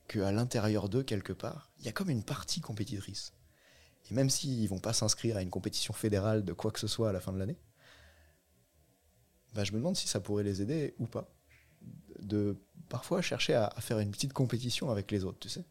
qu'à 0.08 0.30
l'intérieur 0.30 0.88
d'eux, 0.88 1.02
quelque 1.02 1.32
part, 1.32 1.70
il 1.78 1.86
y 1.86 1.88
a 1.88 1.92
comme 1.92 2.10
une 2.10 2.22
partie 2.22 2.60
compétitrice. 2.60 3.32
Et 4.10 4.14
même 4.14 4.30
s'ils 4.30 4.62
ne 4.62 4.68
vont 4.68 4.78
pas 4.78 4.92
s'inscrire 4.92 5.36
à 5.36 5.42
une 5.42 5.50
compétition 5.50 5.92
fédérale 5.92 6.44
de 6.44 6.52
quoi 6.52 6.70
que 6.70 6.80
ce 6.80 6.86
soit 6.86 7.08
à 7.08 7.12
la 7.12 7.20
fin 7.20 7.32
de 7.32 7.38
l'année, 7.38 7.58
bah, 9.54 9.64
je 9.64 9.72
me 9.72 9.78
demande 9.78 9.96
si 9.96 10.06
ça 10.06 10.20
pourrait 10.20 10.44
les 10.44 10.62
aider 10.62 10.94
ou 10.98 11.06
pas. 11.06 11.28
De 12.20 12.56
parfois 12.88 13.22
chercher 13.22 13.54
à, 13.54 13.70
faire 13.80 13.98
une 13.98 14.10
petite 14.10 14.32
compétition 14.32 14.90
avec 14.90 15.10
les 15.10 15.24
autres, 15.24 15.38
tu 15.40 15.48
sais. 15.48 15.64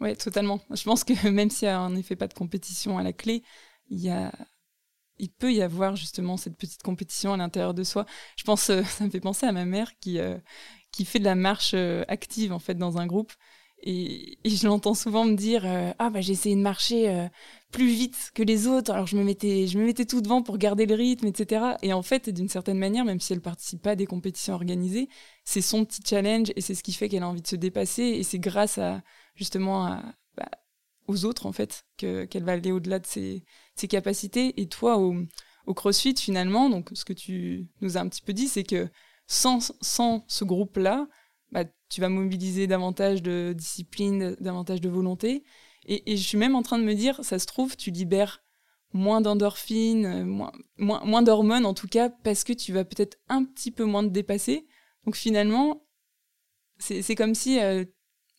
Ouais, 0.00 0.16
totalement. 0.16 0.60
Je 0.70 0.82
pense 0.82 1.04
que 1.04 1.28
même 1.30 1.50
s'il 1.50 1.68
n'y 1.68 1.72
a 1.72 1.80
en 1.80 1.94
effet 1.96 2.16
pas 2.16 2.28
de 2.28 2.34
compétition 2.34 2.98
à 2.98 3.02
la 3.02 3.12
clé, 3.12 3.42
il 3.88 4.00
y 4.00 4.10
a 4.10 4.32
il 5.20 5.30
peut 5.30 5.52
y 5.52 5.62
avoir 5.62 5.96
justement 5.96 6.36
cette 6.36 6.56
petite 6.56 6.82
compétition 6.82 7.32
à 7.32 7.36
l'intérieur 7.36 7.74
de 7.74 7.84
soi. 7.84 8.06
Je 8.36 8.44
pense, 8.44 8.70
euh, 8.70 8.82
ça 8.84 9.04
me 9.04 9.10
fait 9.10 9.20
penser 9.20 9.46
à 9.46 9.52
ma 9.52 9.64
mère 9.64 9.98
qui, 10.00 10.18
euh, 10.18 10.38
qui 10.90 11.04
fait 11.04 11.18
de 11.18 11.24
la 11.24 11.34
marche 11.34 11.72
euh, 11.74 12.04
active 12.08 12.52
en 12.52 12.58
fait 12.58 12.74
dans 12.74 12.98
un 12.98 13.06
groupe. 13.06 13.32
Et, 13.82 14.38
je 14.44 14.66
l'entends 14.66 14.94
souvent 14.94 15.24
me 15.24 15.34
dire 15.34 15.64
Ah, 15.98 16.10
bah 16.10 16.20
j'ai 16.20 16.32
essayé 16.32 16.54
de 16.56 16.60
marcher 16.60 17.28
plus 17.70 17.88
vite 17.88 18.30
que 18.34 18.42
les 18.42 18.66
autres, 18.66 18.92
alors 18.92 19.06
je 19.06 19.16
me, 19.16 19.22
mettais, 19.22 19.66
je 19.66 19.78
me 19.78 19.84
mettais 19.84 20.04
tout 20.04 20.20
devant 20.20 20.42
pour 20.42 20.58
garder 20.58 20.86
le 20.86 20.94
rythme, 20.94 21.26
etc. 21.26 21.76
Et 21.82 21.92
en 21.92 22.02
fait, 22.02 22.28
d'une 22.28 22.48
certaine 22.48 22.78
manière, 22.78 23.04
même 23.04 23.20
si 23.20 23.32
elle 23.32 23.40
participe 23.40 23.82
pas 23.82 23.90
à 23.90 23.96
des 23.96 24.06
compétitions 24.06 24.54
organisées, 24.54 25.08
c'est 25.44 25.60
son 25.60 25.84
petit 25.84 26.02
challenge 26.04 26.52
et 26.56 26.60
c'est 26.60 26.74
ce 26.74 26.82
qui 26.82 26.92
fait 26.92 27.08
qu'elle 27.08 27.22
a 27.22 27.28
envie 27.28 27.42
de 27.42 27.46
se 27.46 27.56
dépasser. 27.56 28.02
Et 28.02 28.22
c'est 28.22 28.38
grâce 28.38 28.78
à 28.78 29.02
justement 29.34 30.00
bah, 30.36 30.50
aux 31.06 31.24
autres 31.24 31.46
en 31.46 31.52
fait 31.52 31.84
qu'elle 31.96 32.44
va 32.44 32.52
aller 32.52 32.72
au-delà 32.72 32.98
de 32.98 33.06
ses, 33.06 33.44
ses, 33.76 33.88
capacités. 33.88 34.60
Et 34.60 34.66
toi, 34.66 34.98
au, 34.98 35.14
au, 35.66 35.74
CrossFit, 35.74 36.14
finalement, 36.16 36.70
donc 36.70 36.90
ce 36.92 37.04
que 37.04 37.12
tu 37.12 37.68
nous 37.80 37.96
as 37.96 38.00
un 38.00 38.08
petit 38.08 38.22
peu 38.22 38.32
dit, 38.32 38.48
c'est 38.48 38.64
que 38.64 38.88
sans, 39.26 39.72
sans 39.80 40.24
ce 40.26 40.44
groupe-là, 40.44 41.06
bah, 41.52 41.64
tu 41.88 42.00
vas 42.00 42.08
mobiliser 42.08 42.66
davantage 42.66 43.22
de 43.22 43.52
discipline, 43.56 44.36
davantage 44.40 44.80
de 44.80 44.88
volonté. 44.88 45.44
Et, 45.86 46.16
je 46.16 46.22
suis 46.22 46.38
même 46.38 46.54
en 46.54 46.62
train 46.62 46.78
de 46.78 46.84
me 46.84 46.94
dire, 46.94 47.24
ça 47.24 47.38
se 47.38 47.46
trouve, 47.46 47.76
tu 47.76 47.90
libères 47.90 48.44
moins 48.92 49.20
d'endorphines, 49.20 50.24
moins, 50.24 50.52
moins, 50.76 51.02
moins 51.04 51.22
d'hormones 51.22 51.64
en 51.64 51.74
tout 51.74 51.88
cas, 51.88 52.10
parce 52.10 52.44
que 52.44 52.52
tu 52.52 52.72
vas 52.72 52.84
peut-être 52.84 53.18
un 53.28 53.44
petit 53.44 53.70
peu 53.70 53.84
moins 53.84 54.02
te 54.02 54.08
dépasser. 54.08 54.66
Donc 55.04 55.16
finalement, 55.16 55.82
c'est 56.78 57.14
comme 57.14 57.34
si 57.34 57.60
euh, 57.60 57.84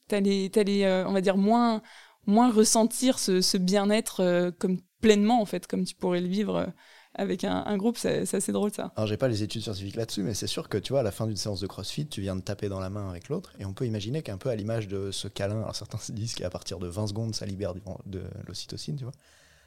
tu 0.10 0.16
allais, 0.16 0.52
allais 0.58 0.86
euh, 0.86 1.08
on 1.08 1.14
va 1.14 1.22
dire, 1.22 1.38
moins, 1.38 1.82
moins 2.26 2.52
ressentir 2.52 3.20
ce, 3.20 3.58
bien-être 3.58 4.22
euh, 4.22 4.52
comme 4.52 4.80
pleinement, 5.02 5.42
en 5.42 5.46
fait, 5.46 5.68
comme 5.68 5.84
tu 5.84 5.96
pourrais 5.96 6.22
le 6.22 6.28
vivre 6.28 6.56
euh, 6.56 6.68
avec 7.14 7.44
un, 7.44 7.78
groupe, 7.78 7.98
c'est 7.98 8.34
assez 8.34 8.52
drôle 8.52 8.72
ça. 8.74 8.94
Alors 8.96 9.08
j'ai 9.08 9.18
pas 9.18 9.28
les 9.28 9.44
études 9.44 9.62
scientifiques 9.62 9.96
là-dessus, 9.96 10.24
mais 10.24 10.34
c'est 10.34 10.48
sûr 10.48 10.70
que 10.70 10.78
tu 10.78 10.94
vois, 10.94 11.02
à 11.02 11.04
la 11.04 11.12
fin 11.12 11.28
d'une 11.28 11.36
séance 11.36 11.60
de 11.60 11.68
CrossFit, 11.68 12.08
tu 12.08 12.22
viens 12.22 12.36
de 12.36 12.42
taper 12.42 12.70
dans 12.70 12.80
la 12.80 12.90
main 12.90 13.10
avec 13.10 13.30
l'autre, 13.30 13.54
et 13.60 13.66
on 13.66 13.74
peut 13.74 13.86
imaginer 13.86 14.22
qu'un 14.22 14.38
peu 14.38 14.50
à 14.50 14.56
l'image 14.56 14.88
de 14.88 15.12
ce 15.12 15.28
câlin, 15.28 15.62
alors 15.62 15.76
certains 15.76 15.98
se 15.98 16.12
disent 16.12 16.34
qu'à 16.34 16.50
partir 16.50 16.80
de 16.80 16.88
20 16.88 17.08
secondes, 17.08 17.36
ça 17.36 17.46
libère 17.46 17.74
de 17.74 18.24
l'ocytocine, 18.48 18.96
tu 18.96 19.04
vois. 19.04 19.14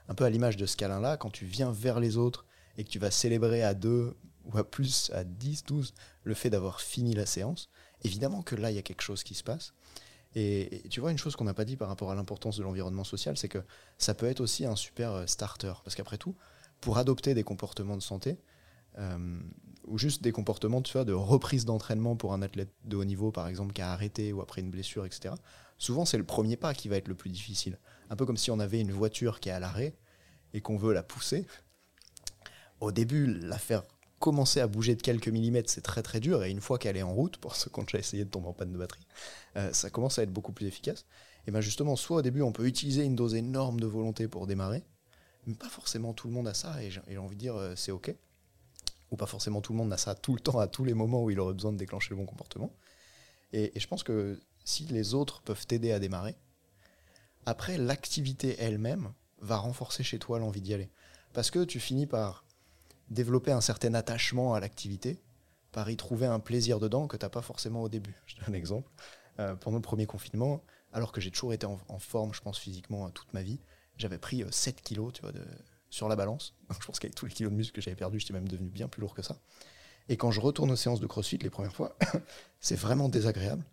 Un 0.09 0.15
peu 0.15 0.25
à 0.25 0.31
l'image 0.31 0.57
de 0.57 0.67
ce 0.67 0.77
câlin-là, 0.77 1.17
quand 1.17 1.31
tu 1.31 1.47
viens 1.47 1.73
vers 1.73 2.01
les 2.01 2.17
autres 2.17 2.45
et 2.77 2.85
que 2.85 2.91
tu 2.91 2.99
vas 2.99 3.11
célébrer 3.11 3.63
à 3.63 3.75
deux 3.75 4.15
ou 4.45 4.59
à 4.59 4.69
plus, 4.69 5.11
à 5.15 5.25
10, 5.25 5.65
12, 5.65 5.95
le 6.25 6.35
fait 6.35 6.51
d'avoir 6.51 6.81
fini 6.81 7.15
la 7.15 7.27
séance, 7.27 7.71
évidemment 8.03 8.43
que 8.43 8.55
là, 8.55 8.71
il 8.71 8.75
y 8.75 8.79
a 8.79 8.83
quelque 8.83 9.03
chose 9.03 9.23
qui 9.23 9.35
se 9.35 9.43
passe. 9.43 9.73
Et, 10.35 10.83
tu 10.91 11.01
vois, 11.01 11.13
une 11.13 11.19
chose 11.19 11.37
qu'on 11.37 11.45
n'a 11.45 11.55
pas 11.55 11.65
dit 11.65 11.77
par 11.77 11.89
rapport 11.89 12.11
à 12.11 12.15
l'importance 12.15 12.57
de 12.57 12.63
l'environnement 12.63 13.05
social, 13.05 13.37
c'est 13.37 13.49
que 13.49 13.63
ça 13.99 14.15
peut 14.15 14.27
être 14.27 14.41
aussi 14.41 14.67
un 14.67 14.77
super 14.77 15.13
euh, 15.13 15.27
starter. 15.27 15.73
Parce 15.85 15.95
qu'après 15.95 16.19
tout, 16.19 16.35
pour 16.85 16.99
adopter 16.99 17.33
des 17.33 17.44
comportements 17.44 17.97
de 17.97 18.03
santé, 18.03 18.37
euh, 18.99 19.38
ou 19.87 19.97
juste 19.97 20.23
des 20.23 20.33
comportements 20.33 20.83
tu 20.83 20.92
vois, 20.92 21.07
de 21.07 21.14
reprise 21.14 21.64
d'entraînement 21.64 22.14
pour 22.14 22.35
un 22.35 22.42
athlète 22.42 22.68
de 22.85 22.97
haut 22.97 23.07
niveau, 23.07 23.33
par 23.33 23.49
exemple, 23.49 23.73
qui 23.73 23.81
a 23.81 23.90
arrêté 23.90 24.35
ou 24.35 24.42
après 24.42 24.61
une 24.61 24.70
blessure, 24.70 25.07
etc., 25.07 25.35
souvent 25.79 26.05
c'est 26.05 26.18
le 26.18 26.25
premier 26.25 26.59
pas 26.59 26.75
qui 26.75 26.88
va 26.88 26.97
être 26.97 27.09
le 27.09 27.14
plus 27.14 27.31
difficile. 27.31 27.79
Un 28.11 28.16
peu 28.16 28.27
comme 28.27 28.37
si 28.37 28.51
on 28.51 28.61
avait 28.61 28.81
une 28.81 28.92
voiture 28.92 29.40
qui 29.40 29.49
est 29.49 29.53
à 29.53 29.61
l'arrêt 29.61 29.94
et 30.53 30.61
qu'on 30.61 30.77
veut 30.77 30.92
la 30.92 31.03
pousser. 31.03 31.47
Au 32.81 32.92
début, 32.92 33.27
la 33.27 33.57
faire 33.57 33.83
commencer 34.18 34.61
à 34.61 34.66
bouger 34.66 34.94
de 34.94 35.01
quelques 35.01 35.29
millimètres, 35.29 35.70
c'est 35.70 35.81
très 35.81 36.03
très 36.03 36.20
dur. 36.20 36.44
Et 36.44 36.51
une 36.51 36.61
fois 36.61 36.79
qu'elle 36.79 36.99
est 36.99 37.03
en 37.03 37.14
route, 37.14 37.38
pour 37.38 37.57
ceux 37.57 37.70
qui 37.70 37.81
ont 37.81 37.85
déjà 37.85 37.99
essayé 37.99 38.27
de 38.27 38.31
tomber 38.31 38.49
en 38.49 38.53
panne 38.53 38.73
de 38.73 38.79
batterie, 38.79 39.07
euh, 39.57 39.73
ça 39.73 39.88
commence 39.88 40.18
à 40.18 40.23
être 40.23 40.33
beaucoup 40.33 40.53
plus 40.53 40.66
efficace. 40.66 41.07
Et 41.47 41.51
bien 41.51 41.62
justement, 41.62 41.97
soit 41.97 42.18
au 42.18 42.23
début, 42.23 42.42
on 42.42 42.53
peut 42.53 42.66
utiliser 42.66 43.05
une 43.05 43.16
dose 43.16 43.35
énorme 43.35 43.81
de 43.81 43.87
volonté 43.87 44.29
pour 44.29 44.47
démarrer, 44.47 44.85
mais 45.47 45.55
pas 45.55 45.69
forcément 45.69 46.13
tout 46.13 46.29
le 46.29 46.35
monde 46.35 46.49
a 46.49 46.55
ça. 46.55 46.83
Et 46.83 46.91
j'ai 46.91 47.19
envie 47.19 47.37
de 47.37 47.41
dire, 47.41 47.57
euh, 47.57 47.75
c'est 47.77 47.93
OK. 47.93 48.15
Ou 49.11 49.17
pas 49.17 49.27
forcément 49.27 49.61
tout 49.61 49.73
le 49.73 49.79
monde 49.79 49.93
a 49.93 49.97
ça 49.97 50.15
tout 50.15 50.35
le 50.35 50.41
temps, 50.41 50.59
à 50.59 50.67
tous 50.67 50.85
les 50.85 50.95
moments 50.95 51.23
où 51.23 51.31
il 51.31 51.39
aurait 51.41 51.55
besoin 51.55 51.73
de 51.73 51.79
déclencher 51.79 52.11
le 52.11 52.17
bon 52.17 52.27
comportement. 52.27 52.75
Et, 53.53 53.73
je 53.79 53.87
pense 53.87 54.03
que 54.03 54.41
si 54.65 54.87
les 54.87 55.15
autres 55.15 55.43
peuvent 55.43 55.67
t'aider 55.67 55.93
à 55.93 55.99
démarrer, 55.99 56.35
après, 57.47 57.77
l'activité 57.77 58.57
elle-même 58.59 59.13
va 59.41 59.59
renforcer 59.59 60.03
chez 60.03 60.19
toi 60.19 60.39
l'envie 60.39 60.63
d'y 60.63 60.73
aller. 60.73 60.91
Parce 61.35 61.51
que 61.51 61.65
tu 61.65 61.79
finis 61.79 62.07
par 62.07 62.45
développer 63.11 63.53
un 63.53 63.61
certain 63.61 63.93
attachement 63.93 64.55
à 64.55 64.61
l'activité, 64.61 65.23
par 65.71 65.91
y 65.91 65.97
trouver 65.97 66.27
un 66.27 66.41
plaisir 66.41 66.81
dedans 66.81 67.07
que 67.07 67.17
tu 67.17 67.25
n'as 67.25 67.31
pas 67.31 67.43
forcément 67.43 67.83
au 67.83 67.89
début. 67.89 68.17
Je 68.27 68.37
donne 68.37 68.47
un 68.49 68.53
exemple. 68.55 68.91
Euh, 69.41 69.57
pendant 69.57 69.79
le 69.79 69.83
premier 69.83 70.07
confinement, 70.07 70.63
alors 70.93 71.11
que 71.11 71.21
j'ai 71.21 71.33
toujours 71.33 71.53
été 71.53 71.67
en, 71.67 71.99
forme, 71.99 72.33
je 72.33 72.41
pense, 72.41 72.57
physiquement 72.57 73.11
toute 73.11 73.33
ma 73.35 73.43
vie, 73.43 73.59
j'avais 73.97 74.19
pris 74.19 74.45
7 74.49 74.77
euh, 74.77 74.81
kilos 74.83 75.13
tu 75.13 75.23
vois, 75.23 75.33
de, 75.33 75.43
sur 75.91 76.09
la 76.09 76.17
balance. 76.17 76.55
je 76.81 76.87
pense 76.87 76.99
qu'avec 76.99 77.15
tous 77.15 77.27
les 77.27 77.33
kilos 77.33 77.53
de 77.53 77.57
muscles 77.57 77.75
que 77.75 77.81
j'avais 77.81 77.97
perdus, 77.97 78.21
j'étais 78.21 78.33
même 78.33 78.49
devenu 78.49 78.69
bien 78.69 78.89
plus 78.89 79.01
lourd 79.01 79.15
que 79.15 79.23
ça. 79.23 79.39
Et 80.09 80.17
quand 80.17 80.31
je 80.31 80.41
retourne 80.41 80.71
aux 80.71 80.77
séances 80.77 81.01
de 81.01 81.07
crossfit 81.07 81.39
les 81.39 81.51
premières 81.51 81.75
fois, 81.75 81.97
c'est 82.61 82.77
vraiment 82.77 83.09
désagréable. 83.09 83.65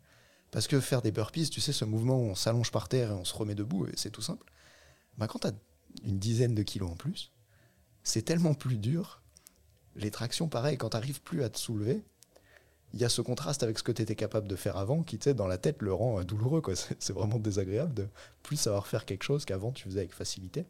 Parce 0.52 0.68
que 0.68 0.80
faire 0.80 1.02
des 1.02 1.12
burpees, 1.12 1.50
tu 1.50 1.62
sais, 1.62 1.74
ce 1.74 1.86
mouvement 1.86 2.18
où 2.18 2.26
on 2.26 2.36
s'allonge 2.36 2.72
par 2.72 2.90
terre 2.90 3.12
et 3.12 3.14
on 3.14 3.26
se 3.26 3.34
remet 3.34 3.56
debout, 3.56 3.88
c'est 3.96 4.12
tout 4.12 4.22
simple. 4.22 4.46
Bah, 5.18 5.28
quand 5.28 5.40
tu 5.40 5.48
as 5.48 5.54
une 6.04 6.20
dizaine 6.20 6.56
de 6.56 6.64
kilos 6.64 6.92
en 6.92 6.96
plus, 6.96 7.32
c'est 8.04 8.24
tellement 8.24 8.54
plus 8.54 8.78
dur 8.78 9.22
les 9.96 10.12
tractions, 10.12 10.48
pareil, 10.48 10.78
quand 10.78 10.90
tu 10.90 10.98
n'arrives 10.98 11.22
plus 11.22 11.44
à 11.44 11.50
te 11.50 11.58
soulever, 11.58 12.04
il 12.94 13.00
y 13.00 13.06
a 13.06 13.10
ce 13.10 13.22
contraste 13.22 13.64
avec 13.64 13.78
ce 13.78 13.84
que 13.84 13.92
tu 13.92 14.02
étais 14.02 14.16
capable 14.16 14.48
de 14.48 14.56
faire 14.56 14.78
avant 14.78 15.04
qui, 15.04 15.18
dans 15.18 15.48
la 15.48 15.58
tête, 15.58 15.82
le 15.82 15.94
rend 15.94 16.20
euh, 16.20 16.24
douloureux. 16.24 16.62
C'est 17.00 17.14
vraiment 17.14 17.40
désagréable 17.40 17.94
de 17.94 18.08
plus 18.44 18.58
savoir 18.58 18.88
faire 18.88 19.06
quelque 19.06 19.24
chose 19.24 19.46
qu'avant 19.46 19.72
tu 19.72 19.84
faisais 19.84 20.00
avec 20.00 20.14
facilité. 20.14 20.66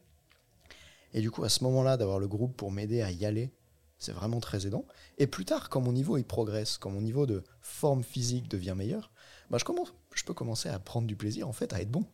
Et 1.13 1.21
du 1.21 1.31
coup, 1.31 1.43
à 1.43 1.49
ce 1.49 1.63
moment-là, 1.63 1.97
d'avoir 1.97 2.19
le 2.19 2.27
groupe 2.27 2.55
pour 2.55 2.71
m'aider 2.71 3.01
à 3.01 3.11
y 3.11 3.25
aller, 3.25 3.51
c'est 3.97 4.13
vraiment 4.13 4.39
très 4.39 4.65
aidant. 4.65 4.85
Et 5.17 5.27
plus 5.27 5.45
tard, 5.45 5.69
quand 5.69 5.81
mon 5.81 5.91
niveau 5.91 6.17
il 6.17 6.23
progresse, 6.23 6.77
quand 6.77 6.89
mon 6.89 7.01
niveau 7.01 7.25
de 7.25 7.43
forme 7.61 8.03
physique 8.03 8.47
devient 8.47 8.75
meilleur, 8.75 9.11
bah 9.49 9.57
je, 9.59 9.65
commence, 9.65 9.93
je 10.13 10.23
peux 10.23 10.33
commencer 10.33 10.69
à 10.69 10.79
prendre 10.79 11.07
du 11.07 11.15
plaisir 11.15 11.47
en 11.47 11.53
fait 11.53 11.73
à 11.73 11.81
être 11.81 11.91
bon. 11.91 12.05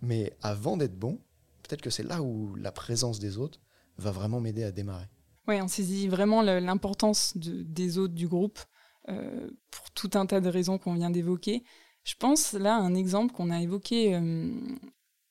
Mais 0.00 0.36
avant 0.42 0.76
d'être 0.76 0.96
bon, 0.96 1.18
peut-être 1.62 1.82
que 1.82 1.90
c'est 1.90 2.04
là 2.04 2.22
où 2.22 2.54
la 2.54 2.70
présence 2.70 3.18
des 3.18 3.36
autres 3.36 3.60
va 3.98 4.12
vraiment 4.12 4.40
m'aider 4.40 4.62
à 4.62 4.70
démarrer. 4.70 5.08
Oui, 5.48 5.60
on 5.60 5.68
saisit 5.68 6.08
vraiment 6.08 6.42
l'importance 6.42 7.32
des 7.36 7.98
autres 7.98 8.14
du 8.14 8.28
groupe 8.28 8.58
euh, 9.08 9.48
pour 9.70 9.90
tout 9.92 10.10
un 10.14 10.26
tas 10.26 10.40
de 10.40 10.48
raisons 10.48 10.78
qu'on 10.78 10.94
vient 10.94 11.10
d'évoquer. 11.10 11.62
Je 12.04 12.14
pense 12.18 12.52
là 12.52 12.74
à 12.74 12.78
un 12.78 12.94
exemple 12.94 13.32
qu'on 13.32 13.50
a 13.50 13.60
évoqué 13.60 14.14
euh, 14.14 14.50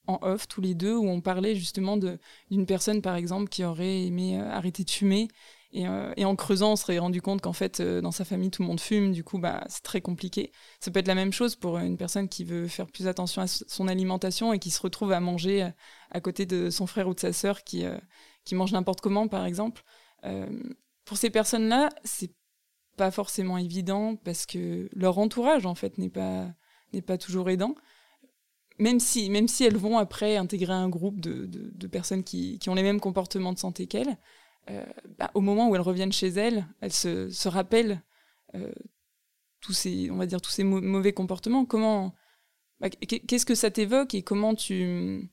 en 0.08 0.20
off 0.22 0.48
tous 0.48 0.62
les 0.62 0.74
deux, 0.74 0.96
où 0.96 1.08
on 1.08 1.22
parlait 1.22 1.56
justement 1.56 1.98
d'une 1.98 2.66
personne, 2.66 3.02
par 3.02 3.16
exemple, 3.16 3.50
qui 3.50 3.64
aurait 3.64 4.06
aimé 4.06 4.40
euh, 4.40 4.50
arrêter 4.50 4.84
de 4.84 4.90
fumer. 4.90 5.28
Et, 5.74 5.86
en 5.86 6.36
creusant, 6.36 6.72
on 6.72 6.76
serait 6.76 6.98
rendu 6.98 7.22
compte 7.22 7.42
qu'en 7.42 7.54
fait, 7.54 7.82
dans 7.82 8.12
sa 8.12 8.26
famille, 8.26 8.50
tout 8.50 8.64
le 8.64 8.68
monde 8.68 8.80
fume. 8.80 9.12
Du 9.12 9.24
coup, 9.24 9.38
bah, 9.38 9.64
c'est 9.68 9.84
très 9.84 10.02
compliqué. 10.02 10.52
Ça 10.80 10.90
peut 10.90 11.00
être 11.00 11.08
la 11.08 11.14
même 11.14 11.34
chose 11.34 11.56
pour 11.56 11.78
une 11.78 11.98
personne 11.98 12.30
qui 12.30 12.46
veut 12.46 12.68
faire 12.68 12.88
plus 12.88 13.06
attention 13.06 13.44
à 13.44 13.48
son 13.48 13.88
alimentation 13.88 14.54
et 14.54 14.60
qui 14.60 14.72
se 14.72 14.82
retrouve 14.82 15.12
à 15.12 15.20
manger 15.20 15.70
à 16.10 16.22
côté 16.22 16.46
de 16.46 16.70
son 16.72 16.88
frère 16.88 17.08
ou 17.10 17.14
de 17.14 17.20
sa 17.20 17.34
sœur 17.34 17.64
qui, 17.64 17.84
qui 18.44 18.56
mange 18.56 18.72
n'importe 18.72 19.02
comment, 19.02 19.28
par 19.28 19.46
exemple. 19.46 19.84
Pour 21.06 21.18
ces 21.18 21.30
personnes-là, 21.30 21.90
c'est 22.06 22.32
pas 22.98 23.12
forcément 23.12 23.58
évident 23.58 24.18
parce 24.18 24.46
que 24.46 24.90
leur 24.94 25.20
entourage, 25.20 25.66
en 25.66 25.76
fait, 25.76 25.98
n'est 25.98 26.10
pas, 26.10 26.48
n'est 26.94 27.02
pas 27.02 27.18
toujours 27.18 27.50
aidant. 27.50 27.76
Même 28.80 29.00
si, 29.00 29.30
même 29.30 29.48
si 29.48 29.64
elles 29.64 29.78
vont 29.78 29.98
après 29.98 30.36
intégrer 30.38 30.74
un 30.74 30.90
groupe 30.90 31.20
de, 31.20 31.46
de, 31.48 31.88
personnes 31.88 32.24
qui, 32.24 32.60
qui, 32.60 32.70
ont 32.70 32.76
les 32.76 32.84
mêmes 32.84 33.00
comportements 33.00 33.54
de 33.54 33.58
santé 33.58 33.88
qu'elles, 33.88 34.18
euh, 34.70 34.86
bah, 35.18 35.32
au 35.34 35.42
moment 35.42 35.70
où 35.70 35.76
elles 35.76 35.82
reviennent 35.82 36.12
chez 36.12 36.28
elles, 36.28 36.68
elles 36.82 36.94
se, 36.94 37.30
se 37.30 37.48
rappellent 37.48 38.04
euh, 38.56 38.72
tous 39.62 39.74
ces, 39.74 40.12
on 40.12 40.18
va 40.18 40.26
dire, 40.26 40.42
tous 40.42 40.52
ces 40.52 40.64
mauvais 40.64 41.14
comportements. 41.14 41.66
Comment, 41.66 42.14
bah, 42.80 42.90
qu'est-ce 42.90 43.46
que 43.46 43.56
ça 43.56 43.72
t'évoque 43.72 44.14
et 44.14 44.22
comment 44.22 44.54
tu, 44.54 45.32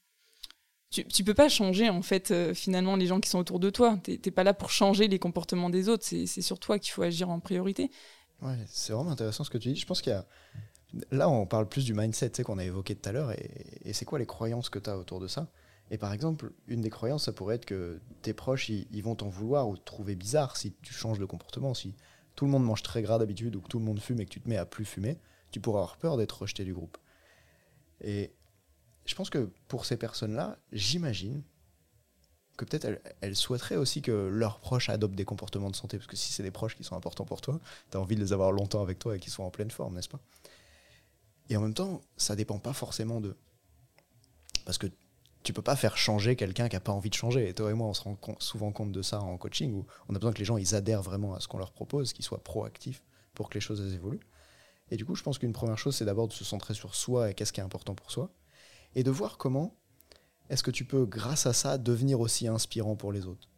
tu, 0.94 1.04
tu 1.06 1.24
peux 1.24 1.34
pas 1.34 1.48
changer 1.48 1.90
en 1.90 2.02
fait 2.02 2.30
euh, 2.30 2.54
finalement 2.54 2.94
les 2.94 3.06
gens 3.06 3.20
qui 3.20 3.28
sont 3.28 3.38
autour 3.38 3.58
de 3.58 3.70
toi. 3.70 3.98
Tu 4.04 4.18
T'es 4.18 4.30
pas 4.30 4.44
là 4.44 4.54
pour 4.54 4.70
changer 4.70 5.08
les 5.08 5.18
comportements 5.18 5.70
des 5.70 5.88
autres. 5.88 6.04
C'est 6.04 6.26
sur 6.26 6.58
toi 6.58 6.78
qu'il 6.78 6.92
faut 6.92 7.02
agir 7.02 7.30
en 7.30 7.40
priorité. 7.40 7.90
Ouais, 8.42 8.58
c'est 8.68 8.92
vraiment 8.92 9.10
intéressant 9.10 9.44
ce 9.44 9.50
que 9.50 9.58
tu 9.58 9.72
dis. 9.72 9.80
Je 9.80 9.86
pense 9.86 10.00
qu'il 10.00 10.12
y 10.12 10.16
a 10.16 10.26
là 11.10 11.28
on 11.28 11.46
parle 11.46 11.68
plus 11.68 11.84
du 11.84 11.92
mindset 11.92 12.30
qu'on 12.44 12.58
a 12.58 12.64
évoqué 12.64 12.94
tout 12.94 13.08
à 13.08 13.12
l'heure 13.12 13.32
et, 13.32 13.92
c'est 13.92 14.04
quoi 14.04 14.20
les 14.20 14.26
croyances 14.26 14.68
que 14.68 14.78
tu 14.78 14.88
as 14.88 14.96
autour 14.96 15.18
de 15.18 15.26
ça? 15.26 15.48
Et 15.90 15.98
par 15.98 16.12
exemple, 16.12 16.52
une 16.66 16.80
des 16.80 16.90
croyances, 16.90 17.24
ça 17.24 17.32
pourrait 17.32 17.56
être 17.56 17.66
que 17.66 18.00
tes 18.22 18.32
proches, 18.32 18.70
ils, 18.70 19.02
vont 19.02 19.16
t'en 19.16 19.28
vouloir 19.28 19.68
ou 19.68 19.76
te 19.76 19.84
trouver 19.84 20.14
bizarre 20.14 20.56
si 20.56 20.72
tu 20.82 20.94
changes 20.94 21.18
de 21.18 21.26
comportement. 21.26 21.74
Si 21.74 21.94
tout 22.36 22.46
le 22.46 22.50
monde 22.50 22.64
mange 22.64 22.82
très 22.82 23.02
gras 23.02 23.18
d'habitude 23.18 23.54
ou 23.56 23.60
que 23.60 23.68
tout 23.68 23.78
le 23.78 23.84
monde 23.84 24.00
fume 24.00 24.20
et 24.20 24.24
que 24.24 24.30
tu 24.30 24.40
te 24.40 24.48
mets 24.48 24.56
à 24.56 24.64
plus 24.64 24.86
fumer, 24.86 25.18
tu 25.50 25.60
pourras 25.60 25.80
avoir 25.80 25.96
peur 25.98 26.16
d'être 26.16 26.40
rejeté 26.40 26.64
du 26.64 26.72
groupe. 26.72 26.96
Et 28.00 28.32
je 29.06 29.14
pense 29.14 29.30
que 29.30 29.50
pour 29.68 29.84
ces 29.84 29.96
personnes-là, 29.96 30.58
j'imagine 30.72 31.42
que 32.56 32.64
peut-être 32.64 33.00
elles, 33.20 33.36
souhaiteraient 33.36 33.76
aussi 33.76 34.00
que 34.00 34.12
leurs 34.12 34.60
proches 34.60 34.88
adoptent 34.88 35.16
des 35.16 35.24
comportements 35.24 35.70
de 35.70 35.76
santé, 35.76 35.98
parce 35.98 36.06
que 36.06 36.16
si 36.16 36.32
c'est 36.32 36.42
des 36.42 36.52
proches 36.52 36.76
qui 36.76 36.84
sont 36.84 36.96
importants 36.96 37.24
pour 37.24 37.40
toi, 37.40 37.58
tu 37.90 37.96
as 37.96 38.00
envie 38.00 38.14
de 38.14 38.20
les 38.20 38.32
avoir 38.32 38.52
longtemps 38.52 38.82
avec 38.82 38.98
toi 38.98 39.16
et 39.16 39.20
qu'ils 39.20 39.32
soient 39.32 39.44
en 39.44 39.50
pleine 39.50 39.70
forme, 39.70 39.94
n'est-ce 39.94 40.08
pas? 40.08 40.20
Et 41.50 41.56
en 41.56 41.60
même 41.60 41.74
temps, 41.74 42.00
ça 42.16 42.36
dépend 42.36 42.58
pas 42.58 42.72
forcément 42.72 43.20
d'eux. 43.20 43.36
Parce 44.64 44.78
que 44.78 44.86
tu 45.42 45.52
peux 45.52 45.62
pas 45.62 45.76
faire 45.76 45.96
changer 45.96 46.36
quelqu'un 46.36 46.68
qui 46.68 46.76
a 46.76 46.80
pas 46.80 46.92
envie 46.92 47.10
de 47.10 47.14
changer. 47.14 47.48
Et 47.48 47.54
toi 47.54 47.70
et 47.70 47.74
moi, 47.74 47.88
on 47.88 47.94
se 47.94 48.02
rend 48.02 48.16
souvent 48.38 48.72
compte 48.72 48.92
de 48.92 49.02
ça 49.02 49.20
en 49.20 49.36
coaching, 49.36 49.74
où 49.74 49.86
on 50.08 50.14
a 50.14 50.18
besoin 50.18 50.32
que 50.32 50.38
les 50.38 50.44
gens 50.44 50.56
ils 50.56 50.74
adhèrent 50.74 51.02
vraiment 51.02 51.34
à 51.34 51.40
ce 51.40 51.48
qu'on 51.48 51.58
leur 51.58 51.72
propose, 51.72 52.12
qu'ils 52.12 52.24
soient 52.24 52.42
proactifs 52.42 53.02
pour 53.34 53.50
que 53.50 53.54
les 53.54 53.60
choses 53.60 53.92
évoluent. 53.92 54.20
Et 54.90 54.96
du 54.96 55.04
coup, 55.04 55.14
je 55.14 55.22
pense 55.22 55.38
qu'une 55.38 55.52
première 55.52 55.78
chose, 55.78 55.96
c'est 55.96 56.04
d'abord 56.04 56.28
de 56.28 56.32
se 56.32 56.44
centrer 56.44 56.72
sur 56.72 56.94
soi 56.94 57.30
et 57.30 57.34
qu'est-ce 57.34 57.52
qui 57.52 57.60
est 57.60 57.64
important 57.64 57.94
pour 57.94 58.10
soi, 58.10 58.30
et 58.94 59.02
de 59.02 59.10
voir 59.10 59.38
comment 59.38 59.76
est-ce 60.50 60.62
que 60.62 60.70
tu 60.70 60.84
peux, 60.84 61.06
grâce 61.06 61.46
à 61.46 61.52
ça, 61.52 61.78
devenir 61.78 62.20
aussi 62.20 62.46
inspirant 62.48 62.96
pour 62.96 63.12
les 63.12 63.26
autres. 63.26 63.48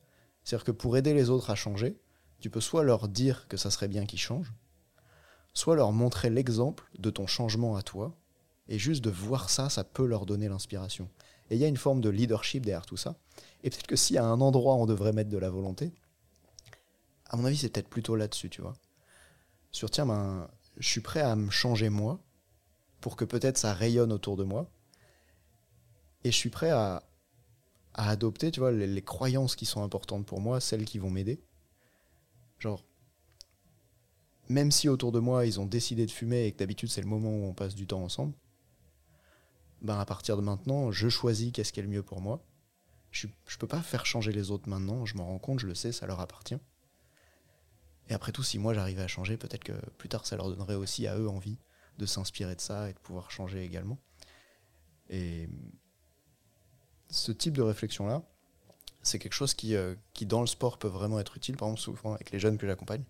C'est-à-dire 0.45 0.65
que 0.65 0.73
pour 0.73 0.97
aider 0.97 1.15
les 1.15 1.31
autres 1.31 1.51
à 1.51 1.55
changer, 1.55 1.99
tu 2.41 2.51
peux 2.51 2.61
soit 2.61 2.85
leur 2.85 3.09
dire 3.09 3.49
que 3.49 3.57
ça 3.57 3.71
serait 3.71 3.89
bien 3.89 4.07
qu'ils 4.07 4.21
changent, 4.21 4.53
soit 5.53 5.75
leur 5.75 5.93
montrer 5.93 6.31
l'exemple 6.31 6.89
de 6.99 7.11
ton 7.11 7.27
changement 7.27 7.77
à 7.77 7.83
toi, 7.83 8.17
et 8.69 8.79
juste 8.79 9.03
de 9.03 9.11
voir 9.11 9.51
ça, 9.51 9.69
ça 9.69 9.85
peut 9.85 10.07
leur 10.07 10.27
donner 10.27 10.49
l'inspiration. 10.49 11.09
Et 11.51 11.57
il 11.57 11.61
y 11.61 11.65
a 11.65 11.69
une 11.69 11.77
forme 11.77 12.01
de 12.01 12.09
leadership 12.09 12.65
derrière 12.65 12.87
tout 12.87 12.97
ça. 12.97 13.17
Et 13.63 13.71
peut-être 13.71 13.87
que 13.87 14.13
y 14.13 14.19
a 14.19 14.25
un 14.25 14.41
endroit 14.41 14.75
on 14.75 14.87
devrait 14.87 15.13
mettre 15.13 15.31
de 15.31 15.39
la 15.39 15.51
volonté, 15.51 15.93
à 17.29 17.37
mon 17.37 17.45
avis, 17.45 17.57
c'est 17.57 17.69
peut-être 17.71 17.89
plutôt 17.89 18.17
là-dessus, 18.17 18.51
tu 18.51 18.63
vois. 18.63 18.75
Sur, 19.73 19.91
tiens, 19.91 20.07
ben, 20.07 20.49
je 20.77 20.89
suis 20.89 21.01
prêt 21.01 21.21
à 21.21 21.35
me 21.35 21.51
changer 21.51 21.89
moi, 21.89 22.21
pour 23.01 23.17
que 23.17 23.25
peut-être 23.25 23.59
ça 23.59 23.73
rayonne 23.73 24.13
autour 24.13 24.37
de 24.37 24.45
moi. 24.45 24.71
Et 26.27 26.33
je 26.33 26.37
suis 26.37 26.51
prêt 26.51 26.71
à, 26.71 27.05
adopter, 27.95 28.51
tu 28.51 28.59
vois, 28.59 28.73
les, 28.73 29.01
croyances 29.03 29.55
qui 29.55 29.65
sont 29.65 29.85
importantes 29.85 30.27
pour 30.27 30.41
moi, 30.41 30.59
celles 30.59 30.85
qui 30.85 30.99
vont 30.99 31.09
m'aider. 31.09 31.41
Genre, 32.59 32.85
même 34.49 34.73
si 34.73 34.89
autour 34.89 35.13
de 35.13 35.21
moi, 35.21 35.47
ils 35.47 35.61
ont 35.61 35.67
décidé 35.67 36.05
de 36.05 36.11
fumer 36.11 36.47
et 36.47 36.53
que 36.53 36.59
d'habitude, 36.59 36.89
c'est 36.89 37.01
le 37.01 37.07
moment 37.07 37.31
où 37.31 37.45
on 37.45 37.55
passe 37.55 37.77
du 37.77 37.87
temps 37.87 38.03
ensemble, 38.03 38.35
ben 39.83 40.01
à 40.01 40.05
partir 40.05 40.37
de 40.37 40.43
maintenant, 40.43 40.91
je 40.91 41.09
choisis 41.09 41.53
qu'est-ce 41.53 41.73
qui 41.73 41.79
est 41.79 41.85
le 41.85 41.89
mieux 41.89 42.03
pour 42.03 42.21
moi. 42.21 42.45
Je 43.13 43.29
ne 43.29 43.57
peux 43.61 43.69
pas 43.69 43.81
faire 43.81 44.05
changer 44.05 44.33
les 44.33 44.51
autres 44.51 44.69
maintenant, 44.69 45.07
je 45.07 45.17
m'en 45.17 45.27
rends 45.27 45.39
compte, 45.39 45.61
je 45.61 45.69
le 45.69 45.77
sais, 45.77 45.93
ça 45.93 46.09
leur 46.09 46.19
appartient. 46.19 46.59
Et 48.09 48.15
après 48.15 48.33
tout, 48.33 48.43
si 48.43 48.59
moi 48.59 48.75
j'arrivais 48.75 49.03
à 49.03 49.09
changer, 49.09 49.37
peut-être 49.37 49.63
que 49.63 49.75
plus 49.97 50.09
tard 50.09 50.27
ça 50.27 50.35
leur 50.35 50.49
donnerait 50.49 50.75
aussi 50.75 51.07
à 51.07 51.17
eux 51.17 51.29
envie 51.29 51.61
de 51.99 52.05
s'inspirer 52.05 52.57
de 52.57 52.61
ça 52.61 52.91
et 52.91 52.95
de 52.95 52.99
pouvoir 52.99 53.31
changer 53.31 53.63
également. 53.63 54.01
Ce 57.09 57.33
type 57.33 57.57
de 57.57 57.63
réflexion-là, 57.63 58.23
c'est 59.03 59.19
quelque 59.19 59.35
chose 59.35 59.55
qui, 59.55 59.77
euh, 59.77 59.95
qui, 60.15 60.27
dans 60.27 60.41
le 60.41 60.47
sport, 60.47 60.79
peut 60.79 60.89
vraiment 60.89 61.21
être 61.21 61.37
utile. 61.37 61.57
Par 61.57 61.69
exemple, 61.69 61.81
souvent 61.81 62.15
avec 62.15 62.31
les 62.31 62.39
jeunes 62.39 62.59
que 62.59 62.67
j'accompagne, 62.67 63.05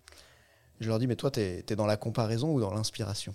je 0.79 0.87
leur 0.87 0.99
dis, 0.99 1.07
mais 1.07 1.15
toi, 1.15 1.31
tu 1.31 1.39
es, 1.39 1.63
dans 1.75 1.87
la 1.87 1.97
comparaison 1.97 2.53
ou 2.53 2.59
dans 2.59 2.73
l'inspiration? 2.73 3.33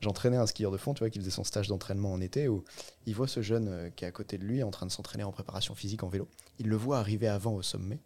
J'entraînais 0.00 0.36
un 0.36 0.46
skieur 0.46 0.72
de 0.72 0.76
fond, 0.76 0.94
tu 0.94 1.00
vois, 1.00 1.10
qui 1.10 1.20
faisait 1.20 1.30
son 1.30 1.44
stage 1.44 1.68
d'entraînement 1.68 2.12
en 2.12 2.20
été, 2.20 2.48
où 2.48 2.64
il 3.06 3.14
voit 3.14 3.28
ce 3.28 3.40
jeune 3.40 3.68
euh, 3.68 3.90
qui 3.90 4.04
est 4.04 4.08
à 4.08 4.12
côté 4.12 4.36
de 4.36 4.44
lui 4.44 4.64
en 4.64 4.72
train 4.72 4.84
de 4.84 4.90
s'entraîner 4.90 5.22
en 5.22 5.30
préparation 5.30 5.76
physique 5.76 6.02
en 6.02 6.08
vélo. 6.08 6.28
Il 6.58 6.68
le 6.68 6.76
voit 6.76 6.98
arriver 6.98 7.28
avant 7.28 7.52
au 7.52 7.62
sommet, 7.62 8.00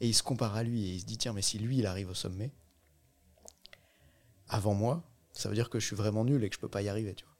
et 0.00 0.08
il 0.08 0.14
se 0.14 0.22
compare 0.22 0.56
à 0.56 0.62
lui, 0.62 0.86
et 0.86 0.94
il 0.94 1.00
se 1.00 1.06
dit, 1.06 1.16
tiens, 1.16 1.32
mais 1.32 1.40
si 1.40 1.58
lui, 1.58 1.78
il 1.78 1.86
arrive 1.86 2.10
au 2.10 2.14
sommet, 2.14 2.50
avant 4.48 4.74
moi, 4.74 5.02
ça 5.32 5.48
veut 5.48 5.54
dire 5.54 5.70
que 5.70 5.80
je 5.80 5.86
suis 5.86 5.96
vraiment 5.96 6.24
nul 6.24 6.44
et 6.44 6.50
que 6.50 6.54
je 6.54 6.60
peux 6.60 6.68
pas 6.68 6.82
y 6.82 6.88
arriver, 6.90 7.14
tu 7.14 7.24
vois. 7.24 7.35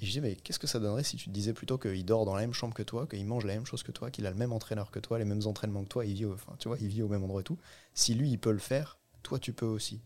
Et 0.00 0.06
je 0.06 0.12
dis, 0.12 0.20
mais 0.20 0.34
qu'est-ce 0.34 0.58
que 0.58 0.66
ça 0.66 0.80
donnerait 0.80 1.04
si 1.04 1.16
tu 1.16 1.26
te 1.26 1.30
disais 1.30 1.52
plutôt 1.52 1.76
qu'il 1.76 2.04
dort 2.06 2.24
dans 2.24 2.34
la 2.34 2.40
même 2.40 2.54
chambre 2.54 2.72
que 2.72 2.82
toi, 2.82 3.06
qu'il 3.06 3.24
mange 3.26 3.44
la 3.44 3.54
même 3.54 3.66
chose 3.66 3.82
que 3.82 3.92
toi, 3.92 4.10
qu'il 4.10 4.26
a 4.26 4.30
le 4.30 4.36
même 4.36 4.52
entraîneur 4.52 4.90
que 4.90 4.98
toi, 4.98 5.18
les 5.18 5.26
mêmes 5.26 5.46
entraînements 5.46 5.82
que 5.82 5.88
toi, 5.88 6.06
il 6.06 6.14
vit 6.14 6.24
au, 6.24 6.36
au 7.04 7.08
même 7.08 7.22
endroit 7.22 7.42
et 7.42 7.44
tout. 7.44 7.58
Si 7.92 8.14
lui, 8.14 8.30
il 8.30 8.38
peut 8.38 8.52
le 8.52 8.58
faire, 8.58 8.98
toi, 9.22 9.38
tu 9.38 9.52
peux 9.52 9.66
aussi. 9.66 10.00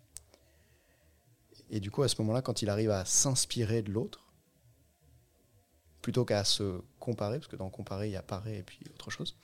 Et 1.71 1.79
du 1.79 1.93
coup, 1.93 2.03
à 2.03 2.09
ce 2.09 2.21
moment-là, 2.23 2.43
quand 2.43 2.63
il 2.63 2.69
arrive 2.71 2.91
à 2.91 3.05
s'inspirer 3.05 3.83
de 3.83 3.93
l'autre, 3.93 4.33
plutôt 6.03 6.25
qu'à 6.25 6.45
se 6.45 6.81
comparer, 6.99 7.39
parce 7.39 7.49
que 7.49 7.57
dans 7.57 7.71
comparer, 7.71 8.09
il 8.09 8.13
y 8.13 8.17
a 8.17 8.23
parer 8.23 8.59
et 8.59 8.63
puis 8.63 8.81
autre 8.93 9.11
chose, 9.11 9.37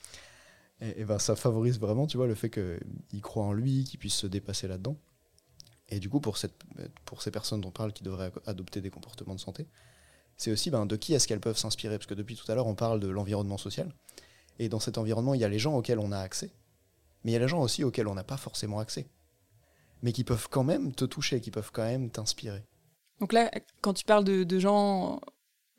et, 0.81 1.05
ben 1.05 1.19
ça 1.19 1.35
favorise 1.35 1.79
vraiment, 1.79 2.07
tu 2.07 2.17
vois, 2.17 2.27
le 2.27 2.35
fait 2.35 2.49
qu'il 2.49 3.21
croit 3.21 3.45
en 3.45 3.53
lui, 3.53 3.83
qu'il 3.85 3.99
puisse 3.99 4.15
se 4.15 4.27
dépasser 4.27 4.67
là-dedans. 4.67 4.97
Et 5.89 5.99
du 5.99 6.09
coup, 6.09 6.19
pour, 6.19 6.37
pour 7.05 7.21
ces 7.21 7.31
personnes 7.31 7.61
dont 7.61 7.69
on 7.69 7.71
parle 7.71 7.93
qui 7.93 8.03
devraient 8.03 8.31
adopter 8.45 8.81
des 8.81 8.89
comportements 8.89 9.35
de 9.35 9.39
santé, 9.39 9.67
c'est 10.41 10.51
aussi 10.51 10.71
ben, 10.71 10.87
de 10.87 10.95
qui 10.95 11.13
est-ce 11.13 11.27
qu'elles 11.27 11.39
peuvent 11.39 11.57
s'inspirer? 11.57 11.99
Parce 11.99 12.07
que 12.07 12.15
depuis 12.15 12.35
tout 12.35 12.51
à 12.51 12.55
l'heure, 12.55 12.65
on 12.65 12.73
parle 12.73 12.99
de 12.99 13.07
l'environnement 13.07 13.59
social. 13.59 13.93
Et 14.57 14.69
dans 14.69 14.79
cet 14.79 14.97
environnement, 14.97 15.35
il 15.35 15.41
y 15.41 15.43
a 15.43 15.49
les 15.49 15.59
gens 15.59 15.75
auxquels 15.77 15.99
on 15.99 16.11
a 16.11 16.17
accès, 16.17 16.51
mais 17.23 17.31
il 17.31 17.33
y 17.33 17.37
a 17.37 17.39
les 17.39 17.47
gens 17.47 17.61
aussi 17.61 17.83
auxquels 17.83 18.07
on 18.07 18.15
n'a 18.15 18.23
pas 18.23 18.37
forcément 18.37 18.79
accès, 18.79 19.07
mais 20.01 20.11
qui 20.13 20.23
peuvent 20.23 20.47
quand 20.49 20.63
même 20.63 20.95
te 20.95 21.05
toucher, 21.05 21.41
qui 21.41 21.51
peuvent 21.51 21.71
quand 21.71 21.83
même 21.83 22.09
t'inspirer. 22.09 22.63
Donc 23.19 23.33
là, 23.33 23.51
quand 23.81 23.93
tu 23.93 24.03
parles 24.03 24.23
de, 24.23 24.59
gens, 24.59 25.21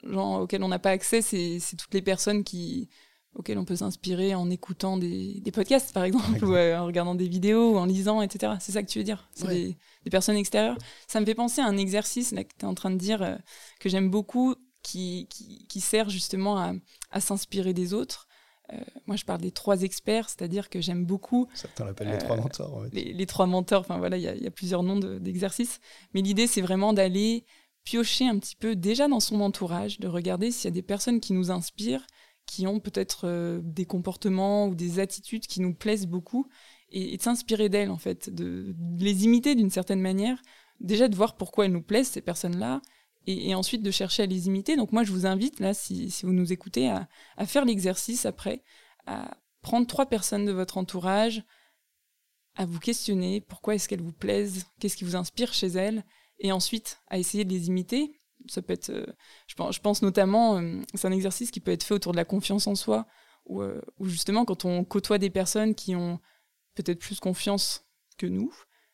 gens 0.04 0.42
auxquels 0.42 0.62
on 0.62 0.68
n'a 0.68 0.78
pas 0.78 0.90
accès, 0.90 1.22
c'est 1.22 1.58
toutes 1.76 1.92
les 1.92 2.02
personnes 2.02 2.44
qui, 2.44 2.88
auxquelles 3.34 3.58
on 3.58 3.64
peut 3.64 3.76
s'inspirer 3.76 4.34
en 4.34 4.50
écoutant 4.50 4.96
des, 4.96 5.42
podcasts, 5.52 5.92
par 5.92 6.04
exemple, 6.04 6.44
ou 6.44 6.54
euh, 6.54 6.76
en 6.78 6.86
regardant 6.86 7.14
des 7.14 7.28
vidéos, 7.28 7.74
ou 7.74 7.76
en 7.78 7.86
lisant, 7.86 8.22
etc. 8.22 8.54
C'est 8.60 8.72
ça 8.72 8.82
que 8.82 8.88
tu 8.88 8.98
veux 8.98 9.04
dire? 9.04 9.28
C'est 9.34 9.48
des, 9.48 10.10
personnes 10.10 10.36
extérieures. 10.36 10.76
Ça 11.06 11.20
me 11.20 11.26
fait 11.26 11.34
penser 11.34 11.60
à 11.60 11.66
un 11.66 11.76
exercice 11.76 12.32
là, 12.32 12.44
que 12.44 12.52
tu 12.58 12.64
es 12.64 12.68
en 12.68 12.74
train 12.74 12.90
de 12.90 12.96
dire 12.96 13.22
euh, 13.22 13.36
que 13.80 13.88
j'aime 13.88 14.10
beaucoup, 14.10 14.54
qui, 14.82 15.28
qui, 15.68 15.80
sert 15.80 16.10
justement 16.10 16.58
à, 16.58 16.72
à 17.12 17.20
s'inspirer 17.20 17.72
des 17.72 17.94
autres. 17.94 18.26
Euh, 18.72 18.78
moi, 19.06 19.16
je 19.16 19.24
parle 19.24 19.40
des 19.40 19.52
trois 19.52 19.82
experts, 19.82 20.28
c'est-à-dire 20.28 20.68
que 20.68 20.80
j'aime 20.80 21.04
beaucoup. 21.04 21.46
Certains 21.54 21.84
l'appellent 21.84 22.10
les 22.10 22.18
trois 22.18 22.36
mentors. 22.36 22.74
En 22.74 22.82
fait. 22.82 22.90
les, 22.90 23.26
trois 23.26 23.46
mentors, 23.46 23.80
enfin 23.80 23.98
voilà, 23.98 24.16
il 24.16 24.22
y, 24.22 24.42
y, 24.42 24.46
a 24.46 24.50
plusieurs 24.50 24.82
noms 24.82 24.98
d'exercices. 24.98 25.78
Mais 26.14 26.20
l'idée, 26.20 26.48
c'est 26.48 26.62
vraiment 26.62 26.92
d'aller 26.92 27.44
piocher 27.84 28.26
un 28.26 28.38
petit 28.38 28.56
peu 28.56 28.76
déjà 28.76 29.08
dans 29.08 29.20
son 29.20 29.40
entourage, 29.40 30.00
de 30.00 30.08
regarder 30.08 30.50
s'il 30.50 30.64
y 30.64 30.68
a 30.68 30.74
des 30.74 30.82
personnes 30.82 31.20
qui 31.20 31.32
nous 31.32 31.50
inspirent 31.50 32.06
qui 32.46 32.66
ont 32.66 32.80
peut-être 32.80 33.26
euh, 33.26 33.60
des 33.62 33.84
comportements 33.84 34.66
ou 34.66 34.74
des 34.74 34.98
attitudes 34.98 35.46
qui 35.46 35.60
nous 35.60 35.74
plaisent 35.74 36.06
beaucoup 36.06 36.48
et, 36.90 37.16
de 37.16 37.22
s'inspirer 37.22 37.68
d'elles 37.68 37.90
en 37.90 37.98
fait, 37.98 38.30
de, 38.30 38.74
les 38.98 39.24
imiter 39.24 39.54
d'une 39.54 39.70
certaine 39.70 40.00
manière, 40.00 40.40
déjà 40.80 41.08
de 41.08 41.16
voir 41.16 41.36
pourquoi 41.36 41.64
elles 41.66 41.72
nous 41.72 41.82
plaisent 41.82 42.08
ces 42.08 42.20
personnes-là 42.20 42.82
et, 43.26 43.54
ensuite 43.54 43.82
de 43.82 43.90
chercher 43.90 44.24
à 44.24 44.26
les 44.26 44.48
imiter. 44.48 44.76
Donc 44.76 44.92
moi 44.92 45.04
je 45.04 45.12
vous 45.12 45.26
invite 45.26 45.60
là, 45.60 45.74
si, 45.74 46.12
vous 46.22 46.32
nous 46.32 46.52
écoutez, 46.52 46.88
à 46.88 47.46
faire 47.46 47.64
l'exercice 47.64 48.26
après, 48.26 48.62
à 49.06 49.36
prendre 49.62 49.86
trois 49.86 50.06
personnes 50.06 50.44
de 50.44 50.52
votre 50.52 50.76
entourage, 50.76 51.44
à 52.54 52.66
vous 52.66 52.80
questionner. 52.80 53.40
Pourquoi 53.40 53.74
est-ce 53.74 53.88
qu'elles 53.88 54.02
vous 54.02 54.12
plaisent, 54.12 54.66
qu'est-ce 54.78 54.96
qui 54.96 55.04
vous 55.04 55.16
inspire 55.16 55.54
chez 55.54 55.68
elles, 55.68 56.04
et 56.38 56.52
ensuite 56.52 57.00
à 57.08 57.18
essayer 57.18 57.44
de 57.44 57.50
les 57.50 57.68
imiter 57.68 58.18
ça 58.48 58.62
peut 58.62 58.72
être, 58.72 58.90
euh, 58.90 59.06
je, 59.46 59.80
pense, 59.80 60.02
notamment, 60.02 60.58
euh, 60.58 60.80
c'est 60.94 61.06
un 61.06 61.12
exercice 61.12 61.50
qui 61.50 61.60
peut 61.60 61.70
être 61.70 61.82
fait 61.82 61.94
autour 61.94 62.12
de 62.12 62.16
la 62.16 62.24
confiance 62.24 62.66
en 62.66 62.74
soi, 62.74 63.06
où, 63.46 63.62
euh, 63.62 63.80
justement 64.00 64.44
quand 64.44 64.64
on 64.64 64.84
côtoie 64.84 65.18
des 65.18 65.30
personnes 65.30 65.74
qui 65.74 65.96
ont 65.96 66.20
peut-être 66.74 67.00
plus 67.00 67.20
confiance 67.20 67.84
que 68.18 68.26
nous, 68.26 68.52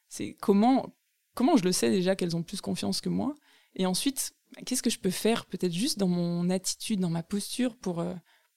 c'est 0.09 0.35
comment, 0.41 0.95
comment 1.35 1.57
je 1.57 1.65
le 1.65 1.73
sais 1.73 1.91
déjà 1.91 2.17
qu'elles 2.17 2.37
ont 2.37 2.43
plus 2.43 2.61
confiance 2.61 3.01
que 3.01 3.09
moi, 3.09 3.35
et 3.75 3.87
ensuite 3.87 4.33
qu'est-ce 4.65 4.83
que 4.83 4.91
je 4.91 4.99
peux 4.99 5.11
faire 5.11 5.47
peut-être 5.47 5.73
juste 5.73 5.99
dans 5.99 6.09
mon 6.09 6.49
attitude, 6.51 7.01
dans 7.01 7.11
ma 7.11 7.23
posture 7.23 7.77
pour 7.77 8.05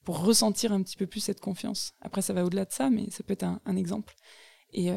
pour 0.04 0.24
ressentir 0.24 0.72
un 0.72 0.82
petit 0.82 0.98
peu 0.98 1.06
plus 1.06 1.20
cette 1.20 1.42
confiance? 1.42 1.94
Après, 2.02 2.24
ça 2.24 2.34
va 2.34 2.44
au-delà 2.44 2.66
de 2.66 2.72
ça, 2.72 2.89
mais 2.89 3.12
ça 3.12 3.24
peut 3.24 3.34
être 3.34 3.44
un, 3.44 3.62
un 3.66 3.76
exemple. 3.76 4.16
Et, 4.74 4.89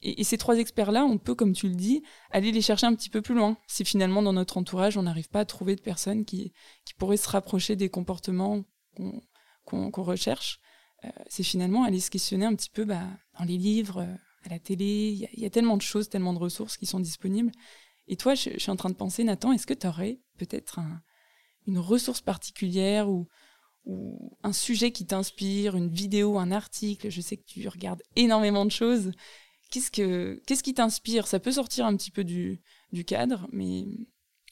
et, 0.00 0.22
ces 0.22 0.38
trois 0.38 0.58
experts-là, 0.58 1.04
on 1.04 1.18
peut, 1.18 1.34
comme 1.34 1.52
tu 1.52 1.68
le 1.68 1.74
dis, 1.74 2.02
aller 2.30 2.52
les 2.52 2.62
chercher 2.62 2.86
un 2.86 2.94
petit 2.94 3.10
peu 3.10 3.20
plus 3.20 3.34
loin. 3.34 3.56
Si 3.66 3.84
finalement, 3.84 4.22
dans 4.22 4.32
notre 4.32 4.56
entourage, 4.56 4.96
on 4.96 5.02
n'arrive 5.02 5.28
pas 5.28 5.40
à 5.40 5.44
trouver 5.44 5.74
de 5.74 5.80
personnes 5.80 6.24
qui, 6.24 6.52
qui 6.84 6.94
pourraient 6.94 7.16
se 7.16 7.28
rapprocher 7.28 7.74
des 7.74 7.88
comportements 7.88 8.64
qu'on 9.64 9.90
recherche, 10.02 10.60
euh, 11.04 11.08
c'est 11.28 11.42
finalement 11.42 11.84
aller 11.84 12.00
se 12.00 12.10
questionner 12.10 12.46
un 12.46 12.54
petit 12.54 12.70
peu 12.70 12.84
bah, 12.84 13.06
dans 13.38 13.44
les 13.44 13.58
livres, 13.58 13.98
euh, 13.98 14.14
à 14.44 14.50
la 14.50 14.58
télé. 14.58 15.28
Il 15.32 15.40
y, 15.40 15.46
a 15.46 15.50
tellement 15.50 15.76
de 15.76 15.82
choses, 15.82 16.08
tellement 16.08 16.32
de 16.32 16.38
ressources 16.38 16.76
qui 16.76 16.86
sont 16.86 17.00
disponibles. 17.00 17.52
Et 18.06 18.16
toi, 18.16 18.34
je, 18.34 18.50
suis 18.56 18.70
en 18.70 18.76
train 18.76 18.90
de 18.90 18.94
penser, 18.94 19.24
Nathan, 19.24 19.52
est-ce 19.52 19.66
que 19.66 19.74
tu 19.74 19.86
aurais 19.86 20.20
peut-être 20.38 20.78
une 21.66 21.78
ressource 21.78 22.20
particulière 22.20 23.10
ou, 23.10 23.28
ou 23.84 24.36
un 24.42 24.52
sujet 24.52 24.92
qui 24.92 25.06
t'inspire, 25.06 25.76
une 25.76 25.90
vidéo, 25.90 26.38
un 26.38 26.52
article? 26.52 27.10
Je 27.10 27.20
sais 27.20 27.36
que 27.36 27.44
tu 27.44 27.66
regardes 27.68 28.02
énormément 28.16 28.64
de 28.64 28.70
choses 28.70 29.12
Qu'est-ce, 29.70 29.90
que, 29.90 30.40
qu'est-ce 30.46 30.62
qui 30.62 30.74
t'inspire? 30.74 31.26
Ça 31.26 31.40
peut 31.40 31.52
sortir 31.52 31.84
un 31.84 31.96
petit 31.96 32.10
peu 32.10 32.24
du, 32.24 32.62
du 32.92 33.04
cadre, 33.04 33.46
mais 33.52 33.84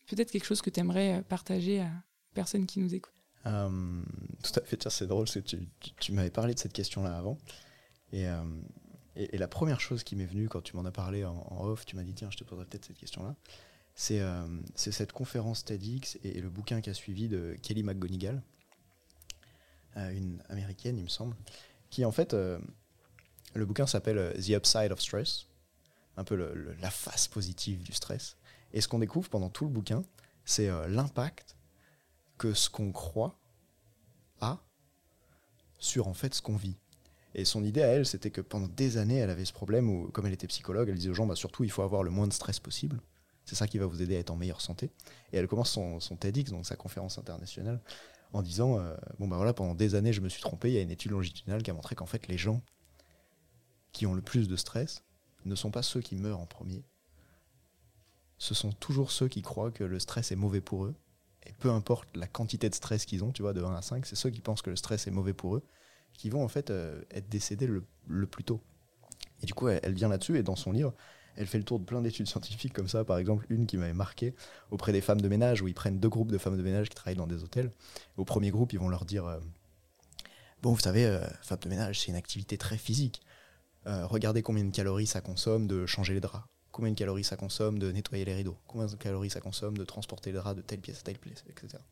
peut-être 0.06 0.30
quelque 0.30 0.44
chose 0.44 0.62
que 0.62 0.70
tu 0.70 0.80
aimerais 0.80 1.24
partager 1.28 1.80
à 1.80 1.90
personnes 2.34 2.66
qui 2.66 2.80
nous 2.80 2.94
écoutent. 2.94 3.12
Euh, 3.46 4.02
tout 4.42 4.60
à 4.60 4.64
fait, 4.64 4.88
c'est 4.88 5.06
drôle, 5.06 5.28
c'est 5.28 5.42
tu, 5.42 5.68
tu, 6.00 6.12
m'avais 6.12 6.30
parlé 6.30 6.54
de 6.54 6.58
cette 6.58 6.72
question-là 6.72 7.16
avant. 7.16 7.38
Euh, 8.14 8.42
et, 9.14 9.34
et, 9.34 9.38
la 9.38 9.48
première 9.48 9.80
chose 9.80 10.04
qui 10.04 10.16
m'est 10.16 10.26
venue 10.26 10.48
quand 10.48 10.60
tu 10.60 10.76
m'en 10.76 10.84
as 10.84 10.90
parlé 10.90 11.24
en, 11.24 11.64
off, 11.64 11.86
tu 11.86 11.96
m'as 11.96 12.02
dit 12.02 12.12
tiens, 12.12 12.28
je 12.30 12.36
te 12.36 12.44
poserai 12.44 12.66
peut-être 12.66 12.84
cette 12.84 12.98
question-là. 12.98 13.36
C'est, 13.94 14.20
euh, 14.20 14.44
c'est 14.74 14.92
cette 14.92 15.12
conférence 15.12 15.64
TEDx 15.64 16.18
et, 16.22 16.40
le 16.40 16.50
bouquin 16.50 16.80
qui 16.80 16.90
a 16.90 16.94
suivi 16.94 17.28
de 17.28 17.56
Kelly 17.62 17.82
McGonigal, 17.82 18.42
une 19.96 20.42
américaine, 20.50 20.98
il 20.98 21.04
me 21.04 21.08
semble, 21.08 21.34
qui 21.88 22.04
en 22.04 22.12
fait 22.12 22.36
le 23.56 23.66
bouquin 23.66 23.86
s'appelle 23.86 24.18
euh, 24.18 24.32
The 24.34 24.50
Upside 24.50 24.92
of 24.92 25.00
Stress, 25.00 25.46
un 26.16 26.24
peu 26.24 26.36
la 26.80 26.90
face 26.90 27.28
positive 27.28 27.82
du 27.82 27.92
stress. 27.92 28.36
Et 28.72 28.80
ce 28.80 28.88
qu'on 28.88 28.98
découvre 28.98 29.28
pendant 29.28 29.50
tout 29.50 29.64
le 29.64 29.70
bouquin, 29.70 30.02
c'est 30.44 30.68
euh, 30.68 30.88
l'impact 30.88 31.56
que 32.38 32.54
ce 32.54 32.70
qu'on 32.70 32.92
croit 32.92 33.38
a 34.40 34.58
sur 35.78 36.08
en 36.08 36.14
fait 36.14 36.34
ce 36.34 36.42
qu'on 36.42 36.56
vit. 36.56 36.76
Et 37.34 37.44
son 37.44 37.64
idée 37.64 37.82
à 37.82 37.88
elle, 37.88 38.06
c'était 38.06 38.30
que 38.30 38.40
pendant 38.40 38.68
des 38.68 38.96
années, 38.96 39.16
elle 39.16 39.28
avait 39.28 39.44
ce 39.44 39.52
problème 39.52 39.90
où, 39.90 40.08
comme 40.08 40.26
elle 40.26 40.32
était 40.32 40.46
psychologue, 40.46 40.88
elle 40.88 40.96
disait 40.96 41.10
aux 41.10 41.14
gens, 41.14 41.26
bah, 41.26 41.36
surtout, 41.36 41.64
il 41.64 41.70
faut 41.70 41.82
avoir 41.82 42.02
le 42.02 42.10
moins 42.10 42.26
de 42.26 42.32
stress 42.32 42.60
possible. 42.60 43.00
C'est 43.44 43.54
ça 43.56 43.68
qui 43.68 43.78
va 43.78 43.86
vous 43.86 44.00
aider 44.00 44.16
à 44.16 44.20
être 44.20 44.30
en 44.30 44.36
meilleure 44.36 44.62
santé. 44.62 44.90
Et 45.32 45.36
elle 45.36 45.46
commence 45.46 45.70
son, 45.70 46.16
TEDx, 46.16 46.50
donc 46.50 46.64
sa 46.64 46.76
conférence 46.76 47.18
internationale, 47.18 47.80
en 48.32 48.40
disant, 48.40 48.80
euh, 48.80 48.96
bon 49.18 49.28
bah 49.28 49.36
voilà, 49.36 49.52
pendant 49.52 49.74
des 49.74 49.94
années, 49.94 50.14
je 50.14 50.22
me 50.22 50.30
suis 50.30 50.40
trompé. 50.40 50.70
Il 50.70 50.74
y 50.74 50.78
a 50.78 50.80
une 50.80 50.90
étude 50.90 51.12
longitudinale 51.12 51.62
qui 51.62 51.70
a 51.70 51.74
montré 51.74 51.94
qu'en 51.94 52.06
fait, 52.06 52.26
les 52.26 52.38
gens 52.38 52.62
qui 53.96 54.06
ont 54.06 54.14
le 54.14 54.22
plus 54.22 54.46
de 54.48 54.56
stress 54.56 55.02
ne 55.44 55.54
sont 55.54 55.70
pas 55.70 55.82
ceux 55.82 56.00
qui 56.00 56.16
meurent 56.16 56.40
en 56.40 56.46
premier. 56.46 56.84
Ce 58.38 58.54
sont 58.54 58.72
toujours 58.72 59.10
ceux 59.10 59.28
qui 59.28 59.42
croient 59.42 59.70
que 59.70 59.84
le 59.84 59.98
stress 59.98 60.32
est 60.32 60.36
mauvais 60.36 60.60
pour 60.60 60.84
eux. 60.84 60.94
Et 61.46 61.52
peu 61.52 61.70
importe 61.70 62.08
la 62.14 62.26
quantité 62.26 62.68
de 62.68 62.74
stress 62.74 63.06
qu'ils 63.06 63.24
ont, 63.24 63.32
tu 63.32 63.42
vois, 63.42 63.54
de 63.54 63.62
1 63.62 63.74
à 63.74 63.80
5, 63.80 64.04
c'est 64.04 64.16
ceux 64.16 64.30
qui 64.30 64.40
pensent 64.40 64.62
que 64.62 64.70
le 64.70 64.76
stress 64.76 65.06
est 65.06 65.10
mauvais 65.10 65.32
pour 65.32 65.56
eux 65.56 65.62
qui 66.16 66.30
vont 66.30 66.42
en 66.42 66.48
fait 66.48 66.70
euh, 66.70 67.02
être 67.10 67.28
décédés 67.28 67.66
le, 67.66 68.26
plus 68.26 68.44
tôt. 68.44 68.60
Et 69.42 69.46
du 69.46 69.54
coup, 69.54 69.68
elle, 69.68 69.94
vient 69.94 70.08
là-dessus 70.08 70.38
et 70.38 70.42
dans 70.42 70.56
son 70.56 70.72
livre, 70.72 70.94
elle 71.36 71.46
fait 71.46 71.58
le 71.58 71.64
tour 71.64 71.78
de 71.78 71.84
plein 71.84 72.00
d'études 72.00 72.26
scientifiques 72.26 72.72
comme 72.72 72.88
ça. 72.88 73.04
Par 73.04 73.18
exemple, 73.18 73.44
une 73.50 73.66
qui 73.66 73.76
m'avait 73.76 73.92
marqué 73.92 74.34
auprès 74.70 74.92
des 74.92 75.02
femmes 75.02 75.20
de 75.20 75.28
ménage, 75.28 75.60
où 75.60 75.68
ils 75.68 75.74
prennent 75.74 76.00
deux 76.00 76.08
groupes 76.08 76.32
de 76.32 76.38
femmes 76.38 76.56
de 76.56 76.62
ménage 76.62 76.88
qui 76.88 76.94
travaillent 76.94 77.16
dans 77.16 77.26
des 77.26 77.44
hôtels. 77.44 77.70
Au 78.16 78.24
premier 78.24 78.50
groupe, 78.50 78.72
ils 78.72 78.78
vont 78.78 78.88
leur 78.88 79.04
dire 79.04 79.26
euh, 79.26 79.38
Bon, 80.62 80.72
vous 80.72 80.80
savez, 80.80 81.04
euh, 81.04 81.20
femme 81.42 81.58
de 81.60 81.68
ménage, 81.68 82.00
c'est 82.00 82.08
une 82.08 82.16
activité 82.16 82.56
très 82.56 82.78
physique. 82.78 83.20
Regardez 83.86 84.42
combien 84.42 84.64
de 84.64 84.70
calories 84.70 85.06
ça 85.06 85.20
consomme 85.20 85.66
de 85.66 85.86
changer 85.86 86.14
les 86.14 86.20
draps. 86.20 86.44
Combien 86.72 86.90
de 86.90 86.98
calories 86.98 87.24
ça 87.24 87.36
consomme 87.36 87.78
de 87.78 87.90
nettoyer 87.90 88.24
les 88.24 88.34
rideaux. 88.34 88.58
Combien 88.66 88.86
de 88.86 88.96
calories 88.96 89.30
ça 89.30 89.40
consomme 89.40 89.78
de 89.78 89.84
transporter 89.84 90.30
les 90.30 90.38
draps 90.38 90.56
de 90.56 90.62
telle 90.62 90.80
pièce 90.80 91.00
à 91.00 91.02
telle 91.02 91.18
pièce, 91.18 91.44
etc. 91.48 91.82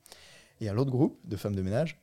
Et 0.61 0.69
à 0.69 0.73
l'autre 0.73 0.91
groupe 0.91 1.19
de 1.25 1.37
femmes 1.37 1.57
de 1.57 1.63
ménage, 1.63 1.99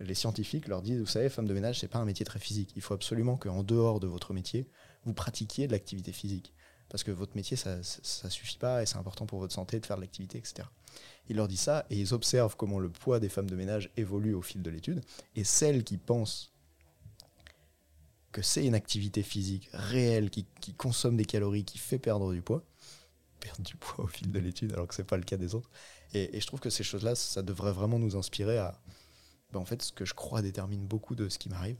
les 0.00 0.14
scientifiques 0.14 0.68
leur 0.68 0.82
disent, 0.82 1.00
vous 1.00 1.06
savez, 1.06 1.28
femme 1.28 1.46
de 1.46 1.54
ménage, 1.54 1.80
c'est 1.80 1.88
pas 1.88 1.98
un 1.98 2.04
métier 2.04 2.26
très 2.26 2.38
physique. 2.38 2.72
Il 2.76 2.82
faut 2.82 2.94
absolument 2.94 3.36
qu'en 3.36 3.62
dehors 3.62 4.00
de 4.00 4.06
votre 4.06 4.34
métier, 4.34 4.68
vous 5.04 5.14
pratiquiez 5.14 5.66
de 5.66 5.72
l'activité 5.72 6.12
physique. 6.12 6.52
Parce 6.88 7.02
que 7.02 7.10
votre 7.10 7.34
métier, 7.34 7.56
ça, 7.56 7.82
ça, 7.82 8.30
suffit 8.30 8.58
pas 8.58 8.82
et 8.82 8.86
c'est 8.86 8.96
important 8.96 9.26
pour 9.26 9.40
votre 9.40 9.54
santé 9.54 9.80
de 9.80 9.86
faire 9.86 9.96
de 9.96 10.02
l'activité, 10.02 10.38
etc. 10.38 10.68
Il 11.28 11.36
leur 11.36 11.48
dit 11.48 11.56
ça 11.56 11.84
et 11.90 11.96
ils 11.96 12.14
observent 12.14 12.56
comment 12.56 12.78
le 12.78 12.88
poids 12.88 13.18
des 13.18 13.28
femmes 13.28 13.50
de 13.50 13.56
ménage 13.56 13.90
évolue 13.96 14.34
au 14.34 14.42
fil 14.42 14.62
de 14.62 14.70
l'étude. 14.70 15.02
Et 15.34 15.42
celles 15.42 15.82
qui 15.82 15.96
pensent 15.96 16.52
que 18.36 18.42
c'est 18.42 18.66
une 18.66 18.74
activité 18.74 19.22
physique 19.22 19.70
réelle, 19.72 20.28
qui, 20.28 20.44
consomme 20.76 21.16
des 21.16 21.24
calories, 21.24 21.64
qui 21.64 21.78
fait 21.78 21.98
perdre 21.98 22.34
du 22.34 22.42
poids, 22.42 22.62
perdent 23.40 23.62
du 23.62 23.76
poids 23.76 24.04
au 24.04 24.08
fil 24.08 24.30
de 24.30 24.38
l'étude, 24.38 24.74
alors 24.74 24.86
que 24.86 24.94
c'est 24.94 25.04
pas 25.04 25.16
le 25.16 25.22
cas 25.22 25.38
des 25.38 25.54
autres. 25.54 25.70
Et, 26.12 26.38
je 26.38 26.46
trouve 26.46 26.60
que 26.60 26.68
ces 26.68 26.84
choses-là, 26.84 27.14
ça 27.14 27.40
devrait 27.40 27.72
vraiment 27.72 27.98
nous 27.98 28.14
inspirer 28.14 28.58
à, 28.58 28.78
bah, 29.52 29.58
en 29.58 29.64
fait, 29.64 29.80
ce 29.80 29.90
que 29.90 30.04
je 30.04 30.12
crois 30.12 30.42
détermine 30.42 30.86
beaucoup 30.86 31.14
de 31.14 31.30
ce 31.30 31.38
qui 31.38 31.48
m'arrive. 31.48 31.78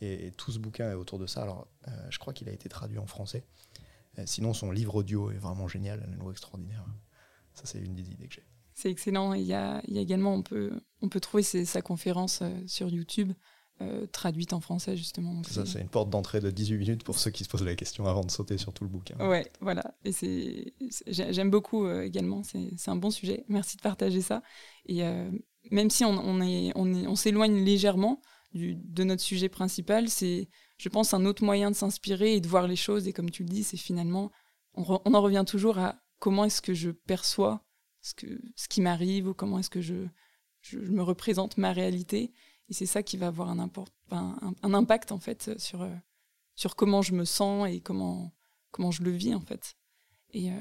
Et, 0.00 0.30
tout 0.36 0.52
ce 0.52 0.60
bouquin 0.60 0.88
est 0.88 0.94
autour 0.94 1.18
de 1.18 1.26
ça. 1.26 1.42
Alors, 1.42 1.66
euh, 1.88 1.90
je 2.10 2.18
crois 2.20 2.32
qu'il 2.32 2.48
a 2.48 2.52
été 2.52 2.68
traduit 2.68 2.98
en 2.98 3.06
français. 3.06 3.44
Euh, 4.20 4.22
sinon, 4.24 4.54
son 4.54 4.70
livre 4.70 4.94
audio 4.94 5.32
est 5.32 5.38
vraiment 5.38 5.66
génial, 5.66 6.04
un 6.06 6.16
nouveau 6.16 6.30
extraordinaire. 6.30 6.86
Ça, 7.54 7.62
c'est 7.64 7.80
une 7.80 7.96
des 7.96 8.08
idées 8.08 8.28
que 8.28 8.34
j'ai. 8.34 8.46
C'est 8.72 8.92
excellent. 8.92 9.34
Il 9.34 9.42
y, 9.42 9.52
a, 9.52 9.82
il 9.88 9.94
y 9.94 9.98
a, 9.98 10.00
également, 10.00 10.32
on 10.32 10.42
peut, 10.42 10.80
on 11.02 11.08
peut 11.08 11.18
trouver 11.18 11.42
sa 11.42 11.82
conférence 11.82 12.42
euh, 12.42 12.56
sur 12.68 12.88
YouTube. 12.88 13.32
Traduite 14.12 14.52
en 14.52 14.60
français 14.60 14.96
justement. 14.96 15.42
Ça, 15.44 15.64
c'est 15.64 15.80
une 15.80 15.88
porte 15.88 16.10
d'entrée 16.10 16.40
de 16.40 16.50
18 16.50 16.78
minutes 16.78 17.04
pour 17.04 17.18
ceux 17.18 17.30
qui 17.30 17.44
se 17.44 17.48
posent 17.48 17.64
la 17.64 17.74
question 17.74 18.06
avant 18.06 18.22
de 18.22 18.30
sauter 18.30 18.58
sur 18.58 18.72
tout 18.72 18.84
le 18.84 18.90
bouquin. 18.90 19.16
Ouais, 19.28 19.50
voilà. 19.60 19.94
Et 20.04 20.12
c'est, 20.12 20.74
j'aime 21.06 21.50
beaucoup 21.50 21.88
également. 21.88 22.42
C'est, 22.42 22.88
un 22.88 22.96
bon 22.96 23.10
sujet. 23.10 23.44
Merci 23.48 23.76
de 23.76 23.82
partager 23.82 24.20
ça. 24.20 24.42
Et 24.86 25.02
même 25.70 25.90
si 25.90 26.04
on, 26.04 26.40
est, 26.40 26.72
on, 26.74 27.14
s'éloigne 27.14 27.64
légèrement 27.64 28.20
de 28.54 29.04
notre 29.04 29.22
sujet 29.22 29.48
principal, 29.48 30.08
c'est, 30.08 30.48
je 30.78 30.88
pense, 30.88 31.14
un 31.14 31.24
autre 31.24 31.44
moyen 31.44 31.70
de 31.70 31.76
s'inspirer 31.76 32.34
et 32.34 32.40
de 32.40 32.48
voir 32.48 32.66
les 32.66 32.76
choses. 32.76 33.06
Et 33.08 33.12
comme 33.12 33.30
tu 33.30 33.42
le 33.42 33.48
dis, 33.48 33.64
c'est 33.64 33.76
finalement, 33.76 34.30
on, 34.74 34.84
en 34.84 35.20
revient 35.20 35.44
toujours 35.46 35.78
à 35.78 35.96
comment 36.18 36.44
est-ce 36.44 36.62
que 36.62 36.74
je 36.74 36.90
perçois 36.90 37.64
ce, 38.00 38.14
que, 38.14 38.40
ce 38.56 38.68
qui 38.68 38.80
m'arrive 38.80 39.28
ou 39.28 39.34
comment 39.34 39.58
est-ce 39.58 39.70
que 39.70 39.80
je, 39.80 40.06
je, 40.60 40.78
me 40.78 41.02
représente 41.02 41.58
ma 41.58 41.72
réalité. 41.72 42.32
Et 42.68 42.74
c'est 42.74 42.86
ça 42.86 43.02
qui 43.02 43.16
va 43.16 43.28
avoir 43.28 43.48
un, 43.48 43.70
un, 44.10 44.74
impact, 44.74 45.12
en 45.12 45.18
fait, 45.18 45.58
sur, 45.58 45.88
sur 46.54 46.76
comment 46.76 47.02
je 47.02 47.14
me 47.14 47.24
sens 47.24 47.68
et 47.68 47.80
comment, 47.80 48.32
comment 48.70 48.90
je 48.90 49.02
le 49.02 49.10
vis, 49.10 49.34
en 49.34 49.40
fait. 49.40 49.76
Et 50.34 50.50
euh, 50.50 50.54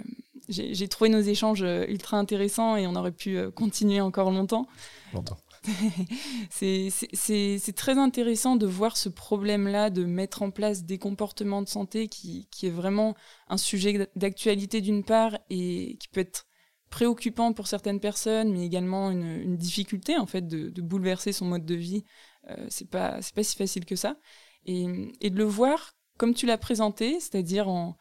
j'ai 0.47 0.88
trouvé 0.88 1.10
nos 1.10 1.20
échanges 1.20 1.64
euh, 1.64 1.86
ultra 1.88 2.18
intéressants 2.18 2.78
et 2.78 2.88
on 2.88 2.95
aurait 2.95 3.12
pu 3.12 3.38
euh, 3.38 3.51
continuer 3.51 3.99
encore 3.99 4.32
longtemps. 4.32 4.66
Longtemps. 5.14 5.38
c'est 6.49 7.76
très 7.76 7.97
intéressant 7.97 8.55
de 8.55 8.66
voir 8.66 8.95
ce 8.95 9.10
problème-là, 9.10 9.89
de 9.89 10.05
mettre 10.05 10.41
en 10.41 10.51
place 10.51 10.84
des 10.84 10.97
comportements 10.97 11.62
de 11.62 11.68
santé 11.68 12.08
qui, 12.08 12.47
qui 12.51 12.68
est 12.68 12.72
vraiment 12.72 13.16
un 13.49 13.58
sujet 13.58 14.10
d'actualité 14.16 14.80
d'une 14.80 15.03
part 15.03 15.38
et 15.49 15.97
qui 15.99 16.08
peut 16.08 16.22
être 16.22 16.47
préoccupant 16.90 17.54
pour 17.54 17.68
certaines 17.68 18.00
personnes, 18.00 18.52
mais 18.52 18.66
également 18.66 19.12
une, 19.12 19.58
difficulté 19.58 20.18
en 20.18 20.26
fait 20.26 20.48
de, 20.48 20.70
de, 20.70 20.82
bouleverser 20.82 21.32
son 21.32 21.46
mode 21.46 21.66
de 21.66 21.76
vie. 21.76 22.04
Euh, 22.50 22.66
c'est 22.70 22.90
pas 22.90 23.22
c'est 23.22 23.36
pas 23.36 23.44
si 23.44 23.56
facile 23.56 23.86
que 23.86 23.96
ça. 23.96 24.18
Et, 24.66 24.86
et 25.22 25.30
de 25.30 25.38
le 25.38 25.44
voir 25.44 25.94
comme 26.18 26.34
tu 26.34 26.46
l'as 26.46 26.58
présenté, 26.58 27.20
c'est-à-dire 27.20 27.70
en, 27.70 27.98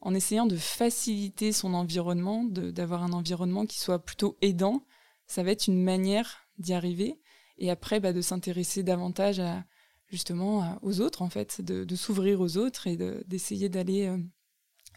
en 0.00 0.14
essayant 0.14 0.46
de 0.46 0.56
faciliter 0.56 1.52
son 1.52 1.74
environnement, 1.74 2.44
d'avoir 2.44 3.02
un 3.02 3.12
environnement 3.12 3.66
qui 3.66 3.78
soit 3.78 3.98
plutôt 3.98 4.36
aidant. 4.40 4.84
Ça 5.26 5.42
va 5.42 5.50
être 5.50 5.66
une 5.66 5.82
manière 5.82 6.46
d'y 6.58 6.74
arriver. 6.74 7.18
Et 7.58 7.70
après, 7.70 8.00
bah, 8.00 8.12
de 8.12 8.20
s'intéresser 8.20 8.82
davantage 8.82 9.40
à, 9.40 9.64
justement 10.08 10.78
aux 10.82 11.00
autres, 11.00 11.22
en 11.22 11.30
fait, 11.30 11.60
de, 11.60 11.96
s'ouvrir 11.96 12.40
aux 12.40 12.56
autres 12.56 12.86
et 12.86 12.96
d'essayer 13.26 13.68
d'aller 13.68 14.06
euh, 14.06 14.18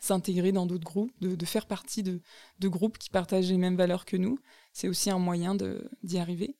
s'intégrer 0.01 0.51
dans 0.51 0.65
d'autres 0.65 0.85
groupes, 0.85 1.11
de, 1.21 1.45
faire 1.45 1.65
partie 1.65 2.03
de, 2.03 2.21
groupes 2.63 2.97
qui 2.97 3.09
partagent 3.09 3.49
les 3.49 3.57
mêmes 3.57 3.75
valeurs 3.75 4.05
que 4.05 4.17
nous. 4.17 4.39
C'est 4.73 4.87
aussi 4.87 5.09
un 5.09 5.19
moyen 5.19 5.55
d'y 6.03 6.19
arriver. 6.19 6.57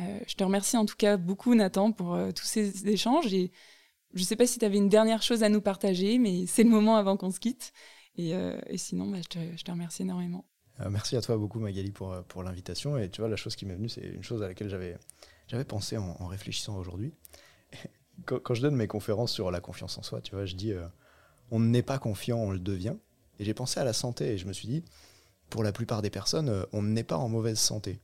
Euh, 0.00 0.18
je 0.26 0.34
te 0.34 0.44
remercie 0.44 0.76
en 0.76 0.84
tout 0.84 0.96
cas 0.96 1.16
beaucoup, 1.16 1.54
Nathan, 1.54 1.92
pour 1.92 2.14
euh, 2.14 2.30
tous 2.30 2.44
ces 2.44 2.86
échanges. 2.88 3.32
Et 3.32 3.50
je 4.14 4.20
ne 4.20 4.24
sais 4.24 4.36
pas 4.36 4.46
si 4.46 4.58
tu 4.58 4.64
avais 4.64 4.76
une 4.76 4.88
dernière 4.88 5.22
chose 5.22 5.42
à 5.42 5.48
nous 5.48 5.60
partager, 5.60 6.18
mais 6.18 6.46
c'est 6.46 6.64
le 6.64 6.70
moment 6.70 6.96
avant 6.96 7.16
qu'on 7.16 7.30
se 7.30 7.40
quitte. 7.40 7.72
Et, 8.16 8.34
euh, 8.34 8.58
sinon, 8.76 9.06
bah, 9.06 9.18
je, 9.22 9.62
te, 9.62 9.70
remercie 9.70 10.02
énormément. 10.02 10.44
Merci 10.90 11.16
à 11.16 11.22
toi 11.22 11.38
beaucoup, 11.38 11.58
Magali, 11.58 11.90
pour, 11.90 12.42
l'invitation. 12.42 12.98
Et 12.98 13.08
tu 13.08 13.22
vois, 13.22 13.30
la 13.30 13.36
chose 13.36 13.56
qui 13.56 13.64
m'est 13.64 13.74
venue, 13.74 13.88
c'est 13.88 14.04
une 14.04 14.22
chose 14.22 14.42
à 14.42 14.48
laquelle 14.48 14.68
j'avais, 14.68 15.64
pensé 15.64 15.96
en, 15.96 16.26
réfléchissant 16.26 16.76
aujourd'hui. 16.76 17.14
Quand, 18.26 18.54
je 18.54 18.62
donne 18.62 18.76
mes 18.76 18.86
conférences 18.86 19.32
sur 19.32 19.50
la 19.50 19.60
confiance 19.60 19.98
en 19.98 20.02
soi, 20.02 20.20
tu 20.20 20.34
vois, 20.34 20.46
je 20.46 20.54
dis 20.54 20.72
on 21.50 21.60
n'est 21.60 21.82
pas 21.82 21.98
confiant, 21.98 22.38
on 22.38 22.50
le 22.50 22.58
devient. 22.58 22.96
Et 23.38 23.44
j'ai 23.44 23.54
pensé 23.54 23.80
à 23.80 23.84
la 23.84 23.92
santé 23.92 24.32
et 24.32 24.38
je 24.38 24.46
me 24.46 24.52
suis 24.52 24.68
dit, 24.68 24.84
pour 25.50 25.62
la 25.62 25.72
plupart 25.72 26.02
des 26.02 26.10
personnes, 26.10 26.66
on 26.72 26.82
n'est 26.82 27.04
pas 27.04 27.16
en 27.16 27.28
mauvaise 27.28 27.58
santé. 27.58 28.00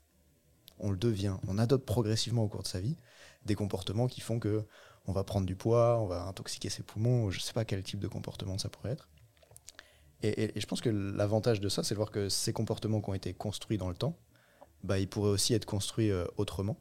On 0.79 0.91
le 0.91 0.97
devient. 0.97 1.37
On 1.49 1.59
adopte 1.59 1.87
progressivement 1.87 2.45
au 2.45 2.49
cours 2.49 2.63
de 2.63 2.69
sa 2.69 2.81
vie 2.81 2.97
des 3.45 3.55
comportements 3.55 4.07
qui 4.07 4.21
font 4.21 4.39
que 4.39 4.65
on 5.07 5.13
va 5.13 5.25
prendre 5.25 5.47
du 5.47 5.57
poids, 5.57 5.99
on 6.01 6.07
va 6.07 6.23
intoxiquer 6.25 6.71
ses 6.71 6.83
poumons, 6.83 7.31
je 7.31 7.39
ne 7.39 7.43
sais 7.43 7.53
pas 7.53 7.65
quel 7.65 7.83
type 7.83 7.99
de 7.99 8.07
comportement 8.07 8.57
ça 8.59 8.69
pourrait 8.69 8.93
être. 8.93 9.09
Et, 10.23 10.53
je 10.55 10.67
pense 10.67 10.81
que 10.81 10.91
l'avantage 10.91 11.61
de 11.61 11.69
ça, 11.69 11.83
c'est 11.83 11.95
de 11.95 11.97
voir 11.97 12.13
que 12.13 12.29
ces 12.29 12.53
comportements 12.53 13.01
qui 13.01 13.11
ont 13.11 13.15
été 13.15 13.35
construits 13.35 13.79
dans 13.79 13.89
le 13.89 13.97
temps, 13.97 14.17
bah, 14.85 15.01
ils 15.01 15.09
pourraient 15.09 15.31
aussi 15.31 15.55
être 15.55 15.65
construits 15.65 16.13
euh, 16.13 16.25
autrement. 16.37 16.79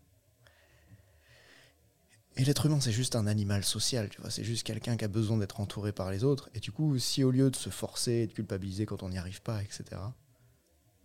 Et 2.37 2.45
l'être 2.45 2.65
humain, 2.65 2.79
c'est 2.79 2.93
juste 2.93 3.15
un 3.15 3.27
animal 3.27 3.63
social, 3.63 4.09
tu 4.09 4.21
vois, 4.21 4.29
c'est 4.29 4.43
juste 4.43 4.65
quelqu'un 4.65 4.95
qui 4.95 5.03
a 5.03 5.09
besoin 5.09 5.37
d'être 5.37 5.59
entouré 5.59 5.91
par 5.91 6.11
les 6.11 6.23
autres. 6.23 6.49
Et 6.53 6.59
du 6.59 6.71
coup, 6.71 6.97
si 6.97 7.23
au 7.23 7.31
lieu 7.31 7.51
de 7.51 7.55
se 7.55 7.69
forcer 7.69 8.11
et 8.11 8.27
de 8.27 8.33
culpabiliser 8.33 8.85
quand 8.85 9.03
on 9.03 9.09
n'y 9.09 9.17
arrive 9.17 9.41
pas, 9.41 9.61
etc., 9.61 10.01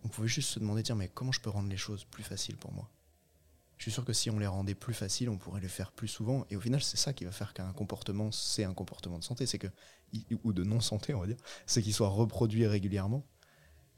on 0.03 0.07
pouvait 0.07 0.27
juste 0.27 0.49
se 0.49 0.59
demander, 0.59 0.83
tiens, 0.83 0.95
mais 0.95 1.09
comment 1.09 1.31
je 1.31 1.41
peux 1.41 1.49
rendre 1.49 1.69
les 1.69 1.77
choses 1.77 2.05
plus 2.05 2.23
faciles 2.23 2.55
pour 2.55 2.71
moi? 2.71 2.89
Je 3.77 3.83
suis 3.83 3.91
sûr 3.91 4.05
que 4.05 4.13
si 4.13 4.29
on 4.29 4.39
les 4.39 4.47
rendait 4.47 4.73
plus 4.73 4.93
faciles, 4.93 5.29
on 5.29 5.37
pourrait 5.37 5.61
les 5.61 5.67
faire 5.67 5.91
plus 5.91 6.07
souvent. 6.07 6.45
Et 6.49 6.55
au 6.55 6.59
final, 6.59 6.81
c'est 6.81 6.97
ça 6.97 7.13
qui 7.13 7.25
va 7.25 7.31
faire 7.31 7.53
qu'un 7.53 7.71
comportement, 7.73 8.31
c'est 8.31 8.63
un 8.63 8.73
comportement 8.73 9.19
de 9.19 9.23
santé, 9.23 9.45
c'est 9.45 9.59
que 9.59 9.67
ou 10.43 10.53
de 10.53 10.63
non 10.63 10.79
santé, 10.79 11.13
on 11.13 11.19
va 11.19 11.27
dire, 11.27 11.37
c'est 11.65 11.81
qu'il 11.81 11.93
soit 11.93 12.07
reproduit 12.07 12.65
régulièrement. 12.65 13.23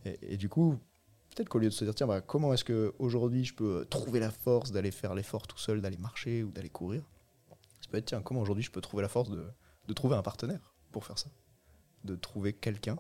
Et, 0.03 0.37
du 0.37 0.49
coup, 0.49 0.79
peut-être 1.33 1.47
qu'au 1.47 1.59
lieu 1.59 1.69
de 1.69 1.73
se 1.73 1.85
dire 1.85 1.93
tiens, 1.93 2.07
bah, 2.07 2.21
comment 2.21 2.53
est-ce 2.53 2.63
que 2.63 2.93
aujourd'hui 2.99 3.45
je 3.45 3.53
peux 3.53 3.85
trouver 3.89 4.19
la 4.19 4.31
force 4.31 4.71
d'aller 4.71 4.91
faire 4.91 5.13
l'effort 5.13 5.47
tout 5.47 5.57
seul, 5.57 5.81
d'aller 5.81 5.97
marcher 5.97 6.43
ou 6.43 6.51
d'aller 6.51 6.69
courir, 6.69 7.03
peut 7.89 7.97
être 7.97 8.05
tiens, 8.05 8.21
comment 8.21 8.41
aujourd'hui 8.41 8.63
je 8.63 8.71
peux 8.71 8.81
trouver 8.81 9.03
la 9.03 9.09
force 9.09 9.29
de, 9.29 9.45
de 9.87 9.93
trouver 9.93 10.15
un 10.15 10.21
partenaire 10.21 10.75
pour 10.91 11.05
faire 11.05 11.17
ça, 11.17 11.29
de 12.03 12.15
trouver 12.15 12.53
quelqu'un 12.53 12.97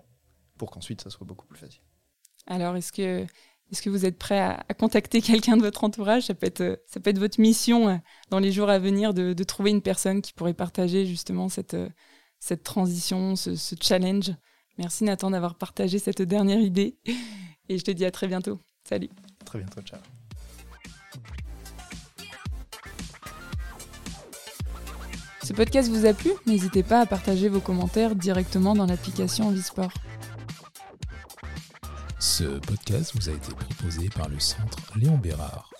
pour 0.57 0.71
qu'ensuite 0.71 1.01
ça 1.01 1.09
soit 1.09 1.25
beaucoup 1.25 1.45
plus 1.45 1.57
facile. 1.57 1.81
Alors, 2.47 2.75
est-ce 2.75 2.91
que 2.91 3.25
est-ce 3.71 3.81
que 3.81 3.89
vous 3.89 4.05
êtes 4.05 4.17
prêt 4.17 4.39
à, 4.39 4.63
contacter 4.73 5.21
quelqu'un 5.21 5.55
de 5.55 5.61
votre 5.61 5.83
entourage? 5.83 6.23
Ça 6.23 6.33
peut, 6.33 6.47
être, 6.47 6.81
ça 6.87 6.99
peut 6.99 7.09
être 7.11 7.19
votre 7.19 7.39
mission 7.39 7.89
euh, 7.89 7.97
dans 8.29 8.39
les 8.39 8.51
jours 8.51 8.69
à 8.69 8.79
venir 8.79 9.13
de, 9.13 9.43
trouver 9.43 9.69
une 9.69 9.81
personne 9.81 10.21
qui 10.21 10.33
pourrait 10.33 10.53
partager 10.53 11.05
justement 11.05 11.49
cette, 11.49 11.75
euh, 11.75 11.89
cette 12.39 12.63
transition, 12.63 13.35
ce, 13.35 13.55
ce 13.55 13.75
challenge. 13.79 14.31
Merci 14.77 15.03
Nathan 15.03 15.29
d'avoir 15.29 15.55
partagé 15.55 15.99
cette 15.99 16.21
dernière 16.21 16.61
idée 16.61 16.97
et 17.69 17.77
je 17.77 17.83
te 17.83 17.91
dis 17.91 18.05
à 18.05 18.11
très 18.11 18.27
bientôt. 18.27 18.59
Salut. 18.83 19.09
Très 19.45 19.59
bientôt, 19.59 19.81
ciao. 19.81 19.99
Ce 25.49 25.53
podcast 25.55 25.89
vous 25.89 26.05
a 26.05 26.13
plu 26.13 26.29
N'hésitez 26.45 26.83
pas 26.83 26.99
à 26.99 27.07
partager 27.07 27.49
vos 27.49 27.59
commentaires 27.59 28.15
directement 28.15 28.75
dans 28.75 28.85
l'application 28.85 29.49
Visport. 29.49 29.91
Ce 32.19 32.43
podcast 32.43 33.13
vous 33.15 33.29
a 33.29 33.31
été 33.31 33.51
proposé 33.55 34.09
par 34.15 34.29
le 34.29 34.39
Centre 34.39 34.77
Léon 34.95 35.17
Bérard. 35.17 35.71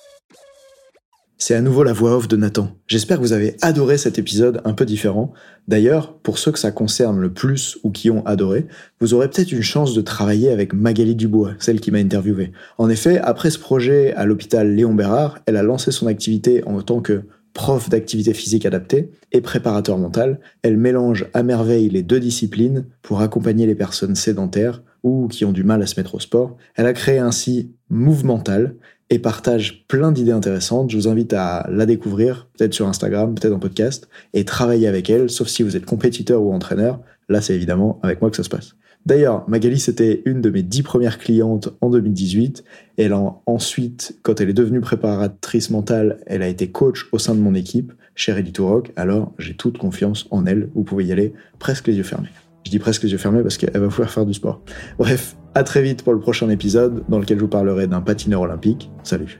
C'est 1.37 1.53
à 1.53 1.61
nouveau 1.61 1.83
la 1.83 1.93
voix 1.93 2.17
off 2.17 2.27
de 2.27 2.35
Nathan. 2.35 2.71
J'espère 2.87 3.17
que 3.17 3.21
vous 3.21 3.31
avez 3.31 3.57
adoré 3.61 3.99
cet 3.99 4.17
épisode 4.17 4.59
un 4.65 4.73
peu 4.73 4.85
différent. 4.85 5.33
D'ailleurs, 5.67 6.17
pour 6.17 6.39
ceux 6.39 6.51
que 6.51 6.57
ça 6.57 6.71
concerne 6.71 7.19
le 7.19 7.31
plus 7.31 7.77
ou 7.83 7.91
qui 7.91 8.09
ont 8.09 8.25
adoré, 8.25 8.65
vous 8.99 9.13
aurez 9.13 9.29
peut-être 9.29 9.51
une 9.51 9.61
chance 9.61 9.93
de 9.93 10.01
travailler 10.01 10.49
avec 10.49 10.73
Magali 10.73 11.15
Dubois, 11.15 11.53
celle 11.59 11.79
qui 11.79 11.91
m'a 11.91 11.99
interviewé. 11.99 12.53
En 12.79 12.89
effet, 12.89 13.19
après 13.19 13.51
ce 13.51 13.59
projet 13.59 14.13
à 14.15 14.25
l'hôpital 14.25 14.73
Léon 14.73 14.95
Bérard, 14.95 15.37
elle 15.45 15.57
a 15.57 15.63
lancé 15.63 15.91
son 15.91 16.07
activité 16.07 16.63
en 16.65 16.81
tant 16.81 17.01
que 17.01 17.21
prof 17.53 17.89
d'activité 17.89 18.33
physique 18.33 18.65
adaptée 18.65 19.11
et 19.31 19.41
préparateur 19.41 19.97
mental. 19.97 20.39
Elle 20.61 20.77
mélange 20.77 21.27
à 21.33 21.43
merveille 21.43 21.89
les 21.89 22.03
deux 22.03 22.19
disciplines 22.19 22.85
pour 23.01 23.21
accompagner 23.21 23.65
les 23.65 23.75
personnes 23.75 24.15
sédentaires 24.15 24.81
ou 25.03 25.27
qui 25.27 25.45
ont 25.45 25.51
du 25.51 25.63
mal 25.63 25.81
à 25.81 25.87
se 25.87 25.99
mettre 25.99 26.15
au 26.15 26.19
sport. 26.19 26.57
Elle 26.75 26.85
a 26.85 26.93
créé 26.93 27.19
ainsi 27.19 27.71
Movemental 27.89 28.75
et 29.09 29.17
partage 29.17 29.85
plein 29.87 30.11
d'idées 30.11 30.31
intéressantes. 30.31 30.91
Je 30.91 30.97
vous 30.97 31.07
invite 31.07 31.33
à 31.33 31.67
la 31.71 31.85
découvrir, 31.85 32.47
peut-être 32.57 32.73
sur 32.73 32.87
Instagram, 32.87 33.33
peut-être 33.33 33.53
en 33.53 33.59
podcast, 33.59 34.07
et 34.33 34.45
travailler 34.45 34.87
avec 34.87 35.09
elle, 35.09 35.29
sauf 35.29 35.47
si 35.47 35.63
vous 35.63 35.75
êtes 35.75 35.85
compétiteur 35.85 36.43
ou 36.43 36.53
entraîneur. 36.53 37.01
Là, 37.27 37.41
c'est 37.41 37.55
évidemment 37.55 37.99
avec 38.03 38.21
moi 38.21 38.29
que 38.29 38.37
ça 38.37 38.43
se 38.43 38.49
passe. 38.49 38.75
D'ailleurs, 39.05 39.49
Magali, 39.49 39.79
c'était 39.79 40.21
une 40.25 40.41
de 40.41 40.49
mes 40.49 40.61
dix 40.61 40.83
premières 40.83 41.17
clientes 41.17 41.69
en 41.81 41.89
2018. 41.89 42.63
Elle 42.97 43.13
a 43.13 43.41
ensuite, 43.45 44.19
quand 44.23 44.41
elle 44.41 44.49
est 44.49 44.53
devenue 44.53 44.81
préparatrice 44.81 45.69
mentale, 45.69 46.19
elle 46.27 46.41
a 46.41 46.47
été 46.47 46.69
coach 46.69 47.07
au 47.11 47.17
sein 47.17 47.33
de 47.33 47.39
mon 47.39 47.55
équipe 47.55 47.93
chez 48.15 48.33
Ready 48.33 48.51
to. 48.51 48.83
Alors, 48.97 49.33
j'ai 49.39 49.55
toute 49.55 49.77
confiance 49.77 50.27
en 50.31 50.45
elle. 50.45 50.69
Vous 50.75 50.83
pouvez 50.83 51.05
y 51.05 51.11
aller 51.11 51.33
presque 51.57 51.87
les 51.87 51.95
yeux 51.95 52.03
fermés. 52.03 52.29
Je 52.65 52.71
dis 52.71 52.79
presque 52.79 53.03
les 53.03 53.11
yeux 53.11 53.17
fermés 53.17 53.41
parce 53.41 53.57
qu'elle 53.57 53.71
va 53.71 53.87
pouvoir 53.87 54.11
faire 54.11 54.25
du 54.25 54.33
sport. 54.33 54.61
Bref, 54.97 55.37
à 55.55 55.63
très 55.63 55.81
vite 55.81 56.03
pour 56.03 56.13
le 56.13 56.19
prochain 56.19 56.49
épisode 56.49 57.03
dans 57.07 57.19
lequel 57.19 57.37
je 57.37 57.43
vous 57.43 57.49
parlerai 57.49 57.87
d'un 57.87 58.01
patineur 58.01 58.41
olympique. 58.41 58.91
Salut. 59.03 59.39